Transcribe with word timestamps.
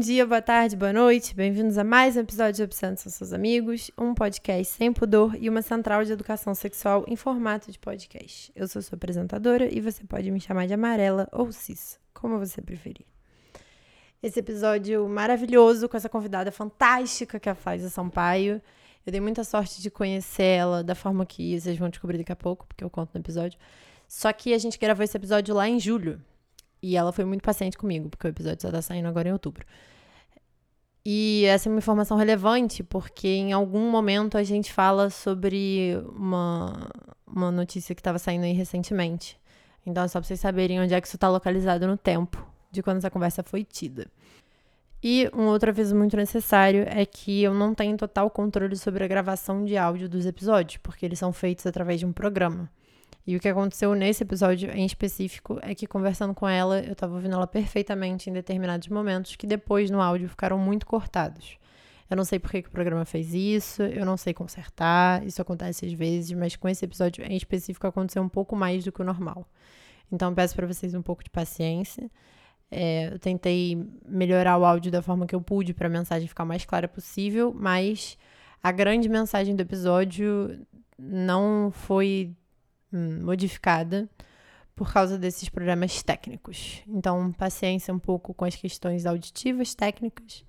dia, 0.00 0.26
boa 0.26 0.40
tarde, 0.40 0.76
boa 0.76 0.94
noite. 0.94 1.34
Bem-vindos 1.34 1.76
a 1.76 1.84
mais 1.84 2.16
um 2.16 2.20
episódio 2.20 2.54
de 2.54 2.62
Obsceno 2.62 2.96
São 2.96 3.12
Seus 3.12 3.34
Amigos, 3.34 3.90
um 3.98 4.14
podcast 4.14 4.72
sem 4.72 4.90
pudor 4.90 5.36
e 5.38 5.46
uma 5.46 5.60
central 5.60 6.02
de 6.02 6.10
educação 6.10 6.54
sexual 6.54 7.04
em 7.06 7.16
formato 7.16 7.70
de 7.70 7.78
podcast. 7.78 8.50
Eu 8.56 8.66
sou 8.66 8.80
sua 8.80 8.96
apresentadora 8.96 9.68
e 9.70 9.78
você 9.78 10.02
pode 10.04 10.30
me 10.30 10.40
chamar 10.40 10.66
de 10.66 10.72
Amarela 10.72 11.28
ou 11.30 11.52
Cissa, 11.52 11.98
como 12.14 12.38
você 12.38 12.62
preferir. 12.62 13.04
Esse 14.22 14.40
episódio 14.40 15.06
maravilhoso 15.06 15.86
com 15.86 15.98
essa 15.98 16.08
convidada 16.08 16.50
fantástica 16.50 17.38
que 17.38 17.50
é 17.50 17.52
a 17.52 17.54
Faiza 17.54 17.90
Sampaio. 17.90 18.62
Eu 19.04 19.12
dei 19.12 19.20
muita 19.20 19.44
sorte 19.44 19.82
de 19.82 19.90
conhecer 19.90 20.44
ela 20.44 20.82
da 20.82 20.94
forma 20.94 21.26
que 21.26 21.60
vocês 21.60 21.76
vão 21.76 21.90
descobrir 21.90 22.16
daqui 22.16 22.32
a 22.32 22.36
pouco, 22.36 22.66
porque 22.66 22.82
eu 22.82 22.88
conto 22.88 23.10
no 23.12 23.20
episódio. 23.20 23.58
Só 24.08 24.32
que 24.32 24.54
a 24.54 24.58
gente 24.58 24.78
gravou 24.78 25.04
esse 25.04 25.16
episódio 25.16 25.54
lá 25.54 25.68
em 25.68 25.78
julho. 25.78 26.22
E 26.82 26.96
ela 26.96 27.12
foi 27.12 27.26
muito 27.26 27.42
paciente 27.42 27.76
comigo, 27.76 28.08
porque 28.08 28.26
o 28.26 28.30
episódio 28.30 28.62
só 28.62 28.70
tá 28.70 28.80
saindo 28.80 29.06
agora 29.06 29.28
em 29.28 29.32
outubro. 29.32 29.66
E 31.04 31.44
essa 31.46 31.68
é 31.68 31.70
uma 31.70 31.78
informação 31.78 32.16
relevante, 32.16 32.82
porque 32.82 33.28
em 33.28 33.52
algum 33.52 33.90
momento 33.90 34.36
a 34.36 34.42
gente 34.42 34.72
fala 34.72 35.08
sobre 35.08 35.98
uma, 36.14 36.90
uma 37.26 37.50
notícia 37.50 37.94
que 37.94 38.00
estava 38.00 38.18
saindo 38.18 38.44
aí 38.44 38.52
recentemente. 38.52 39.38
Então 39.86 40.04
é 40.04 40.08
só 40.08 40.20
pra 40.20 40.26
vocês 40.26 40.40
saberem 40.40 40.80
onde 40.80 40.92
é 40.92 41.00
que 41.00 41.06
isso 41.06 41.16
tá 41.16 41.28
localizado 41.28 41.86
no 41.86 41.96
tempo 41.96 42.46
de 42.70 42.82
quando 42.82 42.98
essa 42.98 43.10
conversa 43.10 43.42
foi 43.42 43.64
tida. 43.64 44.06
E 45.02 45.30
um 45.34 45.46
outro 45.46 45.70
aviso 45.70 45.96
muito 45.96 46.14
necessário 46.16 46.84
é 46.86 47.06
que 47.06 47.42
eu 47.42 47.54
não 47.54 47.74
tenho 47.74 47.96
total 47.96 48.28
controle 48.28 48.76
sobre 48.76 49.02
a 49.02 49.08
gravação 49.08 49.64
de 49.64 49.76
áudio 49.76 50.08
dos 50.08 50.26
episódios, 50.26 50.76
porque 50.82 51.06
eles 51.06 51.18
são 51.18 51.32
feitos 51.32 51.66
através 51.66 51.98
de 51.98 52.04
um 52.04 52.12
programa. 52.12 52.70
E 53.26 53.36
o 53.36 53.40
que 53.40 53.48
aconteceu 53.48 53.94
nesse 53.94 54.22
episódio 54.22 54.70
em 54.70 54.84
específico 54.84 55.58
é 55.62 55.74
que, 55.74 55.86
conversando 55.86 56.34
com 56.34 56.48
ela, 56.48 56.80
eu 56.80 56.92
estava 56.92 57.14
ouvindo 57.14 57.34
ela 57.34 57.46
perfeitamente 57.46 58.30
em 58.30 58.32
determinados 58.32 58.88
momentos 58.88 59.36
que 59.36 59.46
depois 59.46 59.90
no 59.90 60.00
áudio 60.00 60.28
ficaram 60.28 60.58
muito 60.58 60.86
cortados. 60.86 61.58
Eu 62.10 62.16
não 62.16 62.24
sei 62.24 62.40
por 62.40 62.50
que, 62.50 62.58
o 62.58 62.70
programa 62.70 63.04
fez 63.04 63.32
isso, 63.32 63.82
eu 63.82 64.04
não 64.04 64.16
sei 64.16 64.34
consertar, 64.34 65.24
isso 65.24 65.40
acontece 65.40 65.86
às 65.86 65.92
vezes, 65.92 66.32
mas 66.32 66.56
com 66.56 66.68
esse 66.68 66.84
episódio 66.84 67.24
em 67.24 67.36
específico 67.36 67.86
aconteceu 67.86 68.20
um 68.20 68.28
pouco 68.28 68.56
mais 68.56 68.84
do 68.84 68.90
que 68.90 69.00
o 69.00 69.04
normal. 69.04 69.46
Então 70.10 70.34
peço 70.34 70.56
para 70.56 70.66
vocês 70.66 70.92
um 70.92 71.02
pouco 71.02 71.22
de 71.22 71.30
paciência. 71.30 72.10
É, 72.68 73.10
eu 73.12 73.18
tentei 73.20 73.86
melhorar 74.08 74.58
o 74.58 74.64
áudio 74.64 74.90
da 74.90 75.02
forma 75.02 75.24
que 75.24 75.34
eu 75.34 75.40
pude 75.40 75.72
para 75.72 75.86
a 75.86 75.90
mensagem 75.90 76.26
ficar 76.26 76.44
mais 76.44 76.64
clara 76.64 76.88
possível, 76.88 77.54
mas 77.54 78.18
a 78.60 78.72
grande 78.72 79.08
mensagem 79.08 79.54
do 79.54 79.60
episódio 79.60 80.66
não 80.98 81.70
foi 81.72 82.34
modificada 82.92 84.08
por 84.74 84.92
causa 84.92 85.18
desses 85.18 85.48
problemas 85.48 86.02
técnicos. 86.02 86.82
Então, 86.88 87.32
paciência 87.32 87.92
um 87.92 87.98
pouco 87.98 88.32
com 88.32 88.46
as 88.46 88.56
questões 88.56 89.04
auditivas, 89.04 89.74
técnicas. 89.74 90.42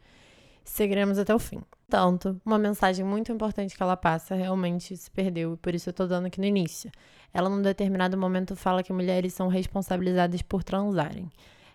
Seguiremos 0.64 1.20
até 1.20 1.36
o 1.36 1.40
fim. 1.40 1.62
Tanto, 1.90 2.40
uma 2.46 2.58
mensagem 2.58 3.04
muito 3.04 3.30
importante 3.30 3.76
que 3.76 3.84
ela 3.84 3.98
passa 3.98 4.34
realmente 4.34 4.96
se 4.96 5.12
perdeu, 5.12 5.56
e 5.56 5.58
por 5.58 5.76
isso 5.76 5.90
eu 5.90 5.94
tô 5.94 6.08
dando 6.08 6.28
aqui 6.28 6.40
no 6.40 6.46
início. 6.46 6.90
Ela, 7.34 7.50
num 7.50 7.62
determinado 7.62 8.18
momento, 8.18 8.56
fala 8.56 8.82
que 8.82 8.94
mulheres 8.94 9.34
são 9.34 9.50
responsabilizadas 9.50 10.42
por 10.42 10.64
transarem. 10.64 11.30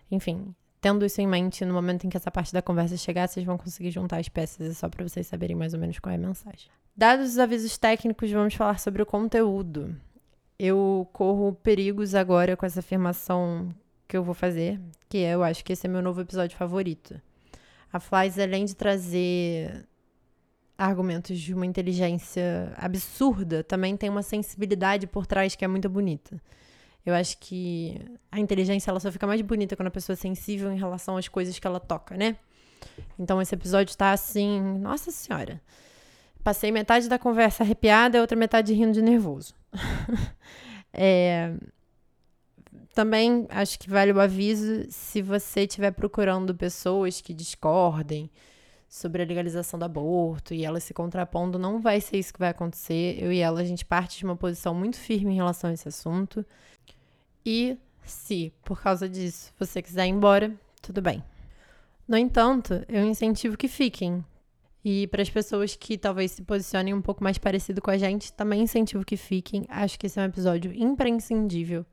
Enfim, 0.09 0.55
tendo 0.81 1.05
isso 1.05 1.21
em 1.21 1.27
mente, 1.27 1.63
no 1.63 1.75
momento 1.75 2.07
em 2.07 2.09
que 2.09 2.17
essa 2.17 2.31
parte 2.31 2.51
da 2.51 2.61
conversa 2.63 2.97
chegar, 2.97 3.27
vocês 3.27 3.45
vão 3.45 3.59
conseguir 3.59 3.91
juntar 3.91 4.17
as 4.17 4.29
peças, 4.29 4.71
é 4.71 4.73
só 4.73 4.89
para 4.89 5.07
vocês 5.07 5.27
saberem 5.27 5.55
mais 5.55 5.75
ou 5.75 5.79
menos 5.79 5.99
qual 5.99 6.11
é 6.11 6.15
a 6.15 6.19
mensagem. 6.19 6.71
Dados 6.95 7.33
os 7.33 7.37
avisos 7.37 7.77
técnicos, 7.77 8.31
vamos 8.31 8.55
falar 8.55 8.79
sobre 8.79 9.03
o 9.03 9.05
conteúdo 9.05 9.95
eu 10.59 11.07
corro 11.13 11.53
perigos 11.53 12.15
agora 12.15 12.57
com 12.57 12.65
essa 12.65 12.79
afirmação 12.79 13.73
que 14.07 14.15
eu 14.17 14.23
vou 14.23 14.33
fazer, 14.33 14.79
que 15.09 15.19
é, 15.19 15.35
eu 15.35 15.43
acho 15.43 15.63
que 15.63 15.73
esse 15.73 15.85
é 15.85 15.89
meu 15.89 16.01
novo 16.01 16.21
episódio 16.21 16.57
favorito. 16.57 17.19
A 17.91 17.99
Flies, 17.99 18.39
além 18.39 18.65
de 18.65 18.75
trazer 18.75 19.85
argumentos 20.77 21.39
de 21.39 21.53
uma 21.53 21.65
inteligência 21.65 22.73
absurda, 22.77 23.63
também 23.63 23.97
tem 23.97 24.09
uma 24.09 24.21
sensibilidade 24.21 25.07
por 25.07 25.25
trás 25.25 25.55
que 25.55 25.65
é 25.65 25.67
muito 25.67 25.89
bonita. 25.89 26.41
Eu 27.05 27.13
acho 27.13 27.37
que 27.37 27.99
a 28.31 28.39
inteligência 28.39 28.91
ela 28.91 28.99
só 28.99 29.11
fica 29.11 29.25
mais 29.25 29.41
bonita 29.41 29.75
quando 29.75 29.87
a 29.87 29.91
pessoa 29.91 30.13
é 30.13 30.17
sensível 30.17 30.71
em 30.71 30.77
relação 30.77 31.17
às 31.17 31.27
coisas 31.27 31.57
que 31.57 31.65
ela 31.65 31.79
toca, 31.79 32.15
né? 32.17 32.35
Então 33.17 33.41
esse 33.41 33.55
episódio 33.55 33.95
tá 33.95 34.11
assim, 34.11 34.61
nossa 34.79 35.11
senhora. 35.11 35.61
Passei 36.47 36.71
metade 36.71 37.09
da 37.09 37.19
conversa 37.19 37.61
arrepiada 37.61 38.17
e 38.17 38.21
outra 38.21 38.37
metade 38.37 38.73
rindo 38.73 38.93
de 38.93 39.01
nervoso. 39.01 39.53
é, 40.93 41.53
também 42.95 43.45
acho 43.49 43.77
que 43.77 43.89
vale 43.89 44.13
o 44.13 44.21
aviso 44.21 44.85
se 44.89 45.21
você 45.21 45.63
estiver 45.63 45.91
procurando 45.91 46.55
pessoas 46.55 47.19
que 47.19 47.33
discordem 47.33 48.31
sobre 48.87 49.21
a 49.21 49.25
legalização 49.25 49.77
do 49.77 49.83
aborto 49.83 50.53
e 50.53 50.63
elas 50.63 50.85
se 50.85 50.93
contrapondo, 50.93 51.59
não 51.59 51.81
vai 51.81 51.99
ser 51.99 52.15
isso 52.15 52.31
que 52.31 52.39
vai 52.39 52.51
acontecer. 52.51 53.21
Eu 53.21 53.29
e 53.33 53.39
ela, 53.39 53.59
a 53.59 53.65
gente 53.65 53.83
parte 53.83 54.17
de 54.17 54.23
uma 54.23 54.37
posição 54.37 54.73
muito 54.73 54.95
firme 54.95 55.33
em 55.33 55.35
relação 55.35 55.69
a 55.69 55.73
esse 55.73 55.89
assunto. 55.89 56.45
E 57.45 57.77
se, 58.05 58.53
por 58.63 58.81
causa 58.81 59.09
disso, 59.09 59.51
você 59.59 59.81
quiser 59.81 60.05
ir 60.05 60.11
embora, 60.11 60.55
tudo 60.81 61.01
bem. 61.01 61.21
No 62.07 62.15
entanto, 62.15 62.85
eu 62.87 63.03
incentivo 63.03 63.57
que 63.57 63.67
fiquem, 63.67 64.23
e 64.89 65.05
para 65.05 65.21
as 65.21 65.29
pessoas 65.29 65.75
que 65.75 65.97
talvez 65.97 66.31
se 66.31 66.41
posicionem 66.41 66.93
um 66.93 67.01
pouco 67.01 67.21
mais 67.21 67.37
parecido 67.37 67.81
com 67.81 67.91
a 67.91 67.97
gente, 67.97 68.31
também 68.31 68.61
incentivo 68.61 69.03
que 69.03 69.17
fiquem. 69.17 69.65
Acho 69.67 69.99
que 69.99 70.05
esse 70.05 70.17
é 70.17 70.21
um 70.21 70.25
episódio 70.27 70.71
imprescindível. 70.73 71.85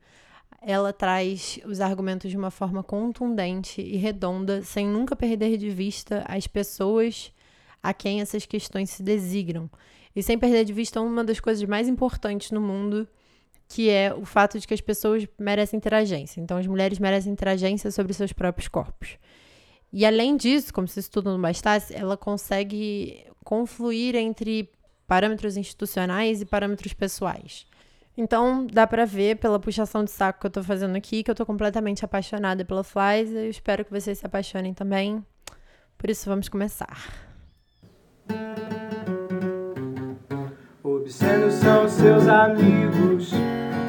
Ela 0.61 0.93
traz 0.93 1.59
os 1.65 1.81
argumentos 1.81 2.31
de 2.31 2.37
uma 2.37 2.49
forma 2.49 2.81
contundente 2.81 3.81
e 3.81 3.97
redonda, 3.97 4.61
sem 4.61 4.87
nunca 4.87 5.13
perder 5.13 5.57
de 5.57 5.69
vista 5.69 6.23
as 6.25 6.47
pessoas 6.47 7.33
a 7.83 7.93
quem 7.93 8.21
essas 8.21 8.45
questões 8.45 8.91
se 8.91 9.03
designam. 9.03 9.69
E 10.15 10.23
sem 10.23 10.39
perder 10.39 10.63
de 10.63 10.71
vista 10.71 11.01
uma 11.01 11.21
das 11.21 11.41
coisas 11.41 11.67
mais 11.67 11.89
importantes 11.89 12.51
no 12.51 12.61
mundo, 12.61 13.05
que 13.67 13.89
é 13.89 14.13
o 14.13 14.23
fato 14.23 14.57
de 14.57 14.65
que 14.65 14.73
as 14.73 14.79
pessoas 14.79 15.27
merecem 15.37 15.81
ter 15.81 15.93
agência. 15.93 16.39
Então, 16.39 16.55
as 16.55 16.65
mulheres 16.65 16.97
merecem 16.97 17.35
ter 17.35 17.49
agência 17.49 17.91
sobre 17.91 18.13
seus 18.13 18.31
próprios 18.31 18.69
corpos. 18.69 19.17
E 19.97 20.05
além 20.05 20.35
disso, 20.35 20.73
como 20.73 20.89
se 20.89 20.99
isso 20.99 21.09
tudo 21.09 21.31
não 21.31 21.41
bastasse, 21.41 21.95
ela 21.95 22.17
consegue 22.17 23.25
confluir 23.45 24.13
entre 24.13 24.69
parâmetros 25.07 25.55
institucionais 25.55 26.41
e 26.41 26.45
parâmetros 26.45 26.91
pessoais. 26.91 27.65
Então, 28.17 28.67
dá 28.67 28.85
para 28.85 29.05
ver 29.05 29.37
pela 29.37 29.57
puxação 29.57 30.03
de 30.03 30.11
saco 30.11 30.41
que 30.41 30.47
eu 30.47 30.51
tô 30.51 30.61
fazendo 30.61 30.97
aqui 30.97 31.23
que 31.23 31.31
eu 31.31 31.35
tô 31.35 31.45
completamente 31.45 32.03
apaixonada 32.03 32.65
pela 32.65 32.83
Flies 32.83 33.31
e 33.31 33.35
eu 33.45 33.49
espero 33.49 33.85
que 33.85 33.91
vocês 33.91 34.19
se 34.19 34.25
apaixonem 34.25 34.73
também. 34.73 35.25
Por 35.97 36.09
isso, 36.09 36.29
vamos 36.29 36.49
começar. 36.49 36.97
Obscenos 40.83 41.53
são 41.53 41.87
seus 41.87 42.27
amigos, 42.27 43.31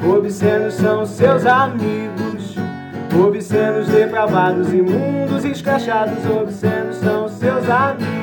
obscenos 0.09 0.75
são 0.75 1.05
seus 1.05 1.45
amigos. 1.45 2.26
Obscenos, 3.15 3.87
depravados, 3.87 4.73
imundos, 4.73 5.45
escrachados, 5.45 6.25
obscenos 6.25 6.97
são 6.97 7.27
seus 7.27 7.69
amigos. 7.69 8.17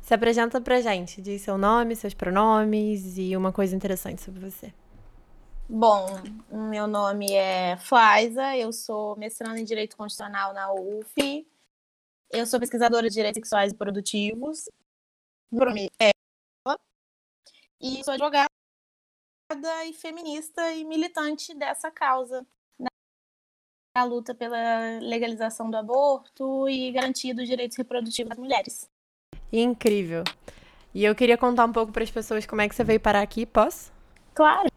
Se 0.00 0.14
apresenta 0.14 0.60
pra 0.60 0.80
gente, 0.80 1.22
diz 1.22 1.40
seu 1.42 1.56
nome, 1.56 1.96
seus 1.96 2.12
pronomes 2.12 3.16
e 3.16 3.34
uma 3.36 3.50
coisa 3.50 3.74
interessante 3.74 4.20
sobre 4.20 4.40
você. 4.40 4.72
Bom, 5.68 6.06
meu 6.50 6.86
nome 6.86 7.32
é 7.32 7.78
Flaiza, 7.78 8.54
eu 8.56 8.74
sou 8.74 9.16
mestranda 9.16 9.58
em 9.58 9.64
Direito 9.64 9.96
Constitucional 9.96 10.52
na 10.52 10.70
UF, 10.70 11.46
eu 12.30 12.46
sou 12.46 12.60
pesquisadora 12.60 13.08
de 13.08 13.14
Direitos 13.14 13.38
Sexuais 13.38 13.72
e 13.72 13.74
Produtivos, 13.74 14.68
meu 15.50 15.64
nome 15.64 15.88
é 15.98 16.11
e 17.82 18.04
sou 18.04 18.14
advogada 18.14 18.48
e 19.84 19.92
feminista 19.92 20.72
e 20.72 20.84
militante 20.84 21.52
dessa 21.52 21.90
causa 21.90 22.46
na 23.94 24.04
luta 24.04 24.34
pela 24.34 24.98
legalização 25.00 25.70
do 25.70 25.76
aborto 25.76 26.68
e 26.68 26.90
garantia 26.92 27.34
dos 27.34 27.46
direitos 27.46 27.76
reprodutivos 27.76 28.30
das 28.30 28.38
mulheres. 28.38 28.90
Incrível. 29.52 30.24
E 30.94 31.04
eu 31.04 31.14
queria 31.14 31.36
contar 31.36 31.66
um 31.66 31.72
pouco 31.72 31.92
para 31.92 32.02
as 32.02 32.10
pessoas 32.10 32.46
como 32.46 32.62
é 32.62 32.68
que 32.68 32.74
você 32.74 32.84
veio 32.84 33.00
parar 33.00 33.20
aqui, 33.20 33.44
posso? 33.44 33.92
Claro. 34.34 34.70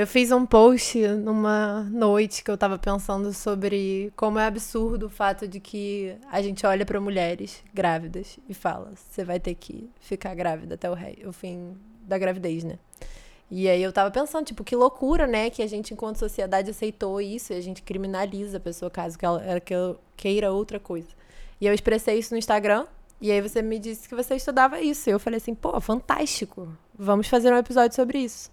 Eu 0.00 0.06
fiz 0.06 0.32
um 0.32 0.46
post 0.46 0.98
numa 1.08 1.82
noite 1.90 2.42
que 2.42 2.50
eu 2.50 2.56
tava 2.56 2.78
pensando 2.78 3.34
sobre 3.34 4.10
como 4.16 4.38
é 4.38 4.46
absurdo 4.46 5.04
o 5.04 5.10
fato 5.10 5.46
de 5.46 5.60
que 5.60 6.16
a 6.32 6.40
gente 6.40 6.64
olha 6.64 6.86
para 6.86 6.98
mulheres 6.98 7.62
grávidas 7.74 8.38
e 8.48 8.54
fala: 8.54 8.92
você 8.94 9.22
vai 9.22 9.38
ter 9.38 9.54
que 9.54 9.90
ficar 10.00 10.34
grávida 10.34 10.76
até 10.76 10.90
o, 10.90 10.94
rei, 10.94 11.18
o 11.26 11.34
fim 11.34 11.76
da 12.00 12.16
gravidez, 12.16 12.64
né? 12.64 12.78
E 13.50 13.68
aí 13.68 13.82
eu 13.82 13.92
tava 13.92 14.10
pensando, 14.10 14.46
tipo, 14.46 14.64
que 14.64 14.74
loucura, 14.74 15.26
né? 15.26 15.50
Que 15.50 15.62
a 15.62 15.66
gente, 15.66 15.92
enquanto 15.92 16.16
sociedade, 16.16 16.70
aceitou 16.70 17.20
isso 17.20 17.52
e 17.52 17.56
a 17.56 17.60
gente 17.60 17.82
criminaliza 17.82 18.56
a 18.56 18.60
pessoa 18.60 18.90
caso 18.90 19.18
que 19.18 19.26
ela, 19.26 19.44
ela 19.44 19.60
queira 20.16 20.50
outra 20.50 20.80
coisa. 20.80 21.08
E 21.60 21.66
eu 21.66 21.74
expressei 21.74 22.18
isso 22.18 22.32
no 22.32 22.38
Instagram. 22.38 22.86
E 23.20 23.30
aí 23.30 23.42
você 23.42 23.60
me 23.60 23.78
disse 23.78 24.08
que 24.08 24.14
você 24.14 24.34
estudava 24.34 24.80
isso. 24.80 25.10
E 25.10 25.12
eu 25.12 25.20
falei 25.20 25.36
assim, 25.36 25.54
pô, 25.54 25.78
fantástico. 25.78 26.74
Vamos 26.98 27.28
fazer 27.28 27.52
um 27.52 27.58
episódio 27.58 27.94
sobre 27.94 28.20
isso. 28.20 28.50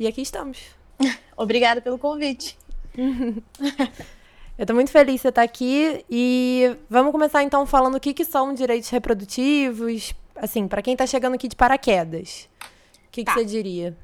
E 0.00 0.06
aqui 0.06 0.22
estamos. 0.22 0.58
Obrigada 1.36 1.82
pelo 1.82 1.98
convite. 1.98 2.58
Eu 4.56 4.64
tô 4.64 4.72
muito 4.72 4.90
feliz 4.90 5.16
de 5.16 5.20
você 5.20 5.28
estar 5.28 5.42
aqui 5.42 6.06
e 6.08 6.74
vamos 6.88 7.12
começar 7.12 7.42
então 7.42 7.66
falando 7.66 7.96
o 7.96 8.00
que, 8.00 8.14
que 8.14 8.24
são 8.24 8.54
direitos 8.54 8.88
reprodutivos, 8.88 10.14
assim, 10.36 10.66
para 10.66 10.80
quem 10.80 10.96
tá 10.96 11.06
chegando 11.06 11.34
aqui 11.34 11.48
de 11.48 11.54
paraquedas. 11.54 12.48
O 13.06 13.10
que, 13.10 13.24
tá. 13.24 13.34
que 13.34 13.40
você 13.40 13.44
diria? 13.44 13.94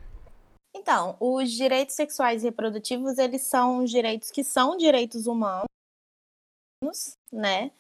Então, 0.75 1.17
os 1.19 1.51
direitos 1.51 1.95
sexuais 1.95 2.43
e 2.43 2.47
reprodutivos, 2.47 3.17
eles 3.17 3.43
são 3.43 3.83
direitos 3.83 4.31
que 4.31 4.45
são 4.45 4.77
direitos 4.77 5.27
humanos, 5.27 5.67
né? 7.33 7.71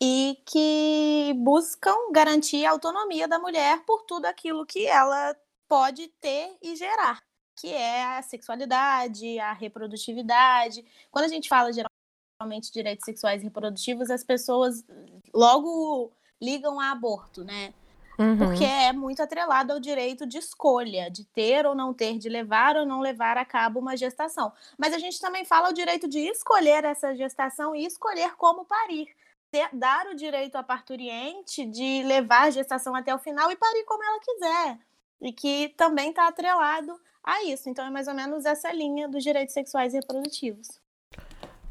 E 0.00 0.38
que 0.46 1.34
buscam 1.38 2.12
garantir 2.12 2.64
a 2.66 2.70
autonomia 2.70 3.26
da 3.26 3.40
mulher 3.40 3.82
por 3.84 4.02
tudo 4.02 4.26
aquilo 4.26 4.64
que 4.64 4.86
ela 4.86 5.36
pode 5.68 6.06
ter 6.20 6.56
e 6.62 6.76
gerar, 6.76 7.20
que 7.56 7.72
é 7.72 8.04
a 8.04 8.22
sexualidade, 8.22 9.38
a 9.38 9.52
reprodutividade. 9.52 10.84
Quando 11.10 11.26
a 11.26 11.28
gente 11.28 11.48
fala 11.48 11.70
geralmente 11.72 12.66
de 12.66 12.72
direitos 12.72 13.04
sexuais 13.04 13.40
e 13.40 13.44
reprodutivos, 13.44 14.10
as 14.10 14.24
pessoas 14.24 14.84
logo 15.32 16.12
ligam 16.40 16.80
a 16.80 16.90
aborto, 16.90 17.44
né? 17.44 17.72
Uhum. 18.18 18.38
Porque 18.38 18.64
é 18.64 18.92
muito 18.92 19.22
atrelado 19.22 19.72
ao 19.72 19.80
direito 19.80 20.26
de 20.26 20.38
escolha, 20.38 21.10
de 21.10 21.24
ter 21.24 21.66
ou 21.66 21.74
não 21.74 21.92
ter, 21.92 22.18
de 22.18 22.28
levar 22.28 22.76
ou 22.76 22.86
não 22.86 23.00
levar 23.00 23.36
a 23.36 23.44
cabo 23.44 23.80
uma 23.80 23.96
gestação. 23.96 24.52
Mas 24.78 24.92
a 24.92 24.98
gente 24.98 25.20
também 25.20 25.44
fala 25.44 25.70
o 25.70 25.74
direito 25.74 26.08
de 26.08 26.20
escolher 26.20 26.84
essa 26.84 27.14
gestação 27.14 27.74
e 27.74 27.84
escolher 27.84 28.36
como 28.36 28.64
parir. 28.64 29.08
Ter, 29.50 29.68
dar 29.72 30.06
o 30.06 30.14
direito 30.14 30.56
à 30.56 30.62
parturiente 30.62 31.64
de 31.66 32.02
levar 32.04 32.42
a 32.42 32.50
gestação 32.50 32.94
até 32.94 33.14
o 33.14 33.18
final 33.18 33.50
e 33.50 33.56
parir 33.56 33.84
como 33.84 34.02
ela 34.02 34.20
quiser. 34.20 34.78
E 35.20 35.32
que 35.32 35.74
também 35.76 36.10
está 36.10 36.28
atrelado 36.28 37.00
a 37.24 37.42
isso. 37.44 37.68
Então 37.68 37.84
é 37.84 37.90
mais 37.90 38.06
ou 38.06 38.14
menos 38.14 38.44
essa 38.44 38.70
linha 38.70 39.08
dos 39.08 39.22
direitos 39.22 39.54
sexuais 39.54 39.94
e 39.94 39.96
reprodutivos. 39.96 40.80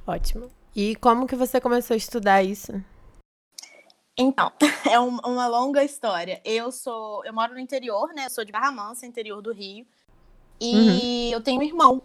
Ótimo. 0.06 0.52
E 0.76 0.96
como 0.96 1.28
que 1.28 1.36
você 1.36 1.62
começou 1.62 1.94
a 1.94 1.98
estudar 1.98 2.44
isso? 2.44 2.74
Então, 4.18 4.52
é 4.92 5.00
um, 5.00 5.18
uma 5.20 5.48
longa 5.48 5.84
história. 5.84 6.42
Eu 6.44 6.72
sou, 6.72 7.24
eu 7.26 7.34
moro 7.34 7.54
no 7.54 7.60
interior, 7.60 8.14
né? 8.14 8.26
Eu 8.26 8.30
sou 8.30 8.44
de 8.44 8.52
Barra 8.52 8.72
Mansa, 8.72 9.06
interior 9.06 9.42
do 9.42 9.54
Rio. 9.54 9.86
E 10.60 10.74
uhum. 10.74 11.30
eu 11.32 11.44
tenho 11.44 11.60
um 11.60 11.64
irmão. 11.64 12.02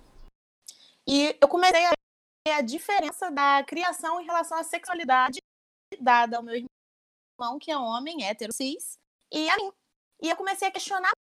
E 1.06 1.37
eu 1.41 1.49
comecei 1.49 1.87
a 1.87 1.93
ver 2.47 2.53
a 2.53 2.61
diferença 2.61 3.31
da 3.31 3.62
criação 3.65 4.21
em 4.21 4.25
relação 4.25 4.59
à 4.59 4.62
sexualidade 4.62 5.39
dada 6.01 6.37
ao 6.37 6.43
meu 6.43 6.55
irmão, 6.55 7.59
que 7.59 7.71
é 7.71 7.79
homem, 7.79 8.25
hétero, 8.25 8.53
cis, 8.53 8.99
e 9.33 9.49
a 9.49 9.56
mim. 9.56 9.73
E 10.23 10.29
eu 10.29 10.37
comecei 10.37 10.69
a 10.69 10.71
questionar 10.71 11.12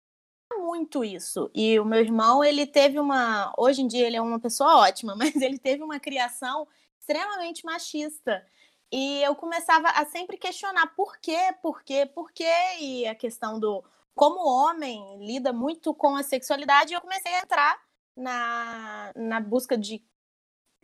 muito 0.59 1.05
isso. 1.05 1.51
E 1.55 1.79
o 1.79 1.85
meu 1.85 2.01
irmão, 2.01 2.43
ele 2.43 2.67
teve 2.67 2.99
uma. 2.99 3.53
Hoje 3.57 3.83
em 3.83 3.87
dia 3.87 4.07
ele 4.07 4.17
é 4.17 4.23
uma 4.23 4.41
pessoa 4.41 4.77
ótima, 4.89 5.15
mas 5.17 5.35
ele 5.37 5.59
teve 5.59 5.83
uma 5.83 6.01
criação 6.01 6.67
extremamente 6.99 7.65
machista. 7.65 8.45
E 8.91 9.23
eu 9.23 9.35
começava 9.35 9.89
a 9.89 10.05
sempre 10.07 10.37
questionar 10.39 10.95
por 10.95 11.19
quê, 11.19 11.55
por 11.63 11.83
quê, 11.83 12.07
por 12.07 12.33
quê, 12.33 12.45
e 12.81 13.07
a 13.07 13.15
questão 13.15 13.59
do 13.59 13.85
como 14.15 14.41
o 14.41 14.49
homem 14.49 15.19
lida 15.27 15.53
muito 15.53 15.95
com 15.95 16.17
a 16.17 16.23
sexualidade, 16.23 16.95
eu 16.95 17.01
comecei 17.03 17.35
a 17.35 17.41
entrar 17.41 17.79
na, 18.17 19.13
na 19.15 19.41
busca 19.41 19.77
de 19.77 20.03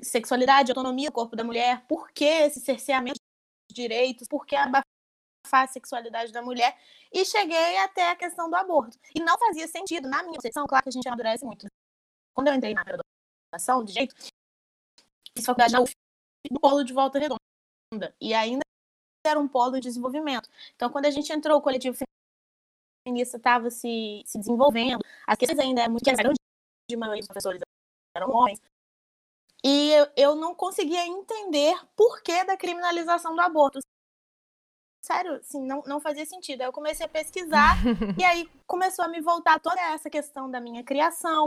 sexualidade, 0.03 0.71
autonomia 0.71 1.09
do 1.09 1.15
corpo 1.15 1.35
da 1.35 1.45
mulher, 1.45 1.87
por 1.89 2.11
que 2.13 2.25
esse 2.25 2.61
cerceamento 2.61 3.19
de 3.71 3.75
direitos, 3.75 4.29
por 4.29 4.45
que 4.45 4.55
abafar 4.55 4.85
a 5.51 5.67
sexualidade 5.67 6.33
da 6.33 6.43
mulher, 6.43 6.77
e 7.13 7.25
cheguei 7.25 7.79
até 7.79 8.11
a 8.11 8.17
questão 8.17 8.49
do 8.49 8.57
aborto. 8.57 8.99
E 9.15 9.21
não 9.21 9.39
fazia 9.39 9.67
sentido, 9.69 10.09
na 10.09 10.23
minha 10.23 10.37
concepção, 10.37 10.67
claro 10.67 10.83
que 10.83 10.89
a 10.89 10.93
gente 10.93 11.07
amadurece 11.07 11.45
muito. 11.45 11.67
Quando 12.35 12.49
eu 12.49 12.55
entrei 12.55 12.75
na 12.75 12.85
graduação, 12.85 13.85
de 13.85 13.93
jeito, 13.93 14.15
fiz 15.37 15.45
faculdade 15.45 15.73
na 15.73 15.81
UF, 15.81 15.93
do 16.51 16.61
polo 16.61 16.83
de 16.83 16.93
volta 16.93 17.19
redonda 17.19 18.15
e 18.21 18.33
ainda 18.33 18.63
era 19.25 19.39
um 19.39 19.47
polo 19.47 19.73
de 19.73 19.83
desenvolvimento. 19.83 20.49
Então, 20.75 20.91
quando 20.91 21.07
a 21.07 21.11
gente 21.11 21.33
entrou, 21.33 21.59
o 21.59 21.63
coletivo 21.63 21.97
feminista 23.07 23.37
estava 23.37 23.71
se, 23.71 24.23
se 24.27 24.39
desenvolvendo, 24.39 25.01
as 25.27 25.37
questões 25.37 25.59
ainda 25.59 25.89
muito 25.89 26.09
eram 26.09 26.33
de 26.91 26.97
maioria 26.97 27.21
dos 27.21 27.29
professores 27.29 27.61
eram 28.17 28.31
homens. 28.31 28.61
E 29.65 29.93
eu, 29.93 30.07
eu 30.17 30.35
não 30.35 30.55
conseguia 30.55 31.07
entender 31.07 31.77
por 31.95 32.21
que 32.23 32.45
da 32.45 32.57
criminalização 32.57 33.35
do 33.35 33.41
aborto. 33.41 33.79
Sério, 35.05 35.35
assim, 35.35 35.61
não, 35.67 35.83
não 35.87 36.01
fazia 36.01 36.25
sentido. 36.25 36.61
Aí 36.61 36.69
eu 36.69 36.73
comecei 36.73 37.05
a 37.05 37.09
pesquisar 37.09 37.77
e 38.19 38.25
aí 38.25 38.49
começou 38.67 39.05
a 39.05 39.09
me 39.09 39.21
voltar 39.21 39.59
toda 39.59 39.81
essa 39.81 40.09
questão 40.09 40.51
da 40.51 40.61
minha 40.61 40.85
criação, 40.85 41.47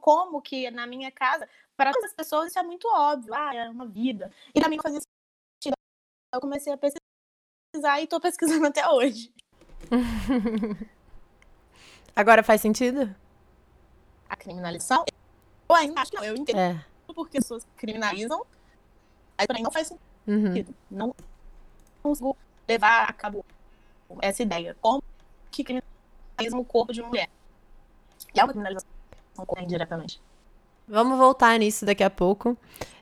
como 0.00 0.42
que 0.42 0.70
na 0.70 0.86
minha 0.86 1.10
casa, 1.12 1.48
para 1.76 1.90
as 1.90 2.12
pessoas 2.12 2.48
isso 2.48 2.58
é 2.58 2.62
muito 2.62 2.88
óbvio, 2.88 3.32
ah, 3.34 3.54
é 3.54 3.70
uma 3.70 3.86
vida. 3.86 4.32
E 4.52 4.60
para 4.60 4.68
mim 4.68 4.76
não 4.76 4.82
fazia 4.82 5.00
eu 6.34 6.40
comecei 6.40 6.72
a 6.72 6.78
pesquisar 6.78 8.00
e 8.00 8.04
estou 8.04 8.18
pesquisando 8.18 8.64
até 8.66 8.88
hoje. 8.88 9.32
Agora 12.16 12.42
faz 12.42 12.60
sentido? 12.60 13.14
A 14.28 14.36
criminalização? 14.36 15.04
Eu 15.68 15.76
ainda 15.76 16.00
acho 16.00 16.10
que 16.10 16.16
não. 16.16 16.24
Eu 16.24 16.34
entendo 16.34 16.58
é. 16.58 16.84
porque 17.14 17.36
as 17.36 17.44
pessoas 17.44 17.66
criminalizam. 17.76 18.46
Aí 19.36 19.46
também 19.46 19.62
não 19.62 19.70
faz 19.70 19.88
sentido. 19.88 20.68
Uhum. 20.68 20.74
Não 20.90 21.14
consigo 22.02 22.36
levar 22.72 23.08
a 23.08 23.12
cabo 23.12 23.44
essa 24.20 24.42
ideia. 24.42 24.76
Como 24.80 25.02
que 25.50 25.62
criminaliza 25.62 26.56
o 26.56 26.64
corpo 26.64 26.92
de 26.92 27.00
uma 27.00 27.08
mulher? 27.08 27.28
E 28.34 28.40
é 28.40 28.42
uma 28.42 28.48
criminalização 28.48 28.88
indiretamente. 29.58 30.20
Vamos 30.88 31.16
voltar 31.16 31.58
nisso 31.58 31.86
daqui 31.86 32.02
a 32.02 32.10
pouco. 32.10 32.56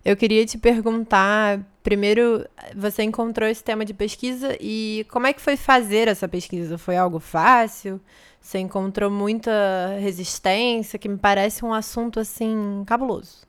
Eu 0.04 0.16
queria 0.16 0.44
te 0.46 0.58
perguntar, 0.58 1.60
primeiro, 1.82 2.46
você 2.74 3.02
encontrou 3.02 3.48
esse 3.48 3.64
tema 3.64 3.84
de 3.84 3.94
pesquisa 3.94 4.56
e 4.60 5.06
como 5.10 5.26
é 5.26 5.32
que 5.32 5.40
foi 5.40 5.56
fazer 5.56 6.08
essa 6.08 6.28
pesquisa? 6.28 6.78
Foi 6.78 6.96
algo 6.96 7.18
fácil? 7.18 8.00
Você 8.40 8.58
encontrou 8.58 9.10
muita 9.10 9.96
resistência, 9.98 10.98
que 10.98 11.08
me 11.08 11.18
parece 11.18 11.64
um 11.64 11.74
assunto 11.74 12.20
assim 12.20 12.84
cabuloso. 12.86 13.46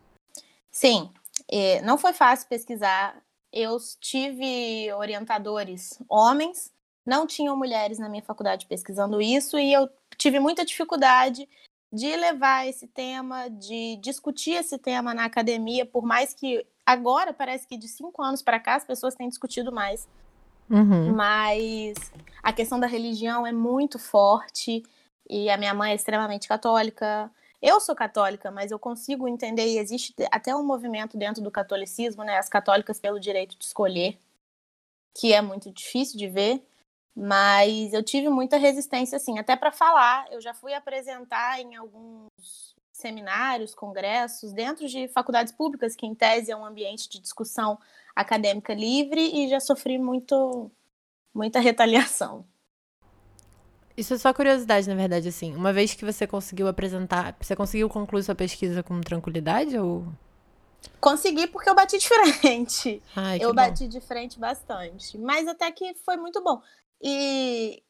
Sim, 0.70 1.10
é, 1.50 1.82
não 1.82 1.98
foi 1.98 2.14
fácil 2.14 2.48
pesquisar. 2.48 3.16
Eu 3.52 3.78
tive 4.00 4.92
orientadores 4.94 6.02
homens, 6.08 6.72
não 7.06 7.28
tinham 7.28 7.58
mulheres 7.58 8.00
na 8.00 8.08
minha 8.08 8.24
faculdade 8.24 8.66
pesquisando 8.66 9.22
isso 9.22 9.58
e 9.58 9.74
eu 9.74 9.90
tive 10.18 10.40
muita 10.40 10.64
dificuldade 10.64 11.48
de 11.92 12.16
levar 12.16 12.68
esse 12.68 12.88
tema, 12.88 13.50
de 13.50 13.98
discutir 13.98 14.52
esse 14.52 14.78
tema 14.78 15.14
na 15.14 15.26
academia, 15.26 15.86
por 15.86 16.04
mais 16.04 16.34
que 16.34 16.66
agora 16.86 17.34
parece 17.34 17.68
que 17.68 17.76
de 17.76 17.88
cinco 17.88 18.22
anos 18.22 18.42
para 18.42 18.60
cá 18.60 18.76
as 18.76 18.86
pessoas 18.86 19.16
têm 19.16 19.28
discutido 19.28 19.72
mais. 19.72 20.08
Uhum. 20.70 21.14
Mas 21.14 21.96
a 22.42 22.54
questão 22.54 22.80
da 22.80 22.88
religião 22.88 23.46
é 23.46 23.52
muito 23.52 24.00
forte 24.00 24.84
e 25.30 25.50
a 25.50 25.58
minha 25.58 25.74
mãe 25.74 25.92
é 25.92 25.96
extremamente 25.96 26.48
católica. 26.48 27.30
Eu 27.62 27.80
sou 27.80 27.96
católica, 27.96 28.50
mas 28.50 28.72
eu 28.72 28.80
consigo 28.80 29.28
entender 29.28 29.68
e 29.68 29.78
existe 29.78 30.16
até 30.32 30.56
um 30.56 30.64
movimento 30.64 31.18
dentro 31.18 31.44
do 31.44 31.52
catolicismo, 31.52 32.24
né, 32.24 32.38
as 32.38 32.50
católicas 32.50 33.00
pelo 33.00 33.20
direito 33.20 33.58
de 33.58 33.66
escolher, 33.66 34.18
que 35.16 35.34
é 35.34 35.42
muito 35.42 35.72
difícil 35.72 36.18
de 36.18 36.28
ver. 36.28 36.66
Mas 37.16 37.94
eu 37.94 38.02
tive 38.02 38.30
muita 38.30 38.58
resistência, 38.58 39.18
assim, 39.18 39.38
até 39.38 39.56
para 39.56 39.72
falar. 39.72 40.32
Eu 40.32 40.40
já 40.42 40.54
fui 40.54 40.74
apresentar 40.74 41.60
em 41.60 41.76
alguns 41.76 42.74
seminários, 42.94 43.76
congressos, 43.76 44.54
dentro 44.54 44.88
de 44.88 45.08
faculdades 45.10 45.52
públicas, 45.52 45.96
que 45.96 46.06
em 46.06 46.16
tese 46.16 46.52
é 46.52 46.56
um 46.56 46.66
ambiente 46.66 47.10
de 47.10 47.20
discussão 47.20 47.78
acadêmica 48.16 48.74
livre, 48.74 49.22
e 49.22 49.50
já 49.50 49.60
sofri 49.60 49.98
muito, 49.98 50.72
muita 51.34 51.60
retaliação. 51.60 52.46
Isso 53.96 54.14
é 54.14 54.18
só 54.18 54.34
curiosidade, 54.34 54.88
na 54.88 54.96
verdade, 54.96 55.28
assim. 55.28 55.56
Uma 55.56 55.74
vez 55.74 55.94
que 55.94 56.06
você 56.06 56.26
conseguiu 56.26 56.68
apresentar, 56.68 57.36
você 57.40 57.56
conseguiu 57.56 57.90
concluir 57.90 58.24
sua 58.24 58.36
pesquisa 58.36 58.82
com 58.82 59.00
tranquilidade 59.02 59.78
ou 59.78 60.06
Consegui 61.00 61.48
porque 61.48 61.70
eu 61.70 61.76
bati 61.76 61.98
de 61.98 62.08
frente. 62.08 63.02
Ai, 63.16 63.40
eu 63.42 63.54
bati 63.54 63.88
de 63.88 64.00
frente 64.00 64.40
bastante. 64.40 65.18
Mas 65.18 65.48
até 65.48 65.72
que 65.72 65.94
foi 66.06 66.18
muito 66.18 66.42
bom. 66.44 66.62
E 67.02 67.84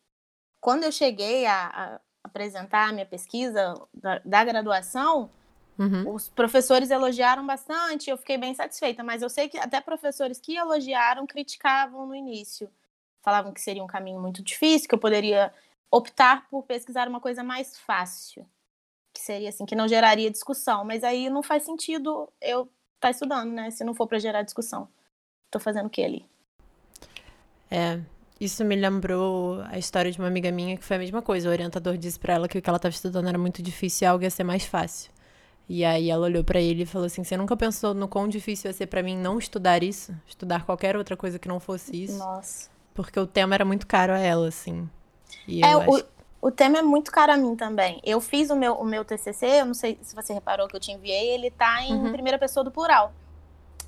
quando 0.59 0.83
eu 0.83 0.91
cheguei 0.91 1.45
a, 1.45 1.67
a 1.67 1.99
apresentar 2.23 2.89
a 2.89 2.93
minha 2.93 3.05
pesquisa 3.05 3.73
da, 3.93 4.21
da 4.23 4.43
graduação, 4.43 5.29
uhum. 5.77 6.13
os 6.13 6.29
professores 6.29 6.91
elogiaram 6.91 7.45
bastante, 7.45 8.09
eu 8.09 8.17
fiquei 8.17 8.37
bem 8.37 8.53
satisfeita, 8.53 9.03
mas 9.03 9.21
eu 9.21 9.29
sei 9.29 9.49
que 9.49 9.57
até 9.57 9.81
professores 9.81 10.39
que 10.39 10.55
elogiaram 10.55 11.25
criticavam 11.25 12.05
no 12.05 12.15
início. 12.15 12.69
Falavam 13.21 13.53
que 13.53 13.61
seria 13.61 13.83
um 13.83 13.87
caminho 13.87 14.19
muito 14.19 14.41
difícil, 14.41 14.87
que 14.87 14.95
eu 14.95 14.99
poderia 14.99 15.53
optar 15.91 16.47
por 16.49 16.63
pesquisar 16.63 17.07
uma 17.07 17.19
coisa 17.19 17.43
mais 17.43 17.77
fácil, 17.77 18.47
que 19.13 19.21
seria 19.21 19.49
assim, 19.49 19.65
que 19.65 19.75
não 19.75 19.87
geraria 19.87 20.31
discussão, 20.31 20.85
mas 20.85 21.03
aí 21.03 21.29
não 21.29 21.43
faz 21.43 21.63
sentido 21.63 22.31
eu 22.41 22.61
estar 22.61 22.71
tá 23.01 23.11
estudando, 23.11 23.51
né, 23.51 23.69
se 23.69 23.83
não 23.83 23.93
for 23.93 24.07
para 24.07 24.17
gerar 24.19 24.41
discussão. 24.41 24.87
Tô 25.51 25.59
fazendo 25.59 25.87
o 25.87 25.89
que 25.89 26.01
ali? 26.01 26.25
É, 27.69 27.99
isso 28.39 28.63
me 28.65 28.75
lembrou 28.75 29.61
a 29.63 29.77
história 29.77 30.11
de 30.11 30.17
uma 30.17 30.27
amiga 30.27 30.51
minha 30.51 30.77
que 30.77 30.83
foi 30.83 30.95
a 30.95 30.99
mesma 30.99 31.21
coisa. 31.21 31.47
O 31.47 31.51
orientador 31.51 31.97
disse 31.97 32.19
para 32.19 32.33
ela 32.33 32.47
que 32.47 32.57
o 32.57 32.61
que 32.61 32.69
ela 32.69 32.77
estava 32.77 32.93
estudando 32.93 33.27
era 33.27 33.37
muito 33.37 33.61
difícil 33.61 34.05
e 34.05 34.07
algo 34.07 34.23
ia 34.23 34.31
ser 34.31 34.43
mais 34.43 34.65
fácil. 34.65 35.11
E 35.69 35.85
aí 35.85 36.09
ela 36.09 36.25
olhou 36.25 36.43
para 36.43 36.59
ele 36.59 36.83
e 36.83 36.85
falou 36.85 37.05
assim: 37.05 37.23
"Você 37.23 37.37
nunca 37.37 37.55
pensou 37.55 37.93
no 37.93 38.07
quão 38.07 38.27
difícil 38.27 38.69
ia 38.69 38.73
ser 38.73 38.87
para 38.87 39.03
mim 39.03 39.15
não 39.15 39.37
estudar 39.37 39.83
isso, 39.83 40.13
estudar 40.27 40.65
qualquer 40.65 40.97
outra 40.97 41.15
coisa 41.15 41.37
que 41.37 41.47
não 41.47 41.59
fosse 41.59 42.03
isso?" 42.03 42.17
Nossa. 42.17 42.69
Porque 42.93 43.19
o 43.19 43.27
tema 43.27 43.55
era 43.55 43.63
muito 43.63 43.85
caro 43.87 44.11
a 44.11 44.19
ela, 44.19 44.47
assim. 44.47 44.89
E 45.47 45.63
É, 45.63 45.75
o, 45.77 46.03
o 46.41 46.51
tema 46.51 46.79
é 46.79 46.81
muito 46.81 47.11
caro 47.11 47.31
a 47.33 47.37
mim 47.37 47.55
também. 47.55 47.99
Eu 48.03 48.19
fiz 48.21 48.49
o 48.49 48.55
meu, 48.55 48.73
o 48.75 48.83
meu 48.85 49.05
TCC, 49.05 49.61
eu 49.61 49.65
não 49.65 49.73
sei 49.73 49.97
se 50.01 50.15
você 50.15 50.33
reparou 50.33 50.67
que 50.67 50.75
eu 50.75 50.79
te 50.79 50.91
enviei, 50.91 51.29
ele 51.31 51.51
tá 51.51 51.83
em 51.83 51.93
Uhum. 51.93 52.11
primeira 52.11 52.39
pessoa 52.39 52.63
do 52.63 52.71
plural. 52.71 53.13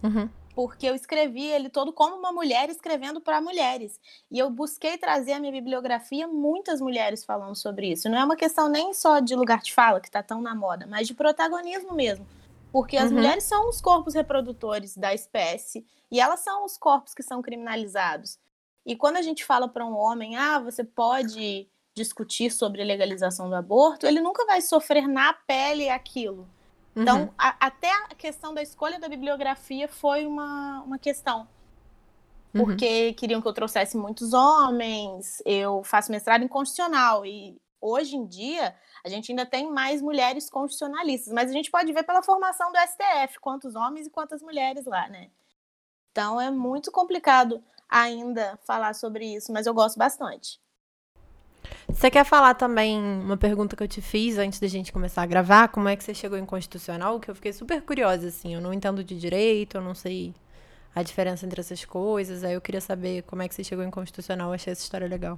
Uhum. 0.04 0.30
Porque 0.56 0.86
eu 0.86 0.94
escrevi 0.94 1.46
ele 1.48 1.68
todo 1.68 1.92
como 1.92 2.16
uma 2.16 2.32
mulher 2.32 2.70
escrevendo 2.70 3.20
para 3.20 3.42
mulheres. 3.42 4.00
E 4.30 4.38
eu 4.38 4.52
busquei 4.52 5.00
trazer 5.00 5.34
à 5.34 5.40
minha 5.40 5.52
bibliografia 5.52 6.28
muitas 6.28 6.80
mulheres 6.80 7.26
falando 7.26 7.56
sobre 7.56 7.92
isso. 7.92 8.08
Não 8.08 8.20
é 8.20 8.24
uma 8.24 8.36
questão 8.36 8.70
nem 8.70 8.94
só 8.94 9.20
de 9.20 9.36
lugar 9.36 9.62
de 9.62 9.74
fala, 9.74 10.00
que 10.00 10.12
tá 10.12 10.22
tão 10.22 10.42
na 10.42 10.54
moda, 10.54 10.86
mas 10.88 11.08
de 11.08 11.16
protagonismo 11.16 11.94
mesmo. 11.96 12.28
Porque 12.72 12.98
as 12.98 13.10
Uhum. 13.10 13.18
mulheres 13.18 13.46
são 13.46 13.68
os 13.68 13.82
corpos 13.82 14.14
reprodutores 14.14 14.96
da 14.96 15.12
espécie 15.12 15.86
e 16.12 16.20
elas 16.20 16.42
são 16.42 16.64
os 16.66 16.78
corpos 16.78 17.16
que 17.16 17.24
são 17.24 17.42
criminalizados. 17.42 18.38
E 18.86 18.96
quando 18.96 19.18
a 19.18 19.22
gente 19.22 19.46
fala 19.46 19.68
para 19.68 19.86
um 19.86 19.96
homem, 19.98 20.36
ah, 20.36 20.60
você 20.60 20.84
pode 20.84 21.68
discutir 21.96 22.52
sobre 22.52 22.82
a 22.82 22.86
legalização 22.86 23.48
do 23.50 23.56
aborto, 23.56 24.06
ele 24.08 24.20
nunca 24.20 24.46
vai 24.46 24.62
sofrer 24.62 25.08
na 25.08 25.32
pele 25.34 25.90
aquilo. 25.90 26.48
Então, 26.96 27.24
Uhum. 27.24 27.30
a- 27.38 27.56
até 27.60 27.90
a 27.92 28.08
questão 28.16 28.54
da 28.54 28.62
escolha 28.62 29.00
da 29.00 29.08
bibliografia 29.08 29.88
foi 29.88 30.26
uma, 30.26 30.82
uma 30.82 31.00
questão. 31.00 31.48
Uhum. 32.54 32.66
Porque 32.66 33.14
queriam 33.14 33.42
que 33.42 33.48
eu 33.48 33.54
trouxesse 33.54 33.96
muitos 33.98 34.34
homens, 34.34 35.42
eu 35.46 35.84
faço 35.84 36.12
mestrado 36.12 36.44
em 36.44 36.48
constitucional, 36.48 37.26
e 37.26 37.60
hoje 37.82 38.16
em 38.16 38.26
dia 38.26 38.76
a 39.04 39.10
gente 39.10 39.32
ainda 39.32 39.46
tem 39.46 39.70
mais 39.72 40.02
mulheres 40.02 40.50
constitucionalistas, 40.50 41.34
mas 41.34 41.50
a 41.50 41.54
gente 41.54 41.72
pode 41.72 41.92
ver 41.92 42.04
pela 42.04 42.22
formação 42.24 42.72
do 42.72 42.78
STF, 42.78 43.40
quantos 43.40 43.76
homens 43.76 44.08
e 44.08 44.10
quantas 44.12 44.42
mulheres 44.42 44.86
lá, 44.86 45.08
né? 45.10 45.30
Então 46.12 46.40
é 46.40 46.52
muito 46.52 46.92
complicado 46.92 47.64
ainda 47.94 48.58
falar 48.66 48.96
sobre 48.96 49.36
isso, 49.36 49.54
mas 49.54 49.68
eu 49.68 49.74
gosto 49.74 49.98
bastante. 49.98 50.60
Você 51.88 52.10
quer 52.10 52.26
falar 52.26 52.56
também 52.56 53.00
uma 53.00 53.38
pergunta 53.38 53.76
que 53.76 53.84
eu 53.84 53.88
te 53.88 54.02
fiz 54.02 54.38
antes 54.40 54.60
da 54.60 54.68
gente 54.68 54.92
começar 54.92 55.22
a 55.22 55.28
gravar? 55.28 55.68
Como 55.68 55.88
é 55.88 55.96
que 55.96 56.04
você 56.04 56.14
chegou 56.14 56.38
em 56.38 56.46
constitucional? 56.46 57.20
Que 57.20 57.30
eu 57.30 57.36
fiquei 57.36 57.54
super 57.54 57.82
curiosa, 57.84 58.30
assim. 58.30 58.56
Eu 58.56 58.62
não 58.62 58.74
entendo 58.74 59.04
de 59.04 59.18
direito, 59.18 59.78
eu 59.78 59.82
não 59.82 59.94
sei 59.94 60.34
a 60.96 61.04
diferença 61.04 61.46
entre 61.46 61.62
essas 61.62 61.86
coisas. 61.86 62.44
Aí 62.44 62.54
eu 62.54 62.62
queria 62.62 62.82
saber 62.82 63.22
como 63.24 63.44
é 63.44 63.48
que 63.48 63.54
você 63.54 63.64
chegou 63.64 63.86
em 63.86 63.92
constitucional. 63.92 64.50
Eu 64.50 64.56
achei 64.56 64.74
essa 64.74 64.82
história 64.82 65.08
legal. 65.08 65.38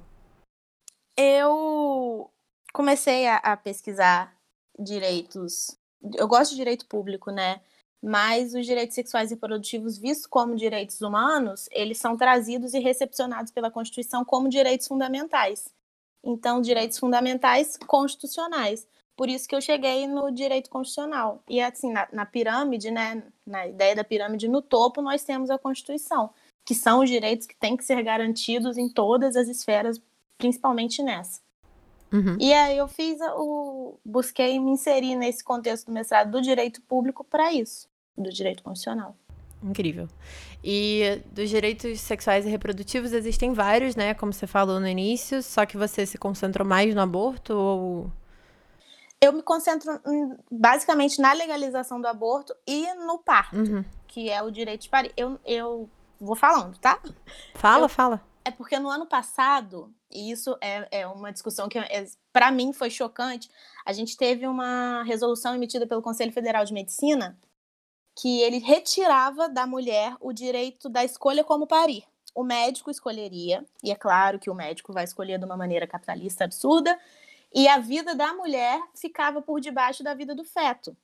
Eu 1.16 2.30
comecei 2.72 3.26
a, 3.26 3.36
a 3.36 3.56
pesquisar 3.56 4.34
direitos. 4.78 5.76
Eu 6.14 6.26
gosto 6.26 6.52
de 6.52 6.56
direito 6.56 6.86
público, 6.86 7.30
né? 7.30 7.60
Mas 8.02 8.54
os 8.54 8.66
direitos 8.66 8.94
sexuais 8.94 9.30
e 9.30 9.34
reprodutivos, 9.34 9.98
vistos 9.98 10.26
como 10.26 10.54
direitos 10.54 11.00
humanos, 11.00 11.68
eles 11.72 11.98
são 11.98 12.16
trazidos 12.16 12.74
e 12.74 12.78
recepcionados 12.78 13.50
pela 13.50 13.70
Constituição 13.70 14.24
como 14.24 14.48
direitos 14.48 14.86
fundamentais. 14.86 15.68
Então, 16.22 16.60
direitos 16.60 16.98
fundamentais 16.98 17.76
constitucionais. 17.86 18.86
Por 19.16 19.28
isso 19.28 19.48
que 19.48 19.56
eu 19.56 19.60
cheguei 19.60 20.06
no 20.06 20.30
direito 20.30 20.68
constitucional. 20.68 21.42
E 21.48 21.60
assim, 21.60 21.90
na, 21.90 22.06
na 22.12 22.26
pirâmide, 22.26 22.90
né? 22.90 23.22
Na 23.46 23.66
ideia 23.66 23.96
da 23.96 24.04
pirâmide, 24.04 24.46
no 24.46 24.60
topo, 24.60 25.00
nós 25.00 25.24
temos 25.24 25.48
a 25.50 25.58
Constituição, 25.58 26.30
que 26.66 26.74
são 26.74 27.00
os 27.00 27.08
direitos 27.08 27.46
que 27.46 27.56
têm 27.56 27.76
que 27.76 27.84
ser 27.84 28.02
garantidos 28.02 28.76
em 28.76 28.88
todas 28.88 29.36
as 29.36 29.48
esferas 29.48 30.00
principalmente 30.38 31.02
nessa. 31.02 31.40
Uhum. 32.12 32.36
E 32.40 32.52
aí 32.52 32.78
eu 32.78 32.86
fiz 32.88 33.18
o 33.36 33.98
busquei 34.04 34.58
me 34.60 34.70
inserir 34.70 35.16
nesse 35.16 35.42
contexto 35.42 35.86
do 35.86 35.92
mestrado 35.92 36.30
do 36.30 36.40
direito 36.40 36.80
público 36.82 37.24
para 37.24 37.52
isso, 37.52 37.88
do 38.16 38.30
direito 38.30 38.62
constitucional. 38.62 39.16
Incrível. 39.62 40.06
E 40.62 41.20
dos 41.32 41.48
direitos 41.48 42.00
sexuais 42.00 42.46
e 42.46 42.48
reprodutivos 42.48 43.12
existem 43.12 43.52
vários, 43.52 43.96
né? 43.96 44.14
Como 44.14 44.32
você 44.32 44.46
falou 44.46 44.78
no 44.78 44.86
início, 44.86 45.42
só 45.42 45.64
que 45.66 45.76
você 45.76 46.04
se 46.06 46.18
concentrou 46.18 46.66
mais 46.66 46.94
no 46.94 47.00
aborto 47.00 47.54
ou. 47.54 48.12
Eu 49.20 49.32
me 49.32 49.42
concentro 49.42 49.98
basicamente 50.50 51.20
na 51.20 51.32
legalização 51.32 52.00
do 52.00 52.06
aborto 52.06 52.54
e 52.66 52.92
no 52.94 53.18
parto, 53.18 53.56
Uhum. 53.56 53.84
que 54.06 54.28
é 54.30 54.42
o 54.42 54.50
direito 54.50 54.82
de 54.82 54.88
parir. 54.90 55.12
Eu, 55.16 55.40
eu 55.44 55.88
vou 56.20 56.36
falando, 56.36 56.76
tá? 56.78 57.00
Fala, 57.54 57.84
Eu- 57.86 57.88
fala. 57.88 58.20
É 58.46 58.50
porque 58.52 58.78
no 58.78 58.88
ano 58.88 59.06
passado, 59.06 59.92
e 60.08 60.30
isso 60.30 60.56
é, 60.60 61.00
é 61.00 61.06
uma 61.08 61.32
discussão 61.32 61.68
que 61.68 61.80
é, 61.80 62.06
para 62.32 62.52
mim 62.52 62.72
foi 62.72 62.88
chocante, 62.88 63.50
a 63.84 63.92
gente 63.92 64.16
teve 64.16 64.46
uma 64.46 65.02
resolução 65.02 65.52
emitida 65.56 65.84
pelo 65.84 66.00
Conselho 66.00 66.30
Federal 66.30 66.64
de 66.64 66.72
Medicina 66.72 67.36
que 68.14 68.40
ele 68.42 68.58
retirava 68.58 69.48
da 69.48 69.66
mulher 69.66 70.14
o 70.20 70.32
direito 70.32 70.88
da 70.88 71.04
escolha 71.04 71.42
como 71.42 71.66
parir. 71.66 72.04
O 72.36 72.44
médico 72.44 72.88
escolheria, 72.88 73.64
e 73.82 73.90
é 73.90 73.96
claro 73.96 74.38
que 74.38 74.48
o 74.48 74.54
médico 74.54 74.92
vai 74.92 75.02
escolher 75.02 75.40
de 75.40 75.44
uma 75.44 75.56
maneira 75.56 75.84
capitalista 75.84 76.44
absurda, 76.44 76.96
e 77.52 77.66
a 77.66 77.78
vida 77.78 78.14
da 78.14 78.32
mulher 78.32 78.80
ficava 78.94 79.42
por 79.42 79.60
debaixo 79.60 80.04
da 80.04 80.14
vida 80.14 80.36
do 80.36 80.44
feto. 80.44 80.96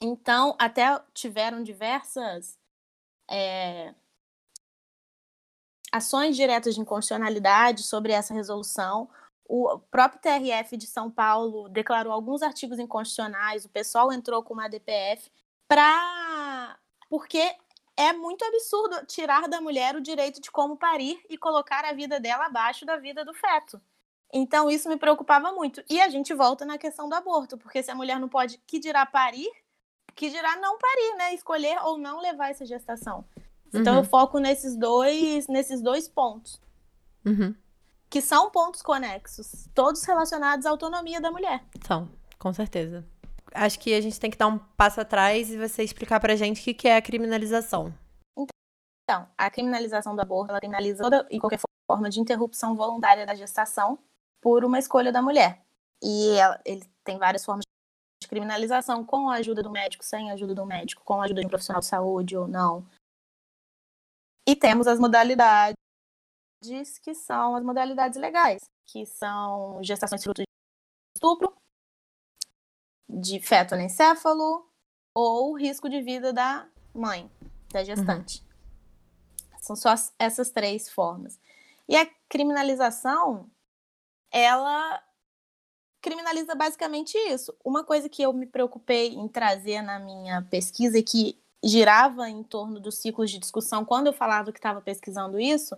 Então, 0.00 0.56
até 0.58 0.98
tiveram 1.12 1.62
diversas 1.62 2.58
é, 3.30 3.94
ações 5.92 6.34
diretas 6.34 6.74
de 6.74 6.80
inconstitucionalidade 6.80 7.82
sobre 7.82 8.12
essa 8.12 8.32
resolução. 8.32 9.08
O 9.44 9.78
próprio 9.90 10.20
TRF 10.20 10.76
de 10.78 10.86
São 10.86 11.10
Paulo 11.10 11.68
declarou 11.68 12.12
alguns 12.12 12.42
artigos 12.42 12.78
inconstitucionais, 12.78 13.66
o 13.66 13.68
pessoal 13.68 14.10
entrou 14.10 14.42
com 14.42 14.54
uma 14.54 14.68
DPF 14.68 15.30
para 15.68 16.78
porque 17.10 17.54
é 17.94 18.12
muito 18.14 18.42
absurdo 18.42 19.04
tirar 19.04 19.46
da 19.48 19.60
mulher 19.60 19.94
o 19.94 20.00
direito 20.00 20.40
de 20.40 20.50
como 20.50 20.78
parir 20.78 21.22
e 21.28 21.36
colocar 21.36 21.84
a 21.84 21.92
vida 21.92 22.18
dela 22.18 22.46
abaixo 22.46 22.86
da 22.86 22.96
vida 22.96 23.22
do 23.22 23.34
feto. 23.34 23.78
Então 24.32 24.70
isso 24.70 24.88
me 24.88 24.96
preocupava 24.96 25.52
muito. 25.52 25.84
E 25.90 26.00
a 26.00 26.08
gente 26.08 26.32
volta 26.32 26.64
na 26.64 26.78
questão 26.78 27.06
do 27.06 27.14
aborto, 27.14 27.58
porque 27.58 27.82
se 27.82 27.90
a 27.90 27.94
mulher 27.94 28.18
não 28.18 28.30
pode 28.30 28.56
que 28.66 28.78
dirá 28.78 29.04
parir, 29.04 29.50
que 30.14 30.30
dirá 30.30 30.56
não 30.56 30.78
parir, 30.78 31.16
né? 31.16 31.34
Escolher 31.34 31.78
ou 31.84 31.98
não 31.98 32.18
levar 32.18 32.50
essa 32.50 32.64
gestação. 32.64 33.24
Então 33.74 33.94
Uhum. 33.94 34.00
eu 34.00 34.04
foco 34.04 34.38
nesses 34.38 34.76
dois, 34.76 35.46
nesses 35.48 35.80
dois 35.80 36.06
pontos, 36.08 36.60
Uhum. 37.24 37.54
que 38.10 38.20
são 38.20 38.50
pontos 38.50 38.82
conexos, 38.82 39.68
todos 39.74 40.04
relacionados 40.04 40.66
à 40.66 40.70
autonomia 40.70 41.20
da 41.20 41.30
mulher. 41.30 41.64
São, 41.86 42.08
com 42.38 42.52
certeza. 42.52 43.04
Acho 43.54 43.78
que 43.78 43.94
a 43.94 44.00
gente 44.00 44.18
tem 44.18 44.30
que 44.30 44.36
dar 44.38 44.46
um 44.48 44.58
passo 44.58 45.00
atrás 45.00 45.50
e 45.50 45.58
você 45.58 45.82
explicar 45.82 46.20
pra 46.20 46.36
gente 46.36 46.60
o 46.60 46.64
que 46.64 46.74
que 46.74 46.88
é 46.88 46.96
a 46.96 47.02
criminalização. 47.02 47.92
Então, 49.04 49.26
a 49.36 49.50
criminalização 49.50 50.14
do 50.14 50.22
aborto, 50.22 50.50
ela 50.50 50.60
criminaliza 50.60 51.02
toda 51.02 51.26
e 51.30 51.38
qualquer 51.40 51.60
forma 51.90 52.08
de 52.08 52.20
interrupção 52.20 52.74
voluntária 52.74 53.26
da 53.26 53.34
gestação 53.34 53.98
por 54.40 54.64
uma 54.64 54.78
escolha 54.78 55.12
da 55.12 55.20
mulher. 55.20 55.62
E 56.02 56.30
ela, 56.30 56.60
ele 56.64 56.82
tem 57.04 57.18
várias 57.18 57.44
formas 57.44 57.62
de 58.22 58.28
criminalização, 58.28 59.04
com 59.04 59.28
a 59.28 59.34
ajuda 59.34 59.62
do 59.62 59.70
médico, 59.70 60.04
sem 60.04 60.30
a 60.30 60.34
ajuda 60.34 60.54
do 60.54 60.64
médico, 60.64 61.02
com 61.04 61.20
a 61.20 61.24
ajuda 61.24 61.40
de 61.40 61.46
um 61.46 61.50
profissional 61.50 61.80
de 61.80 61.86
saúde 61.86 62.36
ou 62.36 62.48
não. 62.48 62.86
E 64.46 64.56
temos 64.56 64.86
as 64.86 64.98
modalidades 64.98 65.74
que 67.02 67.14
são 67.14 67.56
as 67.56 67.64
modalidades 67.64 68.18
legais, 68.20 68.62
que 68.86 69.04
são 69.06 69.82
gestações 69.82 70.22
fruto 70.22 70.42
de 70.42 70.46
estupro, 71.16 71.56
de 73.08 73.40
feto 73.40 73.74
anencéfalo 73.74 74.68
ou 75.14 75.56
risco 75.56 75.88
de 75.88 76.00
vida 76.02 76.32
da 76.32 76.68
mãe, 76.94 77.30
da 77.72 77.84
gestante. 77.84 78.42
São 79.60 79.76
só 79.76 79.90
as- 79.90 80.12
essas 80.18 80.50
três 80.50 80.88
formas. 80.90 81.38
E 81.88 81.96
a 81.96 82.06
criminalização, 82.28 83.50
ela 84.30 85.02
criminaliza 86.00 86.54
basicamente 86.54 87.16
isso. 87.16 87.54
Uma 87.64 87.84
coisa 87.84 88.08
que 88.08 88.22
eu 88.22 88.32
me 88.32 88.46
preocupei 88.46 89.08
em 89.14 89.28
trazer 89.28 89.82
na 89.82 89.98
minha 90.00 90.42
pesquisa 90.42 90.98
e 90.98 91.02
que 91.02 91.40
girava 91.62 92.28
em 92.28 92.42
torno 92.42 92.80
dos 92.80 92.96
ciclos 92.96 93.30
de 93.30 93.38
discussão 93.38 93.84
quando 93.84 94.08
eu 94.08 94.12
falava 94.12 94.52
que 94.52 94.58
estava 94.58 94.80
pesquisando 94.80 95.38
isso, 95.38 95.76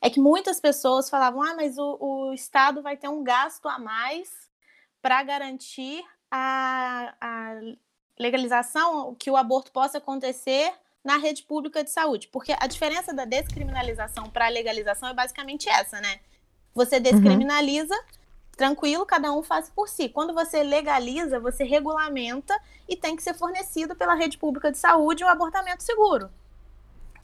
é 0.00 0.10
que 0.10 0.20
muitas 0.20 0.60
pessoas 0.60 1.10
falavam: 1.10 1.42
ah, 1.42 1.54
mas 1.54 1.78
o, 1.78 1.96
o 2.00 2.32
Estado 2.32 2.82
vai 2.82 2.96
ter 2.96 3.08
um 3.08 3.22
gasto 3.22 3.68
a 3.68 3.78
mais 3.78 4.30
para 5.02 5.22
garantir 5.22 6.02
a, 6.30 7.14
a 7.20 7.60
legalização, 8.18 9.14
que 9.14 9.30
o 9.30 9.36
aborto 9.36 9.70
possa 9.70 9.98
acontecer 9.98 10.72
na 11.04 11.16
rede 11.16 11.44
pública 11.44 11.84
de 11.84 11.90
saúde. 11.90 12.28
Porque 12.28 12.54
a 12.58 12.66
diferença 12.66 13.14
da 13.14 13.24
descriminalização 13.24 14.28
para 14.28 14.46
a 14.46 14.50
legalização 14.50 15.08
é 15.08 15.14
basicamente 15.14 15.68
essa, 15.68 16.00
né? 16.00 16.20
Você 16.74 16.98
descriminaliza, 16.98 17.94
tranquilo, 18.56 19.04
cada 19.04 19.32
um 19.32 19.42
faz 19.42 19.70
por 19.70 19.88
si. 19.88 20.08
Quando 20.08 20.32
você 20.32 20.62
legaliza, 20.62 21.38
você 21.38 21.62
regulamenta 21.62 22.58
e 22.88 22.96
tem 22.96 23.14
que 23.14 23.22
ser 23.22 23.34
fornecido 23.34 23.94
pela 23.94 24.14
rede 24.14 24.38
pública 24.38 24.72
de 24.72 24.78
saúde 24.78 25.22
um 25.22 25.28
abortamento 25.28 25.82
seguro. 25.82 26.30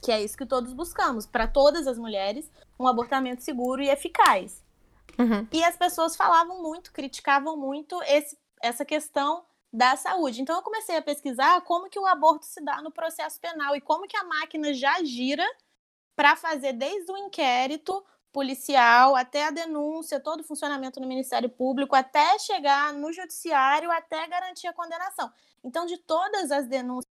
Que 0.01 0.11
é 0.11 0.21
isso 0.21 0.37
que 0.37 0.45
todos 0.45 0.73
buscamos, 0.73 1.25
para 1.25 1.47
todas 1.47 1.87
as 1.87 1.97
mulheres, 1.97 2.49
um 2.79 2.87
abortamento 2.87 3.41
seguro 3.41 3.81
e 3.81 3.89
eficaz. 3.89 4.63
Uhum. 5.17 5.47
E 5.51 5.63
as 5.63 5.75
pessoas 5.75 6.15
falavam 6.15 6.61
muito, 6.61 6.91
criticavam 6.91 7.57
muito 7.57 8.01
esse, 8.03 8.37
essa 8.61 8.85
questão 8.85 9.43
da 9.71 9.95
saúde. 9.95 10.41
Então 10.41 10.55
eu 10.55 10.61
comecei 10.61 10.95
a 10.95 11.01
pesquisar 11.01 11.61
como 11.61 11.89
que 11.89 11.99
o 11.99 12.05
aborto 12.05 12.45
se 12.45 12.63
dá 12.63 12.81
no 12.81 12.91
processo 12.91 13.39
penal 13.39 13.75
e 13.75 13.81
como 13.81 14.07
que 14.07 14.17
a 14.17 14.23
máquina 14.23 14.73
já 14.73 15.03
gira 15.03 15.45
para 16.15 16.35
fazer 16.35 16.73
desde 16.73 17.11
o 17.11 17.17
inquérito 17.17 18.03
policial 18.33 19.15
até 19.15 19.45
a 19.45 19.51
denúncia, 19.51 20.19
todo 20.19 20.41
o 20.41 20.43
funcionamento 20.43 20.99
no 20.99 21.07
Ministério 21.07 21.49
Público, 21.49 21.95
até 21.95 22.37
chegar 22.39 22.91
no 22.91 23.13
judiciário, 23.13 23.91
até 23.91 24.27
garantir 24.27 24.67
a 24.67 24.73
condenação. 24.73 25.31
Então, 25.63 25.85
de 25.85 25.97
todas 25.99 26.51
as 26.51 26.67
denúncias, 26.67 27.07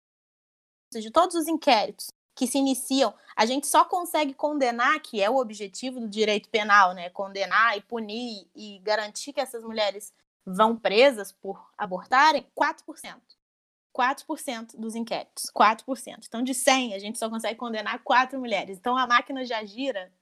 de 0.92 1.10
todos 1.10 1.34
os 1.34 1.48
inquéritos 1.48 2.06
que 2.34 2.46
se 2.46 2.56
iniciam, 2.56 3.12
a 3.36 3.44
gente 3.44 3.66
só 3.66 3.84
consegue 3.84 4.32
condenar, 4.32 5.00
que 5.00 5.20
é 5.20 5.28
o 5.28 5.36
objetivo 5.36 6.00
do 6.00 6.08
direito 6.08 6.48
penal, 6.48 6.94
né? 6.94 7.10
Condenar 7.10 7.76
e 7.76 7.80
punir 7.82 8.48
e 8.54 8.78
garantir 8.78 9.32
que 9.32 9.40
essas 9.40 9.64
mulheres 9.64 10.14
vão 10.46 10.76
presas 10.76 11.32
por 11.32 11.68
abortarem, 11.76 12.46
4%. 12.56 13.20
4% 13.92 14.76
dos 14.76 14.94
inquéritos, 14.94 15.50
4%. 15.50 16.26
Então, 16.28 16.42
de 16.42 16.54
100, 16.54 16.94
a 16.94 17.00
gente 17.00 17.18
só 17.18 17.28
consegue 17.28 17.58
condenar 17.58 17.98
4 18.04 18.38
mulheres. 18.38 18.78
Então, 18.78 18.96
a 18.96 19.08
máquina 19.08 19.44
já 19.44 19.64
gira 19.64 20.12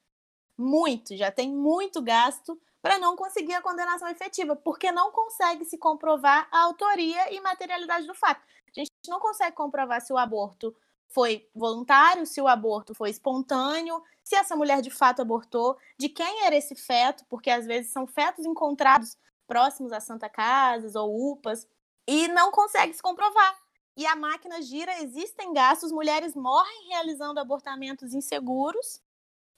muito, 0.56 1.16
já 1.16 1.30
tem 1.30 1.50
muito 1.50 2.00
gasto 2.00 2.60
para 2.80 2.98
não 2.98 3.16
conseguir 3.16 3.54
a 3.54 3.62
condenação 3.62 4.08
efetiva, 4.08 4.54
porque 4.54 4.92
não 4.92 5.10
consegue 5.10 5.64
se 5.64 5.76
comprovar 5.76 6.48
a 6.52 6.60
autoria 6.62 7.34
e 7.34 7.40
materialidade 7.40 8.06
do 8.06 8.14
fato. 8.14 8.40
A 8.68 8.80
gente 8.80 8.90
não 9.08 9.18
consegue 9.18 9.56
comprovar 9.56 10.00
se 10.00 10.12
o 10.12 10.18
aborto 10.18 10.75
foi 11.08 11.48
voluntário, 11.54 12.26
se 12.26 12.40
o 12.40 12.46
aborto 12.46 12.94
foi 12.94 13.10
espontâneo, 13.10 14.02
se 14.22 14.36
essa 14.36 14.54
mulher 14.54 14.82
de 14.82 14.90
fato 14.90 15.22
abortou, 15.22 15.76
de 15.98 16.08
quem 16.08 16.44
era 16.44 16.56
esse 16.56 16.75
feto, 16.75 17.25
porque 17.28 17.50
às 17.50 17.66
vezes 17.66 17.92
são 17.92 18.06
fetos 18.06 18.44
encontrados 18.44 19.16
próximos 19.46 19.92
a 19.92 20.00
Santa 20.00 20.28
Casas 20.28 20.94
ou 20.94 21.32
UPAs, 21.32 21.66
e 22.06 22.28
não 22.28 22.50
consegue 22.50 22.92
se 22.92 23.02
comprovar. 23.02 23.56
E 23.96 24.06
a 24.06 24.14
máquina 24.14 24.60
gira, 24.60 25.00
existem 25.02 25.52
gastos, 25.52 25.90
mulheres 25.90 26.34
morrem 26.34 26.88
realizando 26.88 27.40
abortamentos 27.40 28.12
inseguros, 28.12 29.00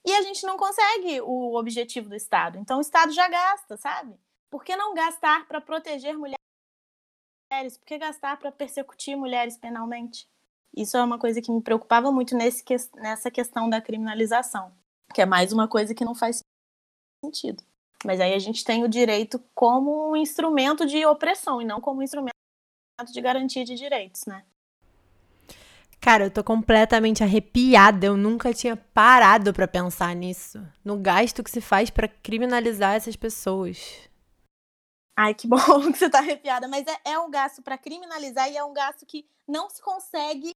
e 0.07 0.13
a 0.13 0.23
gente 0.23 0.47
não 0.47 0.57
consegue 0.57 1.21
o 1.21 1.55
objetivo 1.59 2.09
do 2.09 2.15
Estado. 2.15 2.59
Então 2.59 2.79
o 2.79 2.81
Estado 2.81 3.13
já 3.13 3.29
gasta, 3.29 3.77
sabe? 3.77 4.19
Por 4.51 4.65
que 4.65 4.77
não 4.77 4.95
gastar 4.95 5.47
para 5.47 5.61
proteger 5.61 6.17
mulheres? 6.17 6.39
Por 7.79 7.87
que 7.87 7.99
gastar 7.99 8.39
para 8.39 8.53
persecutir 8.53 9.17
mulheres 9.17 9.57
penalmente? 9.57 10.29
Isso 10.77 10.97
é 10.97 11.03
uma 11.03 11.19
coisa 11.19 11.41
que 11.41 11.51
me 11.51 11.63
preocupava 11.63 12.13
muito 12.13 12.37
nesse, 12.37 12.65
nessa 12.97 13.31
questão 13.31 13.69
da 13.69 13.81
criminalização, 13.81 14.73
que 15.15 15.21
é 15.21 15.27
mais 15.27 15.53
uma 15.53 15.67
coisa 15.67 15.95
que 15.95 16.05
não 16.05 16.15
faz 16.15 16.41
sentido. 17.25 17.63
Mas 18.05 18.21
aí 18.21 18.33
a 18.33 18.39
gente 18.39 18.65
tem 18.65 18.85
o 18.85 18.89
direito 18.89 19.43
como 19.55 20.11
um 20.11 20.17
instrumento 20.17 20.87
de 20.87 21.05
opressão 21.05 21.61
e 21.61 21.65
não 21.65 21.81
como 21.81 22.01
um 22.01 22.03
instrumento 22.03 22.33
de 23.13 23.21
garantia 23.21 23.65
de 23.65 23.75
direitos, 23.75 24.25
né? 24.27 24.45
Cara, 26.09 26.25
eu 26.25 26.31
tô 26.31 26.43
completamente 26.43 27.23
arrepiada. 27.23 28.07
Eu 28.07 28.17
nunca 28.17 28.55
tinha 28.55 28.75
parado 28.75 29.53
para 29.53 29.69
pensar 29.69 30.17
nisso. 30.17 30.59
No 30.83 30.97
gasto 30.97 31.45
que 31.45 31.51
se 31.51 31.61
faz 31.61 31.91
para 31.91 32.09
criminalizar 32.09 32.95
essas 32.95 33.15
pessoas. 33.15 34.09
Ai, 35.15 35.35
que 35.35 35.45
bom 35.47 35.93
que 35.93 35.99
você 35.99 36.09
tá 36.09 36.21
arrepiada. 36.21 36.67
Mas 36.67 36.87
é, 36.87 37.13
é 37.13 37.19
um 37.19 37.31
gasto 37.31 37.61
para 37.61 37.77
criminalizar 37.77 38.51
e 38.51 38.57
é 38.57 38.65
um 38.65 38.73
gasto 38.73 39.05
que 39.05 39.29
não 39.47 39.69
se 39.69 39.83
consegue 39.83 40.53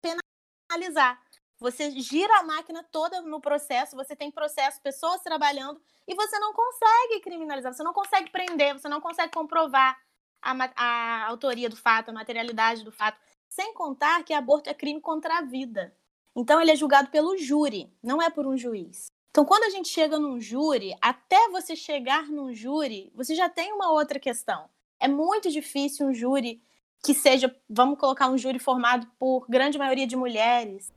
penalizar. 0.00 1.20
Você 1.58 1.90
gira 1.90 2.38
a 2.38 2.44
máquina 2.44 2.86
toda 2.92 3.20
no 3.22 3.40
processo, 3.40 3.96
você 3.96 4.14
tem 4.14 4.30
processo, 4.30 4.80
pessoas 4.80 5.20
trabalhando, 5.20 5.82
e 6.06 6.14
você 6.14 6.38
não 6.38 6.52
consegue 6.52 7.20
criminalizar, 7.22 7.74
você 7.74 7.82
não 7.82 7.92
consegue 7.92 8.30
prender, 8.30 8.74
você 8.74 8.88
não 8.88 9.00
consegue 9.00 9.32
comprovar 9.32 10.00
a, 10.40 10.52
a 10.76 11.26
autoria 11.26 11.68
do 11.68 11.76
fato, 11.76 12.10
a 12.10 12.12
materialidade 12.12 12.84
do 12.84 12.92
fato. 12.92 13.18
Sem 13.54 13.74
contar 13.74 14.24
que 14.24 14.32
aborto 14.32 14.70
é 14.70 14.74
crime 14.74 14.98
contra 14.98 15.36
a 15.36 15.42
vida. 15.42 15.94
Então 16.34 16.58
ele 16.58 16.70
é 16.70 16.76
julgado 16.76 17.10
pelo 17.10 17.36
júri, 17.36 17.92
não 18.02 18.22
é 18.22 18.30
por 18.30 18.46
um 18.46 18.56
juiz. 18.56 19.08
Então, 19.30 19.44
quando 19.44 19.64
a 19.64 19.68
gente 19.68 19.88
chega 19.88 20.18
num 20.18 20.40
júri, 20.40 20.96
até 21.02 21.50
você 21.50 21.76
chegar 21.76 22.28
num 22.28 22.54
júri, 22.54 23.12
você 23.14 23.34
já 23.34 23.50
tem 23.50 23.70
uma 23.74 23.90
outra 23.90 24.18
questão. 24.18 24.70
É 24.98 25.06
muito 25.06 25.50
difícil 25.50 26.06
um 26.06 26.14
júri 26.14 26.62
que 27.04 27.12
seja, 27.12 27.54
vamos 27.68 27.98
colocar 27.98 28.30
um 28.30 28.38
júri 28.38 28.58
formado 28.58 29.06
por 29.18 29.46
grande 29.46 29.76
maioria 29.76 30.06
de 30.06 30.16
mulheres, 30.16 30.90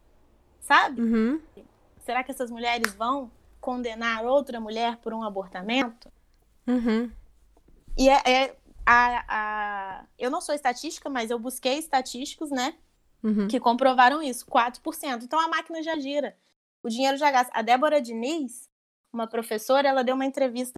sabe? 0.61 1.01
Uhum. 1.01 1.41
Será 2.05 2.23
que 2.23 2.31
essas 2.31 2.49
mulheres 2.49 2.93
vão 2.93 3.29
condenar 3.59 4.23
outra 4.23 4.61
mulher 4.61 4.95
por 4.97 5.13
um 5.13 5.23
abortamento? 5.23 6.09
Uhum. 6.65 7.11
E 7.97 8.07
é, 8.07 8.21
é 8.25 8.55
a, 8.85 9.25
a, 9.27 10.05
eu 10.17 10.29
não 10.29 10.41
sou 10.41 10.53
estatística, 10.53 11.09
mas 11.09 11.31
eu 11.31 11.39
busquei 11.39 11.77
estatísticos, 11.77 12.51
né? 12.51 12.75
Uhum. 13.23 13.47
Que 13.47 13.59
comprovaram 13.59 14.21
isso, 14.21 14.45
4%. 14.45 15.23
Então 15.23 15.39
a 15.39 15.47
máquina 15.47 15.81
já 15.81 15.97
gira. 15.97 16.37
O 16.83 16.89
dinheiro 16.89 17.17
já 17.17 17.31
gasta. 17.31 17.51
A 17.57 17.63
Débora 17.63 17.99
Diniz, 17.99 18.69
uma 19.11 19.25
professora, 19.25 19.87
ela 19.87 20.03
deu 20.03 20.13
uma 20.13 20.25
entrevista 20.25 20.73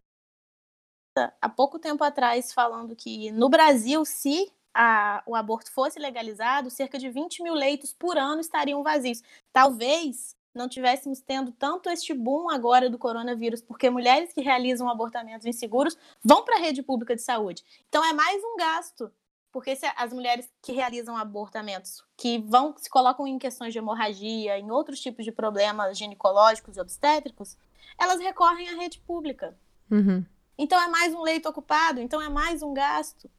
há 1.41 1.49
pouco 1.49 1.79
tempo 1.79 2.03
atrás 2.03 2.53
falando 2.53 2.95
que 2.95 3.31
no 3.31 3.49
Brasil, 3.49 4.05
se 4.05 4.51
a, 4.73 5.23
o 5.25 5.35
aborto 5.35 5.71
fosse 5.71 5.99
legalizado, 5.99 6.69
cerca 6.69 6.99
de 6.99 7.09
20 7.09 7.41
mil 7.43 7.55
leitos 7.55 7.91
por 7.91 8.17
ano 8.17 8.39
estariam 8.39 8.83
vazios. 8.83 9.23
Talvez 9.51 10.36
não 10.57 10.67
tivéssemos 10.67 11.21
tendo 11.21 11.51
tanto 11.51 11.89
este 11.89 12.13
boom 12.13 12.49
agora 12.49 12.89
do 12.89 12.97
coronavírus, 12.97 13.61
porque 13.61 13.89
mulheres 13.89 14.33
que 14.33 14.41
realizam 14.41 14.89
abortamentos 14.89 15.45
inseguros 15.45 15.97
vão 16.23 16.43
para 16.43 16.57
a 16.57 16.59
rede 16.59 16.83
pública 16.83 17.15
de 17.15 17.21
saúde. 17.21 17.63
Então 17.87 18.03
é 18.03 18.11
mais 18.11 18.43
um 18.43 18.57
gasto, 18.57 19.11
porque 19.51 19.75
se 19.75 19.85
as 19.95 20.11
mulheres 20.11 20.51
que 20.61 20.73
realizam 20.73 21.15
abortamentos, 21.15 22.03
que 22.17 22.39
vão 22.39 22.75
se 22.77 22.89
colocam 22.89 23.25
em 23.25 23.39
questões 23.39 23.71
de 23.71 23.79
hemorragia, 23.79 24.59
em 24.59 24.69
outros 24.71 24.99
tipos 24.99 25.23
de 25.23 25.31
problemas 25.31 25.97
ginecológicos 25.97 26.75
e 26.75 26.81
obstétricos, 26.81 27.55
elas 27.97 28.19
recorrem 28.19 28.69
à 28.69 28.75
rede 28.75 28.99
pública. 28.99 29.57
Uhum. 29.89 30.25
Então 30.57 30.81
é 30.81 30.87
mais 30.87 31.13
um 31.13 31.21
leito 31.21 31.47
ocupado, 31.47 32.01
então 32.01 32.21
é 32.21 32.27
mais 32.27 32.61
um 32.61 32.73
gasto 32.73 33.29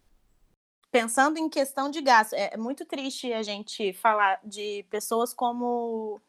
pensando 0.91 1.39
em 1.39 1.49
questão 1.49 1.91
de 1.91 2.01
gasto, 2.01 2.33
é 2.35 2.57
muito 2.57 2.85
triste 2.85 3.33
a 3.33 3.43
gente 3.43 3.93
falar 3.93 4.41
de 4.45 4.85
pessoas 4.91 5.35
como 5.35 6.21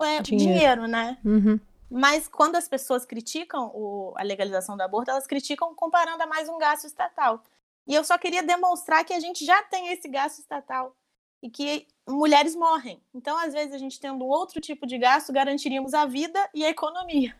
é, 0.00 0.22
dinheiro. 0.22 0.52
dinheiro. 0.52 0.86
né? 0.86 1.18
Uhum. 1.24 1.60
Mas 1.90 2.28
quando 2.28 2.56
as 2.56 2.68
pessoas 2.68 3.06
criticam 3.06 3.70
o, 3.74 4.12
a 4.16 4.22
legalização 4.22 4.76
do 4.76 4.82
aborto, 4.82 5.10
elas 5.10 5.26
criticam 5.26 5.74
comparando 5.74 6.22
a 6.22 6.26
mais 6.26 6.48
um 6.48 6.58
gasto 6.58 6.86
estatal. 6.86 7.42
E 7.86 7.94
eu 7.94 8.04
só 8.04 8.18
queria 8.18 8.42
demonstrar 8.42 9.04
que 9.04 9.14
a 9.14 9.20
gente 9.20 9.44
já 9.44 9.62
tem 9.62 9.90
esse 9.92 10.06
gasto 10.08 10.40
estatal 10.40 10.94
e 11.42 11.48
que 11.48 11.86
mulheres 12.06 12.54
morrem. 12.54 13.02
Então, 13.14 13.38
às 13.38 13.54
vezes, 13.54 13.72
a 13.72 13.78
gente 13.78 13.98
tendo 13.98 14.26
outro 14.26 14.60
tipo 14.60 14.86
de 14.86 14.98
gasto, 14.98 15.32
garantiríamos 15.32 15.94
a 15.94 16.04
vida 16.04 16.38
e 16.54 16.64
a 16.64 16.68
economia. 16.68 17.34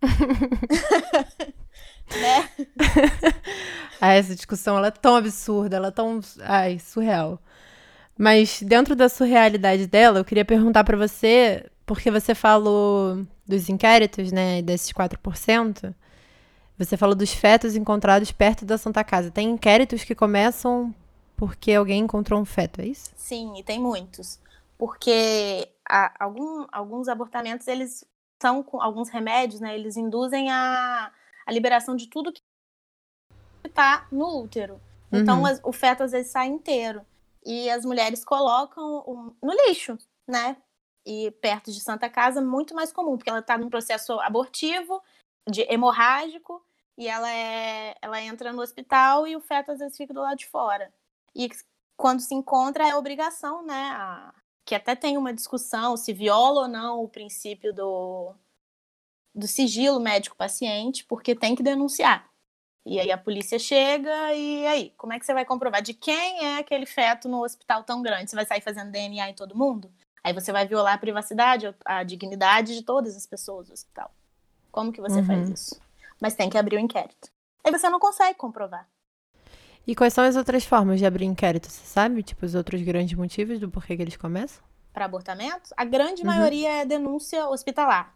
né? 2.10 2.48
ah, 4.00 4.12
essa 4.12 4.34
discussão 4.34 4.76
ela 4.76 4.88
é 4.88 4.90
tão 4.92 5.16
absurda, 5.16 5.76
ela 5.76 5.88
é 5.88 5.92
tão 5.92 6.20
ai, 6.42 6.78
surreal. 6.78 7.40
Mas 8.16 8.62
dentro 8.62 8.94
da 8.94 9.08
surrealidade 9.08 9.86
dela, 9.86 10.20
eu 10.20 10.24
queria 10.24 10.44
perguntar 10.44 10.84
para 10.84 10.96
você, 10.96 11.68
porque 11.84 12.10
você 12.10 12.34
falou 12.34 13.26
dos 13.46 13.68
inquéritos, 13.68 14.32
né, 14.32 14.62
desses 14.62 14.92
4%, 14.92 15.94
você 16.78 16.96
falou 16.96 17.14
dos 17.14 17.32
fetos 17.32 17.76
encontrados 17.76 18.32
perto 18.32 18.64
da 18.64 18.78
Santa 18.78 19.04
Casa. 19.04 19.30
Tem 19.30 19.50
inquéritos 19.50 20.04
que 20.04 20.14
começam 20.14 20.94
porque 21.36 21.72
alguém 21.72 22.00
encontrou 22.00 22.40
um 22.40 22.44
feto, 22.44 22.80
é 22.80 22.86
isso? 22.86 23.10
Sim, 23.16 23.58
e 23.58 23.62
tem 23.62 23.80
muitos. 23.80 24.38
Porque 24.78 25.68
a, 25.88 26.24
algum, 26.24 26.66
alguns 26.70 27.08
abortamentos, 27.08 27.66
eles 27.66 28.04
são 28.40 28.62
com 28.62 28.80
alguns 28.80 29.08
remédios, 29.08 29.60
né, 29.60 29.74
eles 29.74 29.96
induzem 29.96 30.50
a 30.50 31.12
a 31.46 31.52
liberação 31.52 31.96
de 31.96 32.08
tudo 32.08 32.32
que 32.32 32.42
está 33.64 34.06
no 34.10 34.42
útero. 34.42 34.80
Então, 35.12 35.40
uhum. 35.40 35.46
as, 35.46 35.60
o 35.62 35.72
feto 35.72 36.02
às 36.02 36.12
vezes 36.12 36.32
sai 36.32 36.48
inteiro. 36.48 37.04
E 37.44 37.68
as 37.70 37.84
mulheres 37.84 38.24
colocam 38.24 39.34
no 39.42 39.52
lixo, 39.66 39.98
né? 40.26 40.56
E 41.04 41.30
perto 41.32 41.72
de 41.72 41.80
Santa 41.80 42.08
Casa, 42.08 42.40
muito 42.40 42.74
mais 42.74 42.92
comum, 42.92 43.16
porque 43.16 43.30
ela 43.30 43.40
está 43.40 43.58
num 43.58 43.68
processo 43.68 44.20
abortivo, 44.20 45.02
de 45.48 45.62
hemorrágico, 45.62 46.64
e 46.96 47.08
ela, 47.08 47.30
é, 47.30 47.96
ela 48.00 48.20
entra 48.20 48.52
no 48.52 48.62
hospital 48.62 49.26
e 49.26 49.34
o 49.34 49.40
feto 49.40 49.72
às 49.72 49.78
vezes 49.78 49.96
fica 49.96 50.14
do 50.14 50.20
lado 50.20 50.38
de 50.38 50.46
fora. 50.46 50.92
E 51.34 51.48
quando 51.96 52.20
se 52.20 52.34
encontra, 52.34 52.88
é 52.88 52.94
obrigação, 52.94 53.64
né? 53.64 53.90
A, 53.94 54.34
que 54.64 54.74
até 54.74 54.94
tem 54.94 55.16
uma 55.16 55.32
discussão 55.32 55.96
se 55.96 56.12
viola 56.12 56.62
ou 56.62 56.68
não 56.68 57.02
o 57.02 57.08
princípio 57.08 57.72
do, 57.72 58.34
do 59.34 59.46
sigilo 59.46 59.98
médico-paciente, 59.98 61.04
porque 61.04 61.34
tem 61.34 61.54
que 61.54 61.62
denunciar. 61.62 62.30
E 62.84 62.98
aí 62.98 63.12
a 63.12 63.18
polícia 63.18 63.58
chega 63.58 64.34
e 64.34 64.66
aí, 64.66 64.90
como 64.96 65.12
é 65.12 65.18
que 65.18 65.24
você 65.24 65.32
vai 65.32 65.44
comprovar 65.44 65.82
de 65.82 65.94
quem 65.94 66.44
é 66.44 66.58
aquele 66.58 66.84
feto 66.84 67.28
no 67.28 67.44
hospital 67.44 67.84
tão 67.84 68.02
grande? 68.02 68.30
Você 68.30 68.36
vai 68.36 68.44
sair 68.44 68.60
fazendo 68.60 68.90
DNA 68.90 69.30
em 69.30 69.34
todo 69.34 69.56
mundo? 69.56 69.90
Aí 70.24 70.32
você 70.32 70.52
vai 70.52 70.66
violar 70.66 70.94
a 70.94 70.98
privacidade, 70.98 71.74
a 71.84 72.02
dignidade 72.02 72.74
de 72.74 72.82
todas 72.82 73.16
as 73.16 73.26
pessoas 73.26 73.68
do 73.68 73.72
hospital. 73.72 74.14
Como 74.70 74.92
que 74.92 75.00
você 75.00 75.20
uhum. 75.20 75.26
faz 75.26 75.48
isso? 75.50 75.80
Mas 76.20 76.34
tem 76.34 76.48
que 76.48 76.56
abrir 76.56 76.76
o 76.76 76.80
inquérito. 76.80 77.28
Aí 77.64 77.70
você 77.70 77.88
não 77.90 77.98
consegue 77.98 78.38
comprovar. 78.38 78.88
E 79.86 79.96
quais 79.96 80.14
são 80.14 80.24
as 80.24 80.36
outras 80.36 80.64
formas 80.64 81.00
de 81.00 81.06
abrir 81.06 81.24
inquérito? 81.24 81.68
Você 81.68 81.84
sabe? 81.84 82.22
Tipo, 82.22 82.46
os 82.46 82.54
outros 82.54 82.80
grandes 82.82 83.16
motivos 83.18 83.58
do 83.58 83.68
porquê 83.68 83.96
que 83.96 84.02
eles 84.02 84.16
começam? 84.16 84.62
Para 84.92 85.06
abortamento, 85.06 85.70
a 85.76 85.84
grande 85.84 86.22
Uhum. 86.22 86.28
maioria 86.28 86.82
é 86.82 86.84
denúncia 86.84 87.48
hospitalar. 87.48 88.14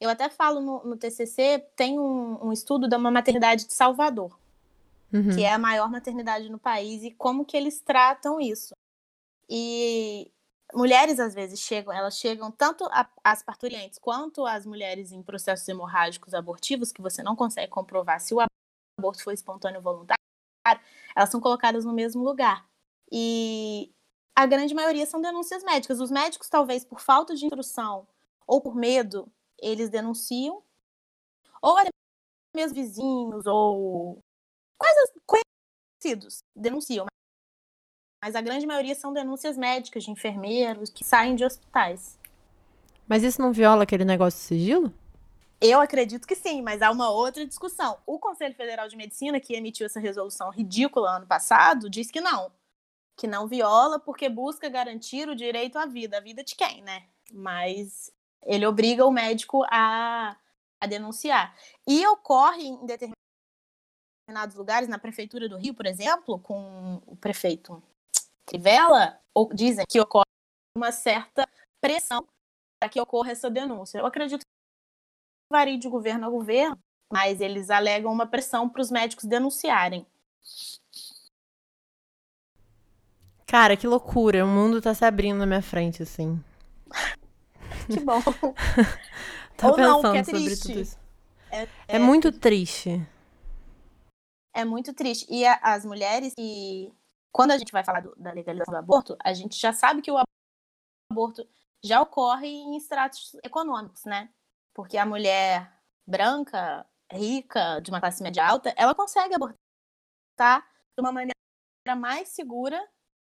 Eu 0.00 0.10
até 0.10 0.28
falo 0.28 0.60
no, 0.60 0.84
no 0.84 0.96
TCC, 0.96 1.66
tem 1.74 1.98
um, 1.98 2.46
um 2.46 2.52
estudo 2.52 2.86
de 2.88 2.94
uma 2.94 3.10
maternidade 3.10 3.66
de 3.66 3.72
Salvador, 3.72 4.38
Uhum. 5.12 5.30
que 5.34 5.42
é 5.42 5.52
a 5.52 5.58
maior 5.58 5.90
maternidade 5.90 6.50
no 6.50 6.58
país, 6.58 7.02
e 7.02 7.10
como 7.10 7.44
que 7.44 7.56
eles 7.56 7.80
tratam 7.80 8.38
isso. 8.38 8.76
E 9.48 10.30
mulheres, 10.74 11.18
às 11.20 11.34
vezes, 11.34 11.60
chegam, 11.60 11.92
elas 11.92 12.18
chegam, 12.18 12.50
tanto 12.50 12.84
a- 12.86 13.08
as 13.24 13.42
parturientes 13.42 13.98
quanto 13.98 14.46
as 14.46 14.66
mulheres 14.66 15.12
em 15.12 15.22
processos 15.22 15.68
hemorrágicos 15.68 16.34
abortivos, 16.34 16.92
que 16.92 17.02
você 17.02 17.22
não 17.22 17.36
consegue 17.36 17.70
comprovar 17.70 18.20
se 18.20 18.34
o 18.34 18.38
aborto 18.98 19.22
foi 19.22 19.34
espontâneo 19.34 19.78
ou 19.78 19.82
voluntário, 19.84 20.18
elas 21.16 21.30
são 21.30 21.40
colocadas 21.40 21.84
no 21.84 21.92
mesmo 21.92 22.22
lugar. 22.22 22.66
E 23.10 23.92
a 24.36 24.46
grande 24.46 24.74
maioria 24.74 25.06
são 25.06 25.20
denúncias 25.20 25.62
médicas. 25.64 26.00
Os 26.00 26.10
médicos, 26.10 26.48
talvez 26.48 26.84
por 26.84 27.00
falta 27.00 27.34
de 27.34 27.46
instrução 27.46 28.06
ou 28.46 28.60
por 28.60 28.74
medo, 28.74 29.30
eles 29.60 29.90
denunciam, 29.90 30.62
ou 31.62 31.76
até 31.78 31.90
mesmo 32.56 32.76
vizinhos 32.76 33.46
ou 33.46 34.20
coisas 34.78 35.10
conhecidos 36.00 36.44
denunciam. 36.56 37.07
Mas 38.22 38.34
a 38.34 38.40
grande 38.40 38.66
maioria 38.66 38.94
são 38.94 39.12
denúncias 39.12 39.56
médicas 39.56 40.04
de 40.04 40.10
enfermeiros 40.10 40.90
que 40.90 41.04
saem 41.04 41.34
de 41.34 41.44
hospitais. 41.44 42.18
Mas 43.06 43.22
isso 43.22 43.40
não 43.40 43.52
viola 43.52 43.84
aquele 43.84 44.04
negócio 44.04 44.38
de 44.38 44.46
sigilo? 44.46 44.92
Eu 45.60 45.80
acredito 45.80 46.26
que 46.26 46.36
sim, 46.36 46.62
mas 46.62 46.82
há 46.82 46.90
uma 46.90 47.10
outra 47.10 47.44
discussão. 47.46 47.98
O 48.06 48.18
Conselho 48.18 48.54
Federal 48.54 48.88
de 48.88 48.96
Medicina, 48.96 49.40
que 49.40 49.54
emitiu 49.54 49.86
essa 49.86 49.98
resolução 49.98 50.50
ridícula 50.50 51.16
ano 51.16 51.26
passado, 51.26 51.90
diz 51.90 52.10
que 52.10 52.20
não. 52.20 52.52
Que 53.16 53.26
não 53.26 53.48
viola 53.48 53.98
porque 53.98 54.28
busca 54.28 54.68
garantir 54.68 55.28
o 55.28 55.34
direito 55.34 55.78
à 55.78 55.86
vida. 55.86 56.18
A 56.18 56.20
vida 56.20 56.44
de 56.44 56.54
quem, 56.54 56.82
né? 56.82 57.04
Mas 57.32 58.12
ele 58.44 58.66
obriga 58.66 59.04
o 59.04 59.10
médico 59.10 59.64
a, 59.68 60.36
a 60.80 60.86
denunciar. 60.86 61.56
E 61.86 62.06
ocorre 62.06 62.62
em 62.62 62.86
determinados 62.86 64.54
lugares, 64.54 64.88
na 64.88 64.98
Prefeitura 64.98 65.48
do 65.48 65.56
Rio, 65.56 65.74
por 65.74 65.86
exemplo, 65.86 66.38
com 66.38 67.02
o 67.06 67.16
prefeito 67.16 67.82
Trivela, 68.48 69.20
ou 69.34 69.48
dizem 69.52 69.84
que 69.88 70.00
ocorre 70.00 70.24
uma 70.76 70.90
certa 70.90 71.46
pressão 71.80 72.26
para 72.80 72.88
que 72.88 73.00
ocorra 73.00 73.30
essa 73.32 73.50
denúncia. 73.50 73.98
Eu 73.98 74.06
acredito 74.06 74.40
que 74.40 74.46
varia 75.52 75.78
de 75.78 75.88
governo 75.88 76.26
a 76.26 76.30
governo, 76.30 76.78
mas 77.12 77.40
eles 77.40 77.68
alegam 77.70 78.10
uma 78.12 78.26
pressão 78.26 78.68
para 78.68 78.80
os 78.80 78.90
médicos 78.90 79.24
denunciarem. 79.24 80.06
Cara, 83.46 83.76
que 83.76 83.86
loucura. 83.86 84.44
O 84.44 84.48
mundo 84.48 84.80
tá 84.80 84.94
se 84.94 85.04
abrindo 85.04 85.38
na 85.38 85.46
minha 85.46 85.62
frente, 85.62 86.02
assim. 86.02 86.42
Que 87.90 88.00
bom. 88.00 88.20
Tô 89.56 89.70
Ou 89.70 89.76
não, 89.78 90.02
pensando 90.02 90.02
porque 90.02 90.18
é 90.18 90.24
sobre 90.24 90.44
triste. 90.56 90.68
tudo 90.68 90.80
isso. 90.80 90.98
É, 91.50 91.68
É 91.88 91.98
muito 91.98 92.30
triste. 92.32 93.06
é 94.54 94.64
muito 94.64 94.92
triste. 94.92 95.26
E 95.30 95.46
a- 95.46 95.58
as 95.62 95.84
mulheres 95.86 96.34
que. 96.34 96.92
Quando 97.32 97.52
a 97.52 97.58
gente 97.58 97.72
vai 97.72 97.84
falar 97.84 98.00
do- 98.00 98.14
da 98.16 98.32
legalização 98.32 98.72
do 98.72 98.78
aborto, 98.78 99.16
a 99.22 99.32
gente 99.32 99.58
já 99.58 99.72
sabe 99.72 100.02
que 100.02 100.10
o 100.10 100.16
aborto 101.12 101.48
já 101.84 102.00
ocorre 102.00 102.48
em 102.48 102.76
estratos 102.76 103.34
econômicos, 103.44 104.04
né? 104.04 104.32
Porque 104.74 104.96
a 104.96 105.06
mulher 105.06 105.72
branca, 106.06 106.86
rica, 107.12 107.80
de 107.80 107.90
uma 107.90 108.00
classe 108.00 108.22
média 108.22 108.46
alta, 108.46 108.72
ela 108.76 108.94
consegue 108.94 109.34
abortar 109.34 110.68
de 110.96 111.00
uma 111.00 111.12
maneira 111.12 111.34
mais 111.96 112.28
segura 112.30 112.80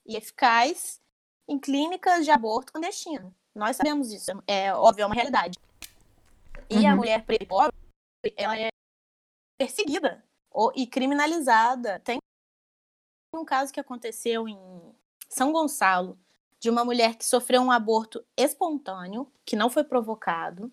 e 0.07 0.17
eficaz 0.17 1.01
em 1.49 1.59
clínicas 1.59 2.25
de 2.25 2.31
aborto 2.31 2.73
clandestino. 2.73 3.35
Nós 3.55 3.77
sabemos 3.77 4.09
disso, 4.09 4.31
é 4.47 4.73
óbvio, 4.75 5.03
é 5.03 5.07
uma 5.07 5.15
realidade. 5.15 5.59
E 6.71 6.87
a 6.87 6.91
Uhum. 6.91 6.97
mulher 6.97 7.25
preta 7.25 7.45
e 7.45 7.47
pobre, 7.47 7.75
ela 8.37 8.57
é 8.59 8.69
perseguida 9.59 10.25
ou, 10.51 10.73
e 10.75 10.87
criminalizada. 10.87 12.01
Tem 12.01 12.19
um 13.33 13.45
caso 13.45 13.73
que 13.73 13.81
aconteceu 13.81 14.49
em 14.49 14.59
São 15.29 15.53
Gonçalo, 15.53 16.19
de 16.61 16.71
uma 16.71 16.85
mulher 16.85 17.17
que 17.17 17.25
sofreu 17.25 17.61
um 17.61 17.71
aborto 17.71 18.25
espontâneo, 18.37 19.31
que 19.45 19.57
não 19.57 19.69
foi 19.69 19.83
provocado, 19.83 20.73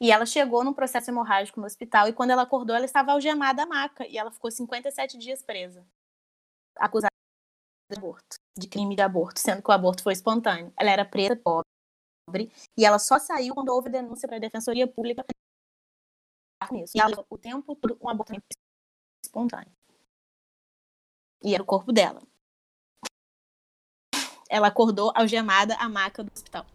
e 0.00 0.10
ela 0.10 0.26
chegou 0.26 0.64
num 0.64 0.72
processo 0.72 1.10
hemorrágico 1.10 1.60
no 1.60 1.66
hospital, 1.66 2.08
e 2.08 2.12
quando 2.12 2.30
ela 2.30 2.42
acordou, 2.42 2.74
ela 2.74 2.84
estava 2.84 3.12
algemada 3.12 3.62
à 3.62 3.66
maca, 3.66 4.06
e 4.06 4.18
ela 4.18 4.30
ficou 4.30 4.50
57 4.50 5.16
dias 5.18 5.42
presa, 5.42 5.86
acusada 6.76 7.10
de 7.90 7.98
aborto, 7.98 8.36
de 8.56 8.68
crime 8.68 8.94
de 8.94 9.02
aborto, 9.02 9.40
sendo 9.40 9.62
que 9.62 9.70
o 9.70 9.72
aborto 9.72 10.02
foi 10.02 10.12
espontâneo. 10.12 10.72
Ela 10.76 10.90
era 10.90 11.04
preta, 11.04 11.36
pobre, 11.36 12.52
e 12.76 12.84
ela 12.84 12.98
só 12.98 13.18
saiu 13.18 13.54
quando 13.54 13.70
houve 13.70 13.88
denúncia 13.88 14.28
para 14.28 14.36
a 14.36 14.40
Defensoria 14.40 14.86
Pública 14.86 15.24
nisso. 16.70 16.92
E 16.96 17.00
ela 17.00 17.24
o 17.28 17.38
tempo 17.38 17.74
todo 17.74 17.98
um 18.00 18.08
abortamento 18.08 18.44
espontâneo. 19.24 19.72
E 21.42 21.54
era 21.54 21.62
o 21.62 21.66
corpo 21.66 21.92
dela. 21.92 22.22
Ela 24.48 24.68
acordou 24.68 25.12
algemada 25.14 25.74
à 25.76 25.88
maca 25.88 26.24
do 26.24 26.30
hospital. 26.34 26.66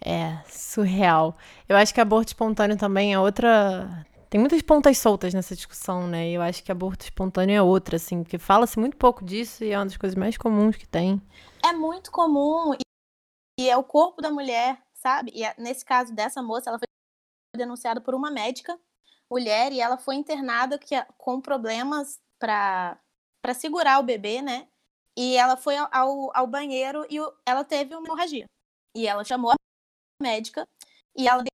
É, 0.00 0.42
surreal. 0.48 1.36
Eu 1.68 1.76
acho 1.76 1.92
que 1.92 2.00
aborto 2.00 2.28
espontâneo 2.28 2.76
também 2.76 3.12
é 3.12 3.18
outra. 3.18 4.06
Tem 4.28 4.38
muitas 4.38 4.60
pontas 4.62 4.98
soltas 4.98 5.32
nessa 5.32 5.54
discussão, 5.56 6.06
né? 6.06 6.28
E 6.28 6.34
eu 6.34 6.42
acho 6.42 6.62
que 6.62 6.70
aborto 6.70 7.04
espontâneo 7.04 7.56
é 7.56 7.62
outra, 7.62 7.96
assim, 7.96 8.22
porque 8.22 8.38
fala-se 8.38 8.78
muito 8.78 8.96
pouco 8.96 9.24
disso 9.24 9.64
e 9.64 9.70
é 9.70 9.78
uma 9.78 9.86
das 9.86 9.96
coisas 9.96 10.16
mais 10.16 10.36
comuns 10.36 10.76
que 10.76 10.86
tem. 10.86 11.20
É 11.64 11.72
muito 11.72 12.10
comum 12.10 12.74
e, 13.58 13.68
é 13.68 13.76
o 13.76 13.84
corpo 13.84 14.20
da 14.20 14.30
mulher, 14.30 14.80
sabe? 14.92 15.32
E 15.34 15.44
é- 15.44 15.54
nesse 15.58 15.84
caso 15.84 16.14
dessa 16.14 16.42
moça, 16.42 16.68
ela 16.68 16.78
foi 16.78 16.86
denunciada 17.56 18.00
por 18.00 18.14
uma 18.14 18.30
médica, 18.30 18.78
mulher, 19.30 19.72
e 19.72 19.80
ela 19.80 19.96
foi 19.96 20.16
internada 20.16 20.78
que, 20.78 20.94
com 21.16 21.40
problemas 21.40 22.20
para 22.38 22.98
para 23.44 23.52
segurar 23.52 23.98
o 23.98 24.02
bebê, 24.02 24.40
né? 24.40 24.66
E 25.14 25.36
ela 25.36 25.54
foi 25.54 25.76
ao- 25.76 26.34
ao, 26.34 26.46
banheiro 26.46 27.06
e 27.10 27.18
ela 27.44 27.62
teve 27.62 27.94
uma 27.94 28.02
hemorragia. 28.02 28.46
E 28.96 29.06
ela 29.06 29.22
chamou 29.22 29.50
a 29.50 29.54
médica 30.18 30.66
e 31.14 31.28
ela 31.28 31.44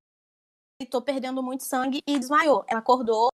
deitou 0.81 1.03
perdendo 1.03 1.43
muito 1.43 1.65
sangue 1.65 2.01
e 2.07 2.17
desmaiou. 2.17 2.65
Ela 2.69 2.79
acordou 2.79 3.29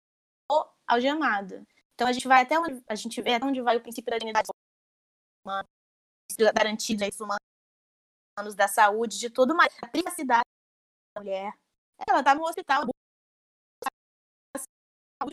algemada. 0.88 1.66
Então 1.96 2.08
a 2.08 2.14
gente 2.14 2.28
vai 2.28 2.44
até 2.44 2.60
onde 2.60 2.84
a 2.88 2.94
gente 2.94 3.20
vê 3.24 3.34
até 3.34 3.46
onde 3.46 3.60
vai 3.60 3.78
o 3.78 3.82
princípio 3.82 4.12
da 4.12 4.20
dignidade 4.20 4.48
humana, 5.44 5.68
garantir 6.54 6.94
direitos 6.94 7.20
humanos 7.20 8.56
da 8.56 8.68
saúde, 8.68 9.18
de 9.18 9.32
tudo 9.32 9.56
mais. 9.56 9.74
A 9.82 9.88
privacidade 9.88 10.44
da 11.16 11.22
mulher. 11.22 11.54
Ela 12.08 12.24
tá 12.24 12.36
no 12.36 12.44
hospital. 12.44 12.84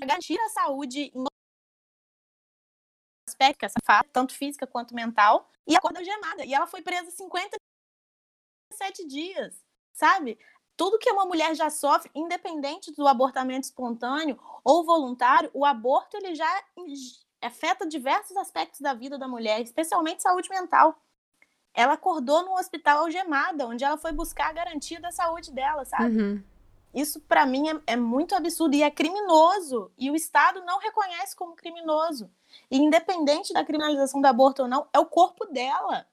Garantir 0.00 0.40
a 0.40 0.48
saúde 0.48 1.12
em 1.14 1.24
aspecto, 3.40 3.64
essa 3.64 3.80
fase, 3.84 4.08
tanto 4.12 4.34
física 4.34 4.66
quanto 4.66 4.94
mental, 4.94 5.48
e 5.66 5.74
acorda 5.74 6.00
algemada. 6.00 6.44
E 6.44 6.52
ela 6.52 6.66
foi 6.66 6.82
presa 6.82 7.10
57 7.10 9.06
dias, 9.06 9.64
sabe? 9.92 10.38
Tudo 10.76 10.98
que 10.98 11.10
uma 11.10 11.24
mulher 11.24 11.54
já 11.54 11.70
sofre, 11.70 12.10
independente 12.14 12.92
do 12.92 13.08
abortamento 13.08 13.66
espontâneo 13.66 14.38
ou 14.62 14.84
voluntário, 14.84 15.50
o 15.54 15.64
aborto 15.64 16.16
ele 16.16 16.34
já 16.34 16.64
afeta 17.42 17.86
diversos 17.86 18.36
aspectos 18.36 18.80
da 18.80 18.92
vida 18.92 19.18
da 19.18 19.26
mulher, 19.26 19.60
especialmente 19.60 20.22
saúde 20.22 20.48
mental. 20.50 21.00
Ela 21.72 21.94
acordou 21.94 22.44
no 22.44 22.54
hospital 22.54 23.04
algemada, 23.04 23.66
onde 23.66 23.84
ela 23.84 23.96
foi 23.96 24.12
buscar 24.12 24.50
a 24.50 24.52
garantia 24.52 25.00
da 25.00 25.10
saúde 25.10 25.52
dela, 25.52 25.84
sabe? 25.84 26.16
Uhum. 26.16 26.42
Isso 26.92 27.20
para 27.20 27.46
mim 27.46 27.68
é, 27.68 27.92
é, 27.92 27.96
muito 27.96 28.34
absurdo 28.34 28.74
e 28.74 28.82
é 28.82 28.90
criminoso. 28.90 29.92
E 29.96 30.10
o 30.10 30.16
Estado 30.16 30.62
não 30.64 30.78
reconhece 30.78 31.36
como 31.36 31.54
criminoso. 31.54 32.30
E 32.70 32.78
independente 32.78 33.52
da 33.52 33.64
criminalização 33.64 34.20
do 34.20 34.26
aborto 34.26 34.62
ou 34.62 34.68
não, 34.68 34.88
é 34.92 34.98
o 34.98 35.06
corpo 35.06 35.46
dela. 35.46 36.06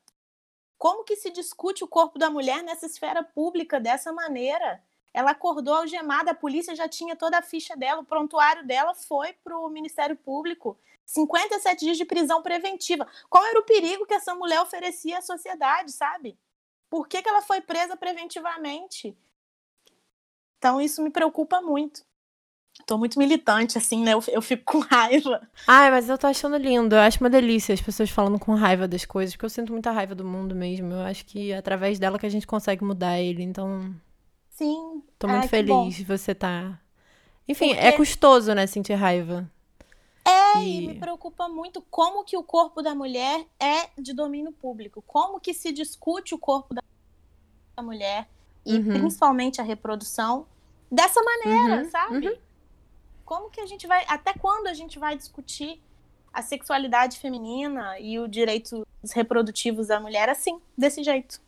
Como 0.78 1.04
que 1.04 1.16
se 1.16 1.32
discute 1.32 1.84
o 1.84 1.88
corpo 1.88 2.20
da 2.20 2.30
mulher 2.30 2.62
nessa 2.64 2.86
esfera 2.86 3.24
pública 3.24 3.80
dessa 3.80 4.14
maneira? 4.14 4.84
Ela 5.12 5.32
acordou 5.32 5.74
algemada, 5.74 6.32
a 6.32 6.36
polícia 6.36 6.76
já 6.76 6.88
tinha 6.88 7.16
toda 7.16 7.40
a 7.40 7.42
ficha 7.42 7.76
dela, 7.76 8.02
o 8.02 8.06
prontuário 8.06 8.66
dela 8.66 8.94
foi 8.94 9.34
para 9.34 9.58
o 9.58 9.70
Ministério 9.70 10.16
Público. 10.16 10.78
57 11.06 11.86
dias 11.86 11.98
de 11.98 12.06
prisão 12.06 12.44
preventiva. 12.44 13.08
Qual 13.28 13.44
era 13.44 13.60
o 13.60 13.64
perigo 13.64 14.06
que 14.06 14.14
essa 14.14 14.36
mulher 14.36 14.62
oferecia 14.62 15.18
à 15.18 15.22
sociedade, 15.22 15.92
sabe? 15.92 16.38
Por 16.90 17.08
que, 17.08 17.22
que 17.22 17.30
ela 17.30 17.42
foi 17.42 17.62
presa 17.62 17.98
preventivamente? 17.98 19.18
Então 20.58 20.82
isso 20.82 21.02
me 21.04 21.10
preocupa 21.10 21.62
muito. 21.62 22.02
Tô 22.86 22.98
muito 22.98 23.18
militante, 23.18 23.78
assim, 23.78 24.04
né? 24.04 24.14
Eu, 24.14 24.24
eu 24.28 24.42
fico 24.42 24.64
com 24.66 24.80
raiva. 24.80 25.42
Ai, 25.68 25.90
mas 25.90 26.08
eu 26.10 26.18
tô 26.18 26.28
achando 26.28 26.58
lindo. 26.58 26.96
Eu 26.96 27.00
acho 27.02 27.20
uma 27.20 27.30
delícia 27.30 27.74
as 27.74 27.82
pessoas 27.82 28.10
falando 28.10 28.38
com 28.40 28.54
raiva 28.54 28.88
das 28.88 29.04
coisas, 29.04 29.36
porque 29.36 29.46
eu 29.46 29.50
sinto 29.50 29.72
muita 29.74 29.92
raiva 29.92 30.14
do 30.14 30.24
mundo 30.24 30.56
mesmo. 30.56 30.94
Eu 30.94 31.02
acho 31.02 31.26
que 31.26 31.52
é 31.52 31.58
através 31.58 31.98
dela 31.98 32.20
que 32.20 32.26
a 32.26 32.30
gente 32.30 32.46
consegue 32.46 32.84
mudar 32.84 33.20
ele. 33.20 33.42
Então, 33.44 33.94
Sim. 34.52 35.02
tô 35.18 35.28
muito 35.28 35.44
Ai, 35.44 35.48
feliz 35.48 35.96
de 35.96 36.04
você 36.04 36.36
tá. 36.36 36.80
Enfim, 37.48 37.70
Porque- 37.70 37.84
é 37.88 37.92
custoso, 37.94 38.54
né, 38.54 38.68
sentir 38.68 38.94
raiva. 38.94 39.50
É, 40.24 40.60
E- 40.60 40.84
e 40.84 40.88
me 40.88 40.96
preocupa 41.00 41.48
muito 41.48 41.82
como 41.90 42.24
que 42.24 42.38
o 42.38 42.44
corpo 42.44 42.82
da 42.82 42.94
mulher 42.94 43.46
é 43.60 43.90
de 43.98 44.14
domínio 44.14 44.52
público. 44.52 45.02
Como 45.08 45.40
que 45.40 45.54
se 45.54 45.72
discute 45.72 46.36
o 46.36 46.38
corpo 46.38 46.74
da 46.76 47.82
mulher 47.82 48.28
e 48.68 48.78
Uhum. 48.78 49.00
principalmente 49.00 49.62
a 49.62 49.64
reprodução 49.64 50.46
dessa 50.92 51.22
maneira, 51.22 51.84
Uhum, 51.84 51.90
sabe? 51.90 52.40
Como 53.26 53.50
que 53.50 53.60
a 53.62 53.66
gente 53.66 53.88
vai, 53.88 54.06
até 54.08 54.34
quando 54.34 54.68
a 54.68 54.74
gente 54.74 55.00
vai 55.00 55.16
discutir 55.18 55.82
a 56.34 56.42
sexualidade 56.42 57.18
feminina 57.20 58.00
e 58.00 58.20
os 58.20 58.30
direitos 58.30 58.84
reprodutivos 59.14 59.88
da 59.88 60.00
mulher 60.00 60.30
assim, 60.30 60.60
desse 60.78 61.04
jeito? 61.04 61.42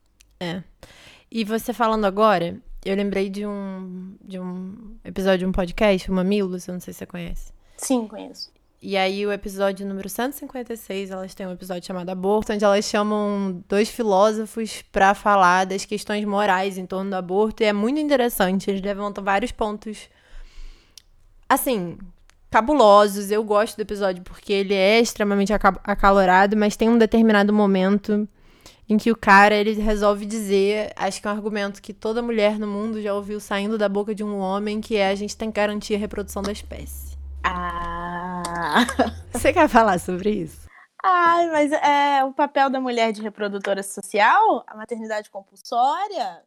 E 1.31 1.43
você 1.43 1.73
falando 1.73 2.05
agora, 2.05 2.59
eu 2.83 2.95
lembrei 2.95 3.29
de 3.29 3.45
um, 3.45 4.15
de 4.21 4.39
um 4.39 4.95
episódio 5.03 5.39
de 5.39 5.45
um 5.45 5.51
podcast, 5.51 6.09
o 6.09 6.13
Mamilos, 6.13 6.67
eu 6.67 6.73
não 6.73 6.79
sei 6.81 6.93
se 6.93 6.99
você 6.99 7.05
conhece. 7.05 7.53
Sim, 7.77 8.07
conheço. 8.07 8.51
E 8.81 8.95
aí, 8.95 9.25
o 9.25 9.31
episódio 9.31 9.85
número 9.85 10.07
156, 10.07 11.11
elas 11.11 11.35
têm 11.35 11.45
um 11.45 11.51
episódio 11.51 11.85
chamado 11.85 12.09
Aborto, 12.09 12.53
onde 12.53 12.63
elas 12.63 12.85
chamam 12.85 13.61
dois 13.67 13.89
filósofos 13.89 14.81
pra 14.89 15.13
falar 15.13 15.65
das 15.65 15.83
questões 15.83 16.23
morais 16.23 16.77
em 16.77 16.85
torno 16.85 17.09
do 17.09 17.15
aborto. 17.17 17.61
E 17.61 17.65
é 17.65 17.73
muito 17.73 17.99
interessante, 17.99 18.69
eles 18.69 18.81
levantam 18.81 19.21
vários 19.21 19.51
pontos, 19.51 20.07
assim, 21.49 21.97
cabulosos. 22.49 23.31
Eu 23.31 23.43
gosto 23.43 23.75
do 23.75 23.81
episódio 23.81 24.23
porque 24.23 24.53
ele 24.53 24.73
é 24.73 25.01
extremamente 25.01 25.51
aca- 25.51 25.79
acalorado, 25.83 26.55
mas 26.55 26.77
tem 26.77 26.87
um 26.89 26.97
determinado 26.97 27.51
momento 27.51 28.27
em 28.87 28.97
que 28.97 29.11
o 29.11 29.15
cara, 29.15 29.55
ele 29.55 29.73
resolve 29.73 30.25
dizer, 30.25 30.93
acho 30.95 31.21
que 31.21 31.27
é 31.27 31.31
um 31.31 31.33
argumento 31.33 31.81
que 31.81 31.93
toda 31.93 32.21
mulher 32.21 32.57
no 32.57 32.65
mundo 32.65 33.01
já 33.01 33.13
ouviu 33.13 33.41
saindo 33.41 33.77
da 33.77 33.89
boca 33.89 34.15
de 34.15 34.23
um 34.23 34.37
homem, 34.39 34.79
que 34.79 34.95
é 34.95 35.09
a 35.09 35.15
gente 35.15 35.35
tem 35.35 35.51
que 35.51 35.57
garantir 35.57 35.95
a 35.95 35.97
reprodução 35.97 36.41
da 36.41 36.51
espécie. 36.53 37.08
Ah. 37.43 38.83
Você 39.31 39.53
quer 39.53 39.67
falar 39.69 39.99
sobre 39.99 40.31
isso? 40.31 40.67
Ai, 41.03 41.47
mas 41.49 41.71
é 41.71 42.23
o 42.25 42.33
papel 42.33 42.69
da 42.69 42.79
mulher 42.81 43.11
de 43.13 43.21
reprodutora 43.21 43.81
social, 43.81 44.63
a 44.67 44.75
maternidade 44.75 45.29
compulsória, 45.29 46.43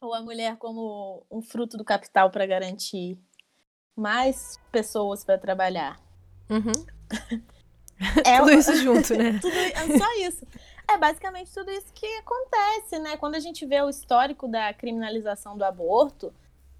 ou 0.00 0.12
a 0.12 0.20
mulher 0.20 0.56
como 0.58 1.24
um 1.30 1.40
fruto 1.40 1.78
do 1.78 1.84
capital 1.84 2.30
para 2.30 2.46
garantir 2.46 3.18
mais 3.96 4.60
pessoas 4.70 5.24
para 5.24 5.38
trabalhar? 5.38 5.98
Uhum. 6.50 6.72
É 8.26 8.36
Tudo 8.40 8.50
isso 8.52 8.76
junto, 8.76 9.16
né? 9.16 9.38
tudo- 9.40 9.56
é 9.56 9.98
só 9.98 10.12
isso. 10.18 10.46
É 10.86 10.98
basicamente 10.98 11.50
tudo 11.50 11.70
isso 11.70 11.90
que 11.94 12.06
acontece, 12.18 12.98
né? 12.98 13.16
Quando 13.16 13.36
a 13.36 13.40
gente 13.40 13.64
vê 13.64 13.80
o 13.80 13.88
histórico 13.88 14.46
da 14.46 14.74
criminalização 14.74 15.56
do 15.56 15.64
aborto, 15.64 16.30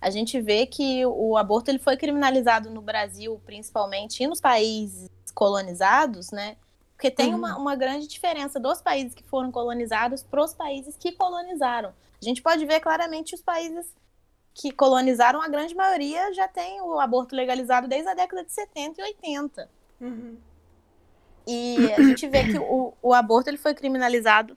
a 0.01 0.11
gente 0.11 0.41
vê 0.41 0.67
que 0.67 1.05
o 1.07 1.37
aborto 1.37 1.71
ele 1.71 1.79
foi 1.79 1.97
criminalizado 1.97 2.71
no 2.71 2.81
Brasil, 2.83 3.41
principalmente, 3.45 4.23
e 4.23 4.27
nos 4.27 4.41
países 4.41 5.09
colonizados, 5.35 6.31
né? 6.31 6.57
Porque 6.95 7.11
tem 7.11 7.33
Uhum. 7.33 7.39
uma, 7.39 7.57
uma 7.59 7.77
grande 7.77 8.07
diferença 8.07 8.59
dos 8.59 8.81
países 8.81 9.15
que 9.15 9.23
foram 9.25 9.51
colonizados 9.53 10.23
para 10.23 10.43
os 10.43 10.55
países 10.55 10.97
que 10.97 11.13
colonizaram. 11.13 11.91
A 12.21 12.25
gente 12.25 12.41
pode 12.43 12.65
ver 12.65 12.81
claramente 12.81 13.35
os 13.35 13.43
países 13.43 13.87
que 14.55 14.71
colonizaram, 14.71 15.43
a 15.43 15.49
grande 15.49 15.75
maioria 15.75 16.33
já 16.33 16.49
tem 16.49 16.81
o 16.81 16.99
aborto 16.99 17.37
legalizado 17.37 17.87
desde 17.87 18.09
a 18.09 18.15
década 18.15 18.43
de 18.45 18.53
70 18.53 19.01
e 19.01 19.05
80. 19.05 19.71
E 21.47 21.93
a 21.93 22.03
gente 22.03 22.27
vê 22.29 22.45
que 22.45 22.59
o, 22.59 22.95
o 23.03 23.13
aborto 23.15 23.51
ele 23.51 23.59
foi 23.59 23.75
criminalizado 23.75 24.57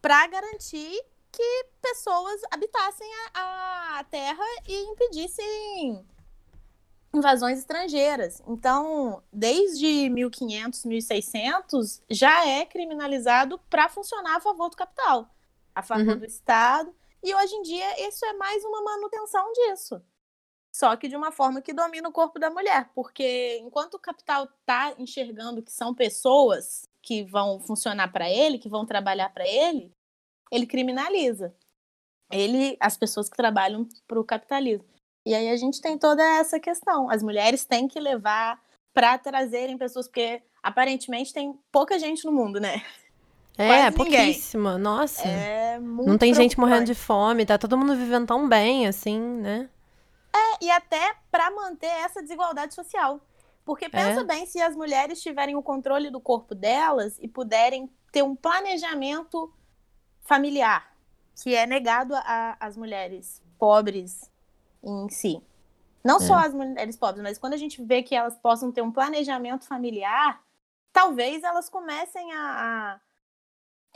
para 0.00 0.26
garantir 0.28 1.00
que 1.32 1.66
pessoas 1.80 2.40
habitassem 2.50 3.08
a, 3.34 3.98
a 3.98 4.04
terra 4.04 4.44
e 4.66 4.74
impedissem 4.90 6.06
invasões 7.14 7.58
estrangeiras. 7.58 8.42
Então, 8.46 9.22
desde 9.32 10.08
1500, 10.10 10.84
1600, 10.84 12.02
já 12.10 12.46
é 12.46 12.64
criminalizado 12.66 13.58
para 13.70 13.88
funcionar 13.88 14.36
a 14.36 14.40
favor 14.40 14.68
do 14.68 14.76
capital, 14.76 15.28
a 15.74 15.82
favor 15.82 16.08
Uhum. 16.08 16.18
do 16.18 16.26
Estado. 16.26 16.94
E 17.22 17.34
hoje 17.34 17.54
em 17.54 17.62
dia, 17.62 18.08
isso 18.08 18.24
é 18.26 18.32
mais 18.34 18.62
uma 18.64 18.82
manutenção 18.82 19.52
disso. 19.52 20.00
Só 20.70 20.94
que 20.96 21.08
de 21.08 21.16
uma 21.16 21.32
forma 21.32 21.60
que 21.62 21.72
domina 21.72 22.08
o 22.08 22.12
corpo 22.12 22.38
da 22.38 22.50
mulher, 22.50 22.90
porque 22.94 23.58
enquanto 23.58 23.94
o 23.94 23.98
capital 23.98 24.44
está 24.44 24.94
enxergando 24.98 25.62
que 25.62 25.72
são 25.72 25.94
pessoas 25.94 26.88
que 27.02 27.24
vão 27.24 27.58
funcionar 27.58 28.12
para 28.12 28.30
ele, 28.30 28.58
que 28.58 28.68
vão 28.68 28.84
trabalhar 28.86 29.30
para 29.32 29.48
ele, 29.48 29.92
ele 30.50 30.66
criminaliza. 30.66 31.54
Ele, 32.30 32.76
as 32.80 32.96
pessoas 32.96 33.28
que 33.28 33.36
trabalham 33.36 33.88
para 34.06 34.20
o 34.20 34.24
capitalismo. 34.24 34.84
E 35.26 35.34
aí 35.34 35.48
a 35.50 35.56
gente 35.56 35.80
tem 35.80 35.98
toda 35.98 36.22
essa 36.22 36.60
questão. 36.60 37.10
As 37.10 37.22
mulheres 37.22 37.64
têm 37.64 37.88
que 37.88 37.98
levar 37.98 38.60
para 38.94 39.16
trazerem 39.18 39.78
pessoas, 39.78 40.06
porque 40.06 40.42
aparentemente 40.62 41.32
tem 41.32 41.58
pouca 41.72 41.98
gente 41.98 42.24
no 42.24 42.32
mundo, 42.32 42.60
né? 42.60 42.82
É, 43.56 43.66
Quase 43.66 43.98
ninguém. 43.98 44.24
pouquíssima. 44.24 44.78
Nossa. 44.78 45.26
É 45.26 45.78
não 45.80 46.16
tem 46.18 46.32
gente 46.32 46.58
morrendo 46.58 46.86
de 46.86 46.94
fome, 46.94 47.44
tá 47.46 47.58
todo 47.58 47.76
mundo 47.76 47.96
vivendo 47.96 48.26
tão 48.26 48.48
bem, 48.48 48.86
assim, 48.86 49.18
né? 49.18 49.68
E 50.60 50.70
até 50.70 51.14
para 51.30 51.50
manter 51.50 51.86
essa 51.86 52.20
desigualdade 52.20 52.74
social. 52.74 53.20
Porque 53.64 53.88
pensa 53.88 54.20
É. 54.20 54.24
bem 54.24 54.46
se 54.46 54.60
as 54.60 54.74
mulheres 54.74 55.20
tiverem 55.20 55.54
o 55.54 55.62
controle 55.62 56.10
do 56.10 56.20
corpo 56.20 56.54
delas 56.54 57.16
e 57.20 57.28
puderem 57.28 57.88
ter 58.10 58.22
um 58.22 58.34
planejamento 58.34 59.52
familiar, 60.28 60.94
que 61.42 61.54
é 61.54 61.66
negado 61.66 62.12
às 62.60 62.76
mulheres 62.76 63.42
pobres 63.58 64.30
em 64.82 65.08
si. 65.08 65.42
Não 66.04 66.20
só 66.20 66.38
É. 66.40 66.46
as 66.46 66.54
mulheres 66.54 66.96
pobres, 66.96 67.22
mas 67.22 67.38
quando 67.38 67.54
a 67.54 67.56
gente 67.56 67.82
vê 67.82 68.02
que 68.02 68.14
elas 68.14 68.36
possam 68.38 68.70
ter 68.70 68.82
um 68.82 68.92
planejamento 68.92 69.66
familiar, 69.66 70.40
talvez 70.92 71.42
elas 71.42 71.68
comecem 71.70 72.30
a, 72.32 72.42
a 72.94 73.00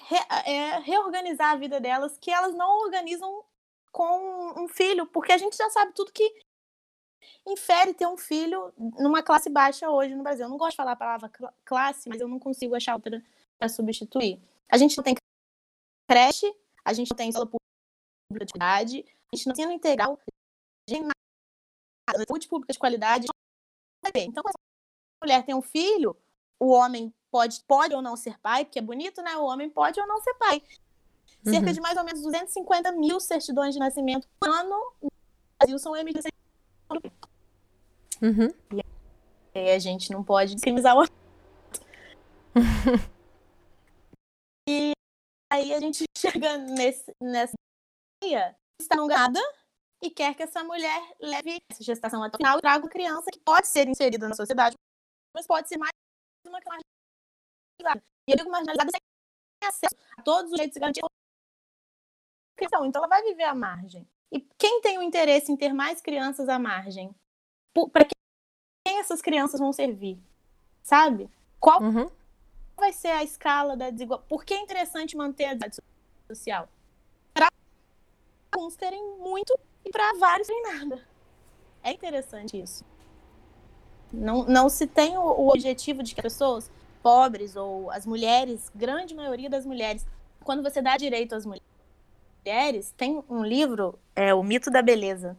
re- 0.05 0.51
é, 0.51 0.79
reorganizar 0.79 1.53
a 1.53 1.57
vida 1.57 1.79
delas, 1.79 2.17
que 2.19 2.31
elas 2.31 2.55
não 2.55 2.81
organizam 2.81 3.45
com 3.93 4.63
um 4.63 4.67
filho, 4.69 5.07
porque 5.07 5.33
a 5.33 5.39
gente 5.39 5.55
já 5.57 5.69
sabe 5.69 5.93
tudo 5.93 6.11
que 6.13 6.27
infere 7.47 7.93
ter 7.93 8.07
um 8.07 8.17
filho 8.17 8.73
numa 8.99 9.23
classe 9.23 9.51
baixa 9.51 9.91
hoje 9.91 10.15
no 10.15 10.23
Brasil. 10.23 10.47
Eu 10.47 10.51
não 10.51 10.57
gosto 10.57 10.71
de 10.73 10.77
falar 10.77 10.93
a 10.93 10.97
palavra 10.97 11.29
cla- 11.29 11.53
classe, 11.65 12.09
mas 12.09 12.21
eu 12.21 12.29
não 12.29 12.39
consigo 12.39 12.75
achar 12.75 12.95
outra 12.95 13.23
para 13.59 13.69
substituir. 13.69 14.41
A 14.69 14.77
gente 14.79 14.97
não 14.97 15.05
tem 15.05 15.15
creche, 16.13 16.55
a 16.85 16.93
gente 16.93 17.11
não 17.11 17.17
tem 17.17 17.31
escola 17.31 17.47
pública 17.47 18.45
de 18.45 18.53
qualidade, 18.53 19.05
a 19.33 19.37
gente 19.37 19.47
não 19.47 19.55
tem 19.55 19.65
ensino 19.65 19.77
integral, 19.77 20.21
saúde 22.29 22.49
pública 22.49 22.73
de 22.73 22.79
qualidade. 22.79 23.27
Então, 24.15 24.43
quando 24.43 24.57
a 24.57 25.25
mulher 25.25 25.45
tem 25.45 25.55
um 25.55 25.63
filho, 25.63 26.15
o 26.61 26.71
homem 26.71 27.15
pode, 27.31 27.63
pode 27.67 27.95
ou 27.95 28.03
não 28.03 28.15
ser 28.17 28.39
pai, 28.41 28.65
porque 28.65 28.79
é 28.79 28.83
bonito, 28.83 29.23
né? 29.23 29.37
O 29.37 29.45
homem 29.45 29.71
pode 29.71 29.99
ou 30.01 30.07
não 30.07 30.21
ser 30.21 30.35
pai. 30.35 30.63
Cerca 31.45 31.69
Uhum. 31.69 31.73
de 31.73 31.81
mais 31.81 31.97
ou 31.97 32.05
menos 32.05 32.21
250 32.23 32.93
mil 32.93 33.19
certidões 33.19 33.75
de 33.75 33.81
nascimento 33.81 34.29
por 34.39 34.49
ano 34.49 34.93
no 35.01 35.11
Brasil 35.59 35.79
são 35.79 35.97
emitidas 35.97 36.31
Uhum. 38.21 38.53
E 38.71 39.59
aí 39.59 39.71
a 39.73 39.79
gente 39.79 40.13
não 40.13 40.23
pode 40.23 40.55
discriminar 40.55 40.97
o 40.97 41.05
aí 45.53 45.75
a 45.75 45.81
gente 45.81 46.05
chega 46.17 46.57
nesse, 46.57 47.15
nessa 47.21 47.55
ideia, 48.23 48.57
está 48.81 48.97
enganada 48.97 49.41
e 50.03 50.11
quer 50.11 50.35
que 50.35 50.43
essa 50.43 50.65
mulher 50.65 51.01
leve 51.21 51.59
essa 51.71 51.83
gestação 51.83 52.23
até 52.23 52.37
o 52.37 52.39
final 52.39 52.59
e 52.59 52.61
traga 52.63 52.89
criança 52.89 53.31
que 53.31 53.39
pode 53.41 53.69
ser 53.69 53.87
inserida 53.87 54.29
na 54.29 54.35
sociedade, 54.35 54.75
mas 55.35 55.47
pode 55.47 55.69
ser 55.69 55.77
mais 55.77 55.93
uma 56.47 56.61
que 56.61 56.69
marginalizada. 56.69 58.05
E 58.29 58.33
eu 58.33 58.37
digo 58.37 58.51
marginalizada 58.51 58.91
sem 58.91 59.69
acesso 59.69 59.95
a 60.17 60.23
todos 60.23 60.51
os 60.51 60.57
direitos 60.57 60.79
garantidos. 60.79 61.09
Então 62.61 63.01
ela 63.03 63.09
vai 63.09 63.23
viver 63.23 63.45
à 63.45 63.55
margem. 63.55 64.09
E 64.31 64.41
quem 64.57 64.81
tem 64.81 64.99
o 64.99 65.03
interesse 65.03 65.53
em 65.53 65.57
ter 65.57 65.73
mais 65.73 66.01
crianças 66.01 66.49
à 66.49 66.59
margem? 66.59 67.15
Para 67.93 68.07
quem 68.87 68.99
essas 68.99 69.21
crianças 69.21 69.61
vão 69.61 69.73
servir? 69.73 70.19
Sabe? 70.83 71.31
Qual 71.61 71.83
Uhum. 71.83 72.11
Vai 72.77 72.93
ser 72.93 73.09
a 73.09 73.23
escala 73.23 73.77
da 73.77 73.91
desigualdade? 73.91 74.29
Por 74.29 74.45
que 74.45 74.55
é 74.55 74.61
interessante 74.61 75.17
manter 75.17 75.45
a 75.47 75.55
desigualdade 75.55 75.83
social? 76.29 76.69
Para 77.35 77.49
alguns 78.53 78.77
terem 78.77 79.03
muito 79.19 79.59
e 79.85 79.91
para 79.91 80.13
vários 80.19 80.47
terem 80.47 80.63
nada. 80.63 81.03
É 81.83 81.93
interessante 81.93 82.61
isso. 82.61 82.85
Não, 84.13 84.45
não 84.45 84.69
se 84.69 84.87
tem 84.87 85.17
o, 85.17 85.23
o 85.23 85.49
objetivo 85.49 86.03
de 86.03 86.15
que 86.15 86.21
as 86.21 86.25
pessoas 86.33 86.71
pobres 87.03 87.57
ou 87.57 87.91
as 87.91 88.07
mulheres, 88.07 88.71
grande 88.75 89.15
maioria 89.15 89.49
das 89.51 89.65
mulheres, 89.67 90.07
quando 90.45 90.63
você 90.63 90.83
dá 90.83 90.97
direito 90.97 91.35
às 91.35 91.45
mulheres, 91.47 92.93
tem 92.97 93.23
um 93.29 93.45
livro, 93.45 93.99
é 94.15 94.35
O 94.35 94.43
Mito 94.43 94.71
da 94.71 94.83
Beleza. 94.83 95.37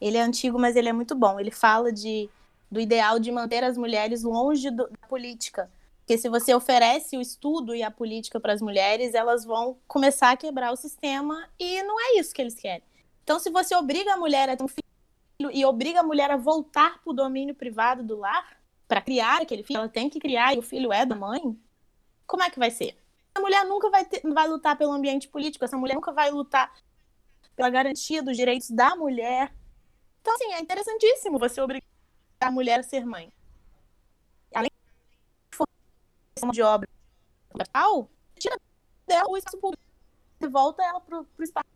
Ele 0.00 0.16
é 0.16 0.22
antigo, 0.22 0.58
mas 0.58 0.76
ele 0.76 0.88
é 0.88 0.92
muito 0.92 1.14
bom. 1.14 1.38
Ele 1.38 1.50
fala 1.50 1.92
de, 1.92 2.30
do 2.70 2.80
ideal 2.80 3.18
de 3.18 3.30
manter 3.30 3.62
as 3.62 3.76
mulheres 3.76 4.22
longe 4.22 4.70
do- 4.70 4.88
da 4.88 5.08
política. 5.08 5.70
Porque 6.00 6.18
se 6.18 6.28
você 6.28 6.54
oferece 6.54 7.16
o 7.16 7.20
estudo 7.20 7.74
e 7.74 7.82
a 7.82 7.90
política 7.90 8.40
para 8.40 8.52
as 8.52 8.60
mulheres, 8.60 9.14
elas 9.14 9.44
vão 9.44 9.78
começar 9.86 10.30
a 10.30 10.36
quebrar 10.36 10.72
o 10.72 10.76
sistema 10.76 11.48
e 11.58 11.82
não 11.82 12.00
é 12.00 12.18
isso 12.18 12.34
que 12.34 12.42
eles 12.42 12.54
querem. 12.54 12.82
Então, 13.22 13.38
se 13.38 13.50
você 13.50 13.74
obriga 13.76 14.14
a 14.14 14.16
mulher 14.16 14.48
a 14.48 14.56
ter 14.56 14.64
um 14.64 14.68
filho 14.68 15.50
e 15.52 15.64
obriga 15.64 16.00
a 16.00 16.02
mulher 16.02 16.30
a 16.30 16.36
voltar 16.36 17.00
para 17.00 17.10
o 17.10 17.14
domínio 17.14 17.54
privado 17.54 18.02
do 18.02 18.18
lar, 18.18 18.60
para 18.88 19.00
criar 19.00 19.40
aquele 19.40 19.62
filho, 19.62 19.78
ela 19.78 19.88
tem 19.88 20.10
que 20.10 20.18
criar 20.18 20.52
e 20.54 20.58
o 20.58 20.62
filho 20.62 20.92
é 20.92 21.06
da 21.06 21.14
mãe, 21.14 21.56
como 22.26 22.42
é 22.42 22.50
que 22.50 22.58
vai 22.58 22.70
ser? 22.70 22.96
A 23.32 23.40
mulher 23.40 23.64
nunca 23.64 23.88
vai, 23.88 24.04
ter, 24.04 24.20
vai 24.22 24.48
lutar 24.48 24.76
pelo 24.76 24.92
ambiente 24.92 25.28
político, 25.28 25.64
essa 25.64 25.76
mulher 25.76 25.94
nunca 25.94 26.12
vai 26.12 26.30
lutar 26.30 26.72
pela 27.54 27.70
garantia 27.70 28.22
dos 28.22 28.36
direitos 28.36 28.70
da 28.70 28.96
mulher. 28.96 29.54
Então, 30.20 30.34
assim, 30.34 30.52
é 30.52 30.60
interessantíssimo 30.60 31.38
você 31.38 31.60
obrigar 31.60 31.86
a 32.40 32.50
mulher 32.50 32.80
a 32.80 32.82
ser 32.82 33.04
mãe. 33.06 33.32
Além 34.54 34.70
de 34.70 35.56
força 36.40 36.52
de 36.52 36.62
obra 36.62 36.88
tal, 37.72 38.08
tira 38.38 38.56
dela 39.06 39.28
o 39.28 39.36
espaço 39.36 39.58
público, 39.58 39.82
volta 40.50 40.82
ela 40.82 41.00
pro, 41.00 41.24
pro 41.24 41.44
espaço 41.44 41.66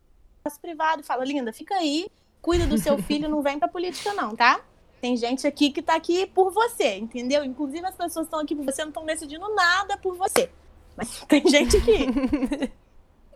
privado 0.60 1.02
e 1.02 1.04
fala, 1.04 1.24
linda, 1.24 1.52
fica 1.52 1.74
aí, 1.74 2.08
cuida 2.40 2.66
do 2.66 2.78
seu 2.78 2.98
filho, 2.98 3.28
não 3.28 3.42
vem 3.42 3.58
pra 3.58 3.68
política 3.68 4.12
não, 4.14 4.36
tá? 4.36 4.64
Tem 5.00 5.16
gente 5.16 5.46
aqui 5.46 5.70
que 5.70 5.82
tá 5.82 5.94
aqui 5.96 6.26
por 6.26 6.50
você, 6.50 6.96
entendeu? 6.96 7.44
Inclusive 7.44 7.84
as 7.86 7.94
pessoas 7.94 8.26
estão 8.26 8.40
aqui 8.40 8.54
por 8.54 8.64
você, 8.64 8.82
não 8.82 8.88
estão 8.88 9.04
decidindo 9.04 9.46
nada 9.54 9.98
por 9.98 10.16
você. 10.16 10.50
Mas 10.96 11.20
tem 11.28 11.46
gente 11.46 11.76
aqui. 11.76 12.72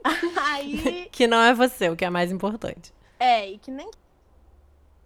Aí. 0.41 1.09
Que 1.11 1.27
não 1.27 1.43
é 1.43 1.53
você, 1.53 1.91
o 1.91 1.97
que 1.97 2.05
é 2.05 2.11
mais 2.11 2.31
importante. 2.31 2.95
É, 3.19 3.51
e 3.51 3.59
que 3.59 3.71
nem 3.71 3.91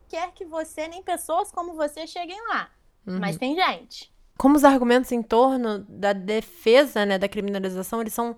quer 0.09 0.31
que 0.33 0.45
você, 0.45 0.87
nem 0.87 1.03
pessoas 1.03 1.51
como 1.51 1.75
você 1.75 2.07
cheguem 2.07 2.41
lá. 2.49 2.71
Uhum. 3.07 3.19
Mas 3.19 3.37
tem 3.37 3.57
gente. 3.57 4.12
Como 4.37 4.57
os 4.57 4.64
argumentos 4.64 5.12
em 5.12 5.23
torno 5.23 5.81
da 5.88 6.12
defesa, 6.12 7.07
né, 7.07 7.18
da 7.18 7.29
criminalização, 7.29 8.01
eles 8.01 8.14
são 8.14 8.37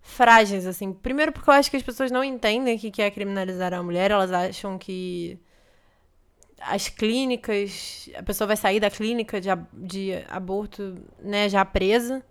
frágeis, 0.00 0.66
assim. 0.66 0.92
Primeiro 0.92 1.32
porque 1.32 1.48
eu 1.48 1.54
acho 1.54 1.70
que 1.70 1.76
as 1.76 1.82
pessoas 1.82 2.10
não 2.10 2.22
entendem 2.24 2.76
o 2.76 2.78
que 2.78 3.02
é 3.02 3.10
criminalizar 3.10 3.72
a 3.72 3.82
mulher, 3.82 4.10
elas 4.10 4.32
acham 4.32 4.78
que 4.78 5.38
as 6.60 6.88
clínicas, 6.88 8.10
a 8.14 8.22
pessoa 8.22 8.46
vai 8.46 8.56
sair 8.56 8.80
da 8.80 8.90
clínica 8.90 9.40
de, 9.40 9.48
de 9.72 10.12
aborto, 10.28 10.94
né, 11.18 11.48
já 11.48 11.64
presa. 11.64 12.22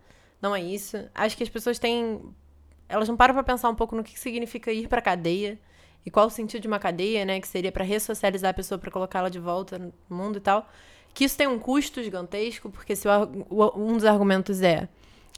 Não 0.42 0.56
é 0.56 0.62
isso. 0.62 0.98
Acho 1.14 1.36
que 1.36 1.44
as 1.44 1.50
pessoas 1.50 1.80
têm. 1.80 2.22
Elas 2.88 3.08
não 3.10 3.18
param 3.18 3.34
pra 3.34 3.44
pensar 3.44 3.70
um 3.70 3.76
pouco 3.76 3.96
no 3.96 4.04
que 4.04 4.18
significa 4.20 4.72
ir 4.72 4.88
pra 4.88 5.02
cadeia 5.02 5.60
e 6.06 6.10
qual 6.12 6.28
o 6.28 6.30
sentido 6.30 6.62
de 6.62 6.68
uma 6.68 6.80
cadeia, 6.80 7.26
né? 7.26 7.40
Que 7.42 7.48
seria 7.48 7.72
para 7.72 7.84
ressocializar 7.84 8.52
a 8.52 8.54
pessoa, 8.54 8.80
para 8.80 8.90
colocá-la 8.92 9.30
de 9.30 9.40
volta 9.40 9.78
no 9.78 9.94
mundo 10.10 10.38
e 10.38 10.42
tal. 10.42 10.68
Que 11.14 11.26
isso 11.26 11.38
tem 11.38 11.48
um 11.48 11.60
custo 11.60 12.02
gigantesco, 12.04 12.70
porque 12.70 12.96
se 12.96 13.08
o, 13.08 13.74
um 13.76 13.94
dos 13.94 14.06
argumentos 14.06 14.62
é 14.62 14.88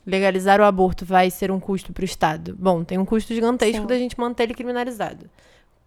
legalizar 0.06 0.60
o 0.60 0.64
aborto 0.64 1.06
vai 1.06 1.30
ser 1.30 1.52
um 1.52 1.60
custo 1.60 1.94
para 1.94 2.02
o 2.02 2.06
Estado. 2.06 2.56
Bom, 2.58 2.84
tem 2.84 2.98
um 2.98 3.06
custo 3.06 3.34
gigantesco 3.34 3.82
Sim. 3.82 3.88
da 3.88 3.98
gente 3.98 4.20
manter 4.20 4.44
ele 4.44 4.54
criminalizado. 4.54 5.30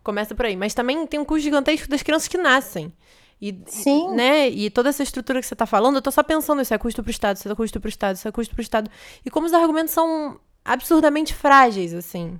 Começa 0.02 0.34
por 0.34 0.46
aí. 0.46 0.56
Mas 0.56 0.74
também 0.74 1.06
tem 1.06 1.18
um 1.18 1.24
custo 1.24 1.42
gigantesco 1.42 1.88
das 1.88 2.02
crianças 2.02 2.28
que 2.28 2.38
nascem. 2.38 2.92
E, 3.40 3.58
Sim. 3.66 4.12
Né, 4.14 4.48
e 4.48 4.70
toda 4.70 4.88
essa 4.88 5.02
estrutura 5.02 5.40
que 5.40 5.46
você 5.46 5.54
está 5.54 5.66
falando, 5.66 5.96
eu 5.96 6.02
tô 6.02 6.10
só 6.10 6.22
pensando, 6.22 6.62
isso 6.62 6.72
é 6.72 6.78
custo 6.78 7.02
para 7.02 7.08
o 7.08 7.10
Estado, 7.10 7.36
isso 7.36 7.50
é 7.50 7.54
custo 7.54 7.80
para 7.80 7.88
o 7.88 7.90
Estado, 7.90 8.16
isso 8.16 8.28
é 8.28 8.32
custo 8.32 8.54
para 8.54 8.60
o 8.60 8.62
Estado. 8.62 8.90
E 9.24 9.30
como 9.30 9.46
os 9.46 9.52
argumentos 9.52 9.92
são 9.92 10.40
absurdamente 10.64 11.34
frágeis, 11.34 11.92
assim. 11.92 12.38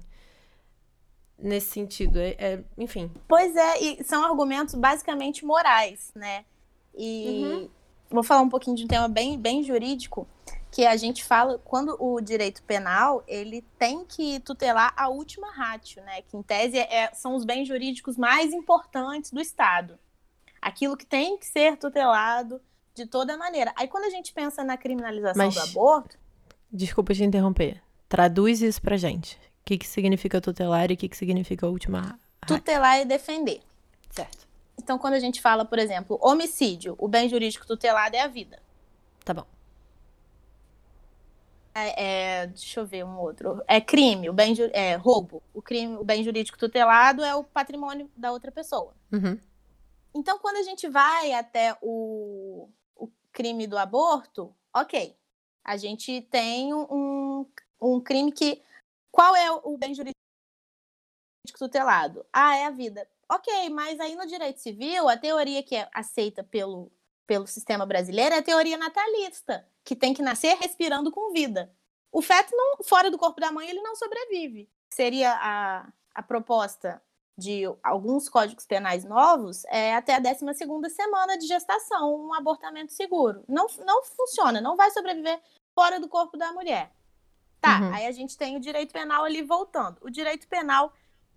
Nesse 1.39 1.67
sentido. 1.73 2.19
É, 2.19 2.37
é, 2.39 2.65
enfim. 2.79 3.11
Pois 3.29 3.55
é, 3.55 3.83
e 3.83 4.05
são 4.05 4.25
argumentos 4.25 4.75
basicamente 4.75 5.45
morais, 5.45 6.11
né? 6.15 6.45
E 6.97 7.43
uhum. 7.45 7.69
vou 8.11 8.23
falar 8.23 8.43
um 8.43 8.49
pouquinho 8.49 8.77
de 8.77 8.85
um 8.85 8.89
tema 8.89 9.09
bem, 9.09 9.39
bem 9.39 9.63
jurídico, 9.63 10.27
que 10.71 10.85
a 10.85 10.97
gente 10.97 11.25
fala 11.25 11.59
quando 11.65 11.97
o 12.01 12.21
direito 12.21 12.63
penal 12.65 13.23
ele 13.29 13.63
tem 13.79 14.05
que 14.05 14.41
tutelar 14.41 14.93
a 14.97 15.09
última 15.09 15.53
ratio, 15.53 16.03
né? 16.03 16.23
Que 16.23 16.37
em 16.37 16.43
tese 16.43 16.79
é, 16.79 17.13
são 17.15 17.37
os 17.37 17.45
bens 17.45 17.69
jurídicos 17.69 18.17
mais 18.17 18.53
importantes 18.53 19.31
do 19.31 19.41
Estado. 19.41 19.99
Aquilo 20.61 20.97
que 20.97 21.07
tem 21.07 21.39
que 21.39 21.47
ser 21.47 21.77
tutelado 21.77 22.61
de 22.95 23.07
toda 23.07 23.37
maneira. 23.37 23.73
Aí 23.77 23.87
quando 23.87 24.05
a 24.05 24.11
gente 24.11 24.33
pensa 24.33 24.65
na 24.65 24.77
criminalização 24.77 25.45
Mas, 25.45 25.55
do 25.55 25.61
aborto. 25.61 26.19
Desculpa 26.73 27.15
te 27.15 27.23
interromper. 27.23 27.81
Traduz 28.09 28.63
isso 28.63 28.83
pra 28.83 28.97
gente. 28.97 29.37
O 29.37 29.65
que, 29.65 29.79
que 29.79 29.87
significa 29.87 30.41
tutelar 30.41 30.91
e 30.91 30.95
o 30.95 30.97
que, 30.97 31.09
que 31.09 31.17
significa 31.17 31.67
a 31.67 31.69
última. 31.71 32.19
Tutelar 32.47 32.97
é 32.97 33.05
defender. 33.05 33.61
Certo. 34.11 34.47
Então, 34.79 34.99
quando 34.99 35.15
a 35.15 35.21
gente 35.21 35.41
fala, 35.41 35.65
por 35.65 35.79
exemplo, 35.79 36.19
homicídio, 36.21 36.95
o 36.99 37.09
bem 37.09 37.29
jurídico 37.29 37.67
tutelado 37.67 38.17
é 38.17 38.21
a 38.21 38.29
vida. 38.29 38.61
Tá 39.25 39.33
bom. 39.33 39.47
É, 41.75 42.05
é, 42.43 42.47
deixa 42.47 42.81
eu 42.81 42.87
ver 42.87 43.05
um 43.05 43.19
outro. 43.19 43.63
É 43.67 43.81
crime, 43.81 44.31
o 44.31 44.33
bem 44.33 44.55
é, 44.73 44.95
roubo. 44.95 45.43
O 45.53 45.61
crime, 45.61 45.97
o 45.97 46.05
bem 46.05 46.23
jurídico 46.23 46.57
tutelado 46.57 47.25
é 47.25 47.35
o 47.35 47.43
patrimônio 47.43 48.09
da 48.17 48.31
outra 48.31 48.53
pessoa. 48.53 48.95
Uhum. 49.13 49.39
Então, 50.15 50.39
quando 50.39 50.57
a 50.57 50.63
gente 50.63 50.89
vai 50.89 51.33
até 51.33 51.77
o, 51.83 52.69
o 52.95 53.11
crime 53.33 53.67
do 53.67 53.77
aborto, 53.77 54.55
ok. 54.73 55.17
A 55.65 55.77
gente 55.77 56.21
tem 56.31 56.73
um, 56.73 57.47
um 57.81 58.01
crime 58.01 58.31
que. 58.31 58.63
Qual 59.11 59.35
é 59.35 59.51
o 59.51 59.77
bem 59.77 59.95
jurídico 59.95 60.15
tutelado? 61.59 62.25
Ah, 62.33 62.57
é 62.57 62.67
a 62.67 62.71
vida. 62.71 63.09
Ok, 63.31 63.71
mas 63.71 63.99
aí 64.01 64.15
no 64.17 64.27
direito 64.27 64.61
civil, 64.61 65.09
a 65.09 65.17
teoria 65.17 65.63
que 65.63 65.77
é 65.77 65.89
aceita 65.93 66.43
pelo, 66.45 66.93
pelo 67.27 67.47
sistema 67.47 67.87
brasileiro 67.87 68.35
é 68.35 68.39
a 68.39 68.43
teoria 68.43 68.77
natalista 68.77 69.67
que 69.83 69.97
tem 69.97 70.15
que 70.15 70.23
nascer 70.23 70.57
respirando 70.57 71.11
com 71.11 71.33
vida. 71.33 71.73
O 72.11 72.23
feto, 72.23 72.55
não, 72.57 72.85
fora 72.85 73.11
do 73.11 73.19
corpo 73.19 73.41
da 73.41 73.51
mãe, 73.51 73.69
ele 73.69 73.83
não 73.83 73.97
sobrevive. 73.97 74.71
Seria 74.93 75.33
a, 75.33 75.89
a 76.15 76.23
proposta 76.23 77.03
de 77.37 77.65
alguns 77.83 78.29
códigos 78.29 78.65
penais 78.65 79.05
novos 79.05 79.65
é 79.65 79.95
até 79.95 80.15
a 80.15 80.21
12 80.21 80.55
semana 80.91 81.37
de 81.37 81.47
gestação, 81.47 82.15
um 82.15 82.33
abortamento 82.33 82.93
seguro. 82.93 83.45
Não, 83.49 83.67
não 83.85 84.05
funciona, 84.05 84.61
não 84.61 84.77
vai 84.77 84.91
sobreviver 84.93 85.41
fora 85.75 85.99
do 85.99 86.09
corpo 86.09 86.37
da 86.37 86.53
mulher. 86.53 86.93
Tá, 87.61 87.81
uhum. 87.81 87.95
aí 87.95 88.07
a 88.07 88.13
gente 88.13 88.37
tem 88.37 88.57
o 88.57 88.61
direito 88.61 88.93
penal 88.93 89.25
ali 89.25 89.43
voltando. 89.43 89.99
O 90.03 90.11
direito 90.11 90.47
penal 90.47 90.93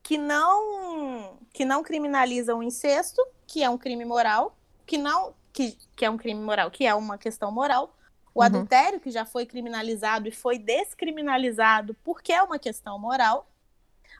que 0.08 0.18
não 0.18 1.38
que 1.52 1.66
não 1.66 1.84
criminaliza 1.84 2.56
o 2.56 2.64
incesto, 2.64 3.22
que 3.46 3.62
é 3.62 3.70
um 3.70 3.78
crime 3.78 4.06
moral, 4.06 4.56
que 4.86 4.98
não 4.98 5.34
que, 5.52 5.78
que 5.98 6.06
é 6.06 6.10
um 6.10 6.16
crime 6.16 6.40
moral, 6.40 6.72
que 6.72 6.86
é 6.86 6.96
uma 6.96 7.18
questão 7.18 7.52
moral, 7.52 7.94
o 8.34 8.40
uhum. 8.40 8.46
adultério, 8.46 9.02
que 9.02 9.12
já 9.12 9.26
foi 9.26 9.46
criminalizado 9.46 10.30
e 10.30 10.32
foi 10.32 10.58
descriminalizado 10.58 11.94
porque 12.06 12.32
é 12.32 12.42
uma 12.42 12.58
questão 12.58 12.98
moral, 12.98 13.52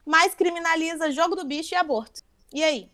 mas 0.04 0.34
criminaliza 0.34 1.10
jogo 1.10 1.34
do 1.34 1.46
bicho 1.46 1.74
e 1.74 1.76
aborto. 1.76 2.20
E 2.52 2.62
aí? 2.62 2.90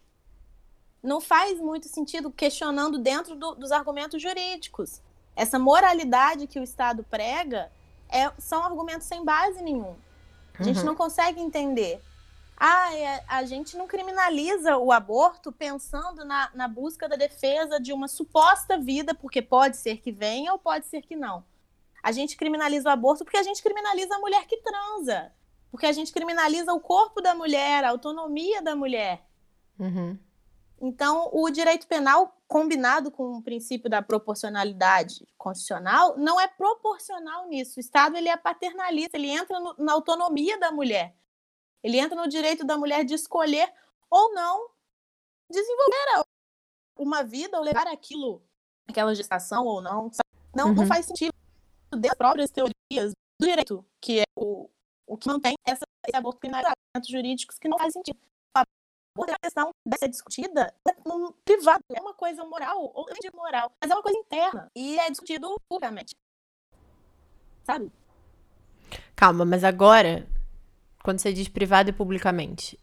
Não 1.02 1.20
faz 1.20 1.58
muito 1.58 1.88
sentido 1.88 2.30
questionando 2.30 2.96
dentro 2.96 3.34
do, 3.34 3.56
dos 3.56 3.72
argumentos 3.72 4.22
jurídicos. 4.22 5.02
Essa 5.34 5.58
moralidade 5.58 6.46
que 6.46 6.60
o 6.60 6.62
Estado 6.62 7.02
prega 7.10 7.72
é, 8.08 8.30
são 8.38 8.62
argumentos 8.62 9.08
sem 9.08 9.24
base 9.24 9.60
nenhum. 9.64 9.96
A 10.56 10.62
gente 10.62 10.78
uhum. 10.78 10.86
não 10.86 10.94
consegue 10.94 11.40
entender 11.40 12.00
ah, 12.56 12.94
é, 12.96 13.24
a 13.28 13.44
gente 13.44 13.76
não 13.76 13.86
criminaliza 13.86 14.76
o 14.78 14.92
aborto 14.92 15.50
pensando 15.50 16.24
na, 16.24 16.50
na 16.54 16.68
busca 16.68 17.08
da 17.08 17.16
defesa 17.16 17.80
de 17.80 17.92
uma 17.92 18.08
suposta 18.08 18.78
vida, 18.78 19.14
porque 19.14 19.42
pode 19.42 19.76
ser 19.76 19.98
que 19.98 20.12
venha 20.12 20.52
ou 20.52 20.58
pode 20.58 20.86
ser 20.86 21.02
que 21.02 21.16
não. 21.16 21.44
A 22.02 22.12
gente 22.12 22.36
criminaliza 22.36 22.88
o 22.88 22.92
aborto 22.92 23.24
porque 23.24 23.38
a 23.38 23.42
gente 23.42 23.62
criminaliza 23.62 24.14
a 24.14 24.18
mulher 24.18 24.46
que 24.46 24.58
transa. 24.58 25.32
Porque 25.70 25.86
a 25.86 25.92
gente 25.92 26.12
criminaliza 26.12 26.72
o 26.72 26.78
corpo 26.78 27.20
da 27.20 27.34
mulher, 27.34 27.82
a 27.82 27.90
autonomia 27.90 28.62
da 28.62 28.76
mulher. 28.76 29.24
Uhum. 29.78 30.16
Então, 30.80 31.30
o 31.32 31.48
direito 31.50 31.86
penal, 31.86 32.38
combinado 32.46 33.10
com 33.10 33.38
o 33.38 33.42
princípio 33.42 33.88
da 33.88 34.02
proporcionalidade 34.02 35.26
constitucional, 35.36 36.16
não 36.18 36.40
é 36.40 36.46
proporcional 36.46 37.48
nisso. 37.48 37.78
O 37.78 37.80
Estado 37.80 38.16
ele 38.16 38.28
é 38.28 38.36
paternalista, 38.36 39.16
ele 39.16 39.30
entra 39.30 39.58
no, 39.58 39.74
na 39.78 39.92
autonomia 39.94 40.60
da 40.60 40.70
mulher. 40.70 41.16
Ele 41.84 41.98
entra 41.98 42.16
no 42.16 42.26
direito 42.26 42.64
da 42.64 42.78
mulher 42.78 43.04
de 43.04 43.12
escolher 43.12 43.70
ou 44.10 44.32
não 44.32 44.70
desenvolver 45.50 46.24
uma 46.96 47.22
vida 47.22 47.58
ou 47.58 47.62
levar 47.62 47.86
aquilo, 47.88 48.42
aquela 48.88 49.14
gestação 49.14 49.66
ou 49.66 49.82
não. 49.82 50.10
Não, 50.56 50.68
uhum. 50.68 50.74
não 50.74 50.86
faz 50.86 51.04
sentido 51.04 51.34
das 51.90 52.14
próprias 52.14 52.50
teorias 52.50 53.12
do 53.38 53.46
direito, 53.46 53.84
que 54.00 54.20
é 54.20 54.24
o, 54.34 54.70
o 55.06 55.18
que 55.18 55.28
mantém 55.28 55.54
essa, 55.66 55.84
esse 56.06 56.16
aborto 56.16 56.40
criminalizado, 56.40 56.76
jurídicos 57.06 57.58
que 57.58 57.68
não 57.68 57.76
faz 57.76 57.92
sentido. 57.92 58.18
A 58.56 59.38
questão 59.40 59.70
deve 59.86 59.98
ser 59.98 60.08
discutida 60.08 60.74
no 61.04 61.32
privado. 61.44 61.84
É 61.92 62.00
uma 62.00 62.14
coisa 62.14 62.44
moral, 62.44 62.90
ou 62.94 63.06
não 63.06 63.14
é 63.14 63.36
moral, 63.36 63.70
mas 63.80 63.90
é 63.90 63.94
uma 63.94 64.02
coisa 64.02 64.18
interna. 64.18 64.70
E 64.74 64.98
é 64.98 65.08
discutido 65.10 65.54
publicamente. 65.68 66.16
Sabe? 67.62 67.92
Calma, 69.14 69.44
mas 69.44 69.62
agora 69.62 70.26
quando 71.04 71.20
você 71.20 71.32
diz 71.32 71.48
privado 71.48 71.90
e 71.90 71.92
publicamente? 71.92 72.80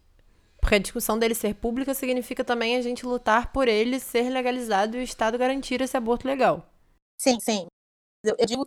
Porque 0.61 0.75
a 0.75 0.79
discussão 0.79 1.17
dele 1.17 1.33
ser 1.33 1.55
pública 1.55 1.93
significa 1.95 2.43
também 2.43 2.77
a 2.77 2.81
gente 2.81 3.03
lutar 3.03 3.51
por 3.51 3.67
ele 3.67 3.99
ser 3.99 4.29
legalizado 4.29 4.95
e 4.95 4.99
o 4.99 5.03
Estado 5.03 5.37
garantir 5.39 5.81
esse 5.81 5.97
aborto 5.97 6.27
legal. 6.27 6.71
Sim, 7.19 7.39
sim. 7.39 7.65
Eu, 8.23 8.35
eu 8.37 8.45
digo 8.45 8.65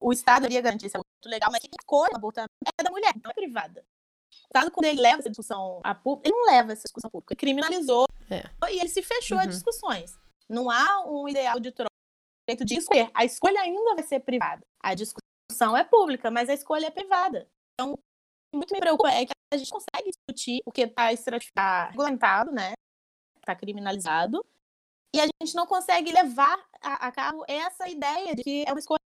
o 0.00 0.12
Estado 0.12 0.46
iria 0.46 0.60
garantir 0.60 0.86
esse 0.86 0.96
aborto 0.96 1.28
legal, 1.28 1.50
mas 1.50 1.60
quem 1.60 1.70
escolhe 1.78 2.12
o 2.12 2.16
aborto 2.16 2.40
é 2.40 2.82
da 2.82 2.90
mulher, 2.90 3.12
não 3.22 3.30
é 3.30 3.34
privada. 3.34 3.84
O 4.32 4.46
Estado, 4.46 4.70
quando 4.70 4.86
ele 4.86 5.00
leva 5.00 5.18
essa 5.18 5.30
discussão 5.30 5.80
a 5.82 5.94
público, 5.94 6.28
ele 6.28 6.36
não 6.36 6.46
leva 6.46 6.72
essa 6.72 6.82
discussão 6.82 7.10
pública, 7.10 7.34
ele 7.34 7.40
criminalizou 7.40 8.06
é. 8.30 8.42
e 8.70 8.80
ele 8.80 8.88
se 8.88 9.02
fechou 9.02 9.36
uhum. 9.36 9.44
a 9.44 9.46
discussões. 9.46 10.16
Não 10.48 10.70
há 10.70 11.04
um 11.06 11.28
ideal 11.28 11.58
de 11.58 11.72
troca 11.72 11.90
direito 12.48 12.64
de 12.64 12.78
escolher. 12.78 13.10
A 13.14 13.24
escolha 13.24 13.60
ainda 13.60 13.94
vai 13.94 14.04
ser 14.04 14.20
privada. 14.20 14.62
A 14.80 14.94
discussão 14.94 15.76
é 15.76 15.84
pública, 15.84 16.30
mas 16.30 16.48
a 16.48 16.54
escolha 16.54 16.86
é 16.86 16.90
privada. 16.90 17.48
Então, 17.74 17.98
muito 18.52 18.72
me 18.72 18.80
preocupa 18.80 19.10
é 19.10 19.26
que 19.26 19.32
a 19.52 19.56
gente 19.56 19.70
consegue 19.70 20.10
discutir 20.10 20.60
o 20.64 20.72
que 20.72 20.82
está 20.82 21.08
tá 21.54 21.88
regulamentado, 21.90 22.52
né? 22.52 22.72
Está 23.38 23.54
criminalizado. 23.54 24.44
E 25.14 25.20
a 25.20 25.24
gente 25.24 25.54
não 25.54 25.66
consegue 25.66 26.10
levar 26.10 26.58
a, 26.80 27.08
a, 27.08 27.12
cabo 27.12 27.44
essa 27.46 27.88
ideia 27.88 28.34
de 28.34 28.42
que 28.42 28.64
é 28.66 28.72
uma 28.72 28.78
escolha 28.78 29.00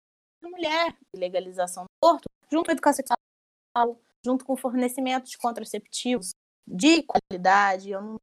da 0.42 0.48
mulher. 0.48 0.98
Legalização 1.14 1.84
do 1.84 2.08
aborto, 2.08 2.28
junto 2.50 2.64
com 2.64 2.70
a 2.70 2.74
educação 2.74 3.04
sexual, 3.04 4.00
junto 4.24 4.44
com 4.44 4.56
fornecimento 4.56 5.30
de 5.30 5.38
contraceptivos 5.38 6.32
de 6.66 7.04
qualidade, 7.04 7.90
eu 7.90 8.00
não, 8.00 8.16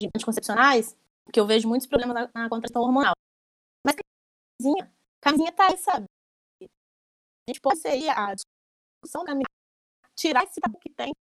de 0.00 0.10
anticoncepcionais, 0.14 0.96
que 1.32 1.40
eu 1.40 1.46
vejo 1.46 1.68
muitos 1.68 1.86
problemas 1.86 2.14
na, 2.14 2.42
na 2.42 2.48
contração 2.48 2.82
hormonal. 2.82 3.14
Mas 3.84 3.96
camisinha, 4.60 4.92
camisinha 5.20 5.52
tá 5.52 5.68
aí, 5.68 5.78
sabe? 5.78 6.06
A 6.62 7.50
gente 7.50 7.60
pode 7.60 7.80
ser 7.80 8.08
a 8.10 8.34
discussão 8.34 9.24
da 9.24 9.34
tirar 10.16 10.44
esse 10.44 10.60
tabu 10.60 10.78
que 10.78 10.90
tem. 10.90 11.12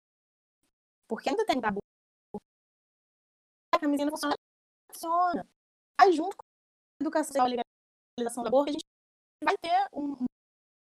Porque 1.07 1.29
ainda 1.29 1.45
tem 1.45 1.59
tabu. 1.59 1.79
A 3.73 3.79
camisinha 3.79 4.05
não 4.05 4.11
funciona. 4.11 4.35
funciona. 4.91 5.47
Aí, 5.99 6.11
junto 6.13 6.35
com 6.37 6.43
a 6.43 7.03
educação 7.03 7.35
e 7.35 7.39
a 7.39 7.63
legalização 8.17 8.43
da 8.43 8.49
aborto, 8.49 8.69
a 8.69 8.73
gente 8.73 8.85
vai 9.43 9.55
ter 9.61 9.87
um, 9.93 10.15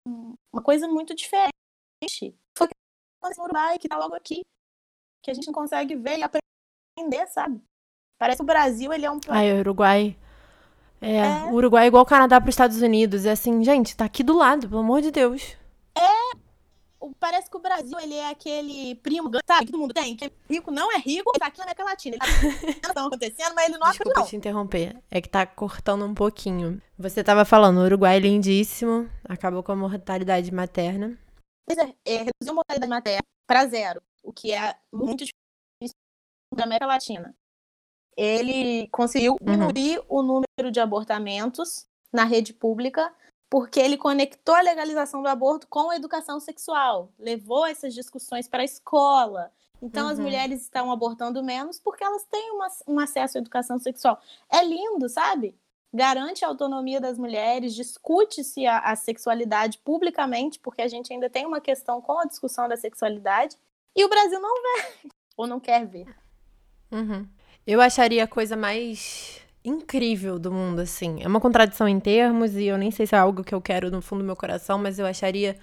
um, 0.06 0.34
uma 0.52 0.62
coisa 0.62 0.86
muito 0.88 1.14
diferente. 1.14 1.50
Foi 2.56 2.66
o 2.66 2.68
que 2.68 2.74
aconteceu 3.22 3.44
no 3.44 3.50
Uruguai, 3.50 3.78
que 3.78 3.88
tá 3.88 3.96
logo 3.96 4.14
aqui. 4.14 4.42
Que 5.22 5.30
a 5.30 5.34
gente 5.34 5.46
não 5.46 5.54
consegue 5.54 5.96
ver 5.96 6.18
e 6.18 6.22
aprender, 6.22 7.26
sabe? 7.28 7.62
Parece 8.18 8.38
que 8.38 8.42
o 8.42 8.46
Brasil, 8.46 8.92
ele 8.92 9.06
é 9.06 9.10
um... 9.10 9.20
Ai, 9.28 9.52
o 9.52 9.60
Uruguai... 9.60 10.18
É, 11.02 11.16
é, 11.16 11.44
o 11.44 11.54
Uruguai 11.54 11.84
é 11.84 11.86
igual 11.86 12.02
o 12.02 12.06
Canadá 12.06 12.38
para 12.38 12.50
os 12.50 12.54
Estados 12.54 12.82
Unidos. 12.82 13.24
É 13.24 13.30
assim, 13.30 13.64
gente, 13.64 13.96
tá 13.96 14.04
aqui 14.04 14.22
do 14.22 14.36
lado, 14.36 14.68
pelo 14.68 14.80
amor 14.80 15.00
de 15.00 15.10
Deus. 15.10 15.56
É, 15.96 16.36
parece 17.18 17.50
que 17.50 17.56
o 17.56 17.60
Brasil, 17.60 17.98
ele 17.98 18.14
é 18.14 18.28
aquele 18.28 18.94
primo, 18.96 19.30
sabe, 19.46 19.66
que 19.66 19.72
todo 19.72 19.80
mundo 19.80 19.94
tem, 19.94 20.16
que 20.16 20.26
é 20.26 20.30
rico 20.48 20.70
não 20.70 20.92
é 20.92 20.98
rico, 20.98 21.32
tá 21.38 21.46
aqui 21.46 21.58
na 21.58 21.64
América 21.64 21.84
Latina. 21.84 22.16
Ele 22.62 22.74
tá 22.74 22.90
acontecendo, 23.06 23.54
mas 23.54 23.68
ele 23.68 23.78
não 23.78 23.88
Desculpa 23.88 24.20
não. 24.20 24.26
te 24.26 24.36
interromper, 24.36 25.02
é 25.10 25.20
que 25.20 25.28
tá 25.28 25.46
cortando 25.46 26.04
um 26.04 26.14
pouquinho. 26.14 26.80
Você 26.98 27.24
tava 27.24 27.44
falando, 27.44 27.78
o 27.78 27.84
Uruguai 27.84 28.16
é 28.16 28.20
lindíssimo, 28.20 29.10
acabou 29.24 29.62
com 29.62 29.72
a 29.72 29.76
mortalidade 29.76 30.52
materna. 30.52 31.18
Pois 31.66 31.78
é, 31.78 31.94
é 32.04 32.16
reduziu 32.18 32.50
a 32.50 32.54
mortalidade 32.54 32.90
materna 32.90 33.24
para 33.46 33.66
zero, 33.66 34.02
o 34.22 34.32
que 34.32 34.52
é 34.52 34.76
muito 34.92 35.24
difícil 35.24 35.96
na 36.54 36.64
América 36.64 36.86
Latina. 36.86 37.34
Ele 38.16 38.88
conseguiu 38.88 39.32
uhum. 39.32 39.38
diminuir 39.40 39.98
uhum. 40.00 40.04
o 40.08 40.22
número 40.22 40.70
de 40.70 40.80
abortamentos 40.80 41.86
na 42.12 42.24
rede 42.24 42.52
pública 42.52 43.14
porque 43.50 43.80
ele 43.80 43.96
conectou 43.96 44.54
a 44.54 44.60
legalização 44.60 45.20
do 45.20 45.28
aborto 45.28 45.66
com 45.66 45.90
a 45.90 45.96
educação 45.96 46.38
sexual, 46.38 47.12
levou 47.18 47.66
essas 47.66 47.92
discussões 47.92 48.46
para 48.46 48.62
a 48.62 48.64
escola. 48.64 49.52
Então, 49.82 50.06
uhum. 50.06 50.12
as 50.12 50.18
mulheres 50.20 50.62
estão 50.62 50.92
abortando 50.92 51.42
menos 51.42 51.80
porque 51.80 52.04
elas 52.04 52.22
têm 52.24 52.52
uma, 52.52 52.68
um 52.86 53.00
acesso 53.00 53.38
à 53.38 53.40
educação 53.40 53.76
sexual. 53.78 54.20
É 54.48 54.62
lindo, 54.62 55.08
sabe? 55.08 55.58
Garante 55.92 56.44
a 56.44 56.48
autonomia 56.48 57.00
das 57.00 57.18
mulheres, 57.18 57.74
discute-se 57.74 58.64
a, 58.66 58.78
a 58.78 58.94
sexualidade 58.94 59.78
publicamente, 59.78 60.60
porque 60.60 60.82
a 60.82 60.88
gente 60.88 61.12
ainda 61.12 61.28
tem 61.28 61.44
uma 61.44 61.60
questão 61.60 62.00
com 62.00 62.20
a 62.20 62.26
discussão 62.26 62.68
da 62.68 62.76
sexualidade, 62.76 63.56
e 63.96 64.04
o 64.04 64.08
Brasil 64.08 64.38
não 64.38 64.54
vê, 64.62 65.10
ou 65.36 65.48
não 65.48 65.58
quer 65.58 65.84
ver. 65.84 66.06
Uhum. 66.92 67.26
Eu 67.66 67.80
acharia 67.80 68.22
a 68.22 68.28
coisa 68.28 68.56
mais 68.56 69.40
incrível 69.64 70.38
do 70.38 70.50
mundo, 70.50 70.80
assim. 70.80 71.18
É 71.22 71.28
uma 71.28 71.40
contradição 71.40 71.88
em 71.88 72.00
termos 72.00 72.54
e 72.54 72.64
eu 72.64 72.78
nem 72.78 72.90
sei 72.90 73.06
se 73.06 73.14
é 73.14 73.18
algo 73.18 73.44
que 73.44 73.54
eu 73.54 73.60
quero 73.60 73.90
no 73.90 74.00
fundo 74.00 74.20
do 74.20 74.26
meu 74.26 74.36
coração, 74.36 74.78
mas 74.78 74.98
eu 74.98 75.06
acharia 75.06 75.56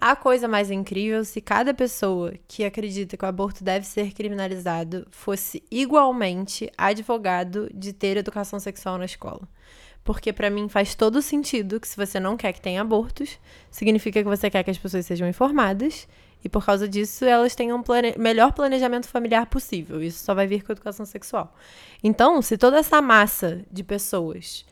a 0.00 0.16
coisa 0.16 0.48
mais 0.48 0.70
incrível 0.70 1.24
se 1.24 1.40
cada 1.40 1.72
pessoa 1.72 2.34
que 2.48 2.64
acredita 2.64 3.16
que 3.16 3.24
o 3.24 3.28
aborto 3.28 3.62
deve 3.62 3.86
ser 3.86 4.12
criminalizado 4.12 5.06
fosse 5.10 5.62
igualmente 5.70 6.70
advogado 6.76 7.70
de 7.72 7.92
ter 7.92 8.16
educação 8.16 8.58
sexual 8.58 8.98
na 8.98 9.04
escola. 9.04 9.48
Porque 10.02 10.32
para 10.32 10.50
mim 10.50 10.68
faz 10.68 10.96
todo 10.96 11.22
sentido 11.22 11.78
que 11.78 11.86
se 11.86 11.96
você 11.96 12.18
não 12.18 12.36
quer 12.36 12.52
que 12.52 12.60
tenha 12.60 12.80
abortos, 12.80 13.38
significa 13.70 14.20
que 14.20 14.28
você 14.28 14.50
quer 14.50 14.64
que 14.64 14.70
as 14.70 14.78
pessoas 14.78 15.06
sejam 15.06 15.28
informadas 15.28 16.08
e 16.44 16.48
por 16.48 16.64
causa 16.64 16.88
disso, 16.88 17.24
elas 17.24 17.54
têm 17.54 17.72
um 17.72 17.82
plane... 17.82 18.14
melhor 18.18 18.52
planejamento 18.52 19.08
familiar 19.08 19.46
possível. 19.46 20.02
Isso 20.02 20.24
só 20.24 20.34
vai 20.34 20.46
vir 20.46 20.62
com 20.62 20.72
a 20.72 20.74
educação 20.74 21.06
sexual. 21.06 21.54
Então, 22.02 22.42
se 22.42 22.58
toda 22.58 22.78
essa 22.78 23.00
massa 23.00 23.64
de 23.70 23.84
pessoas 23.84 24.64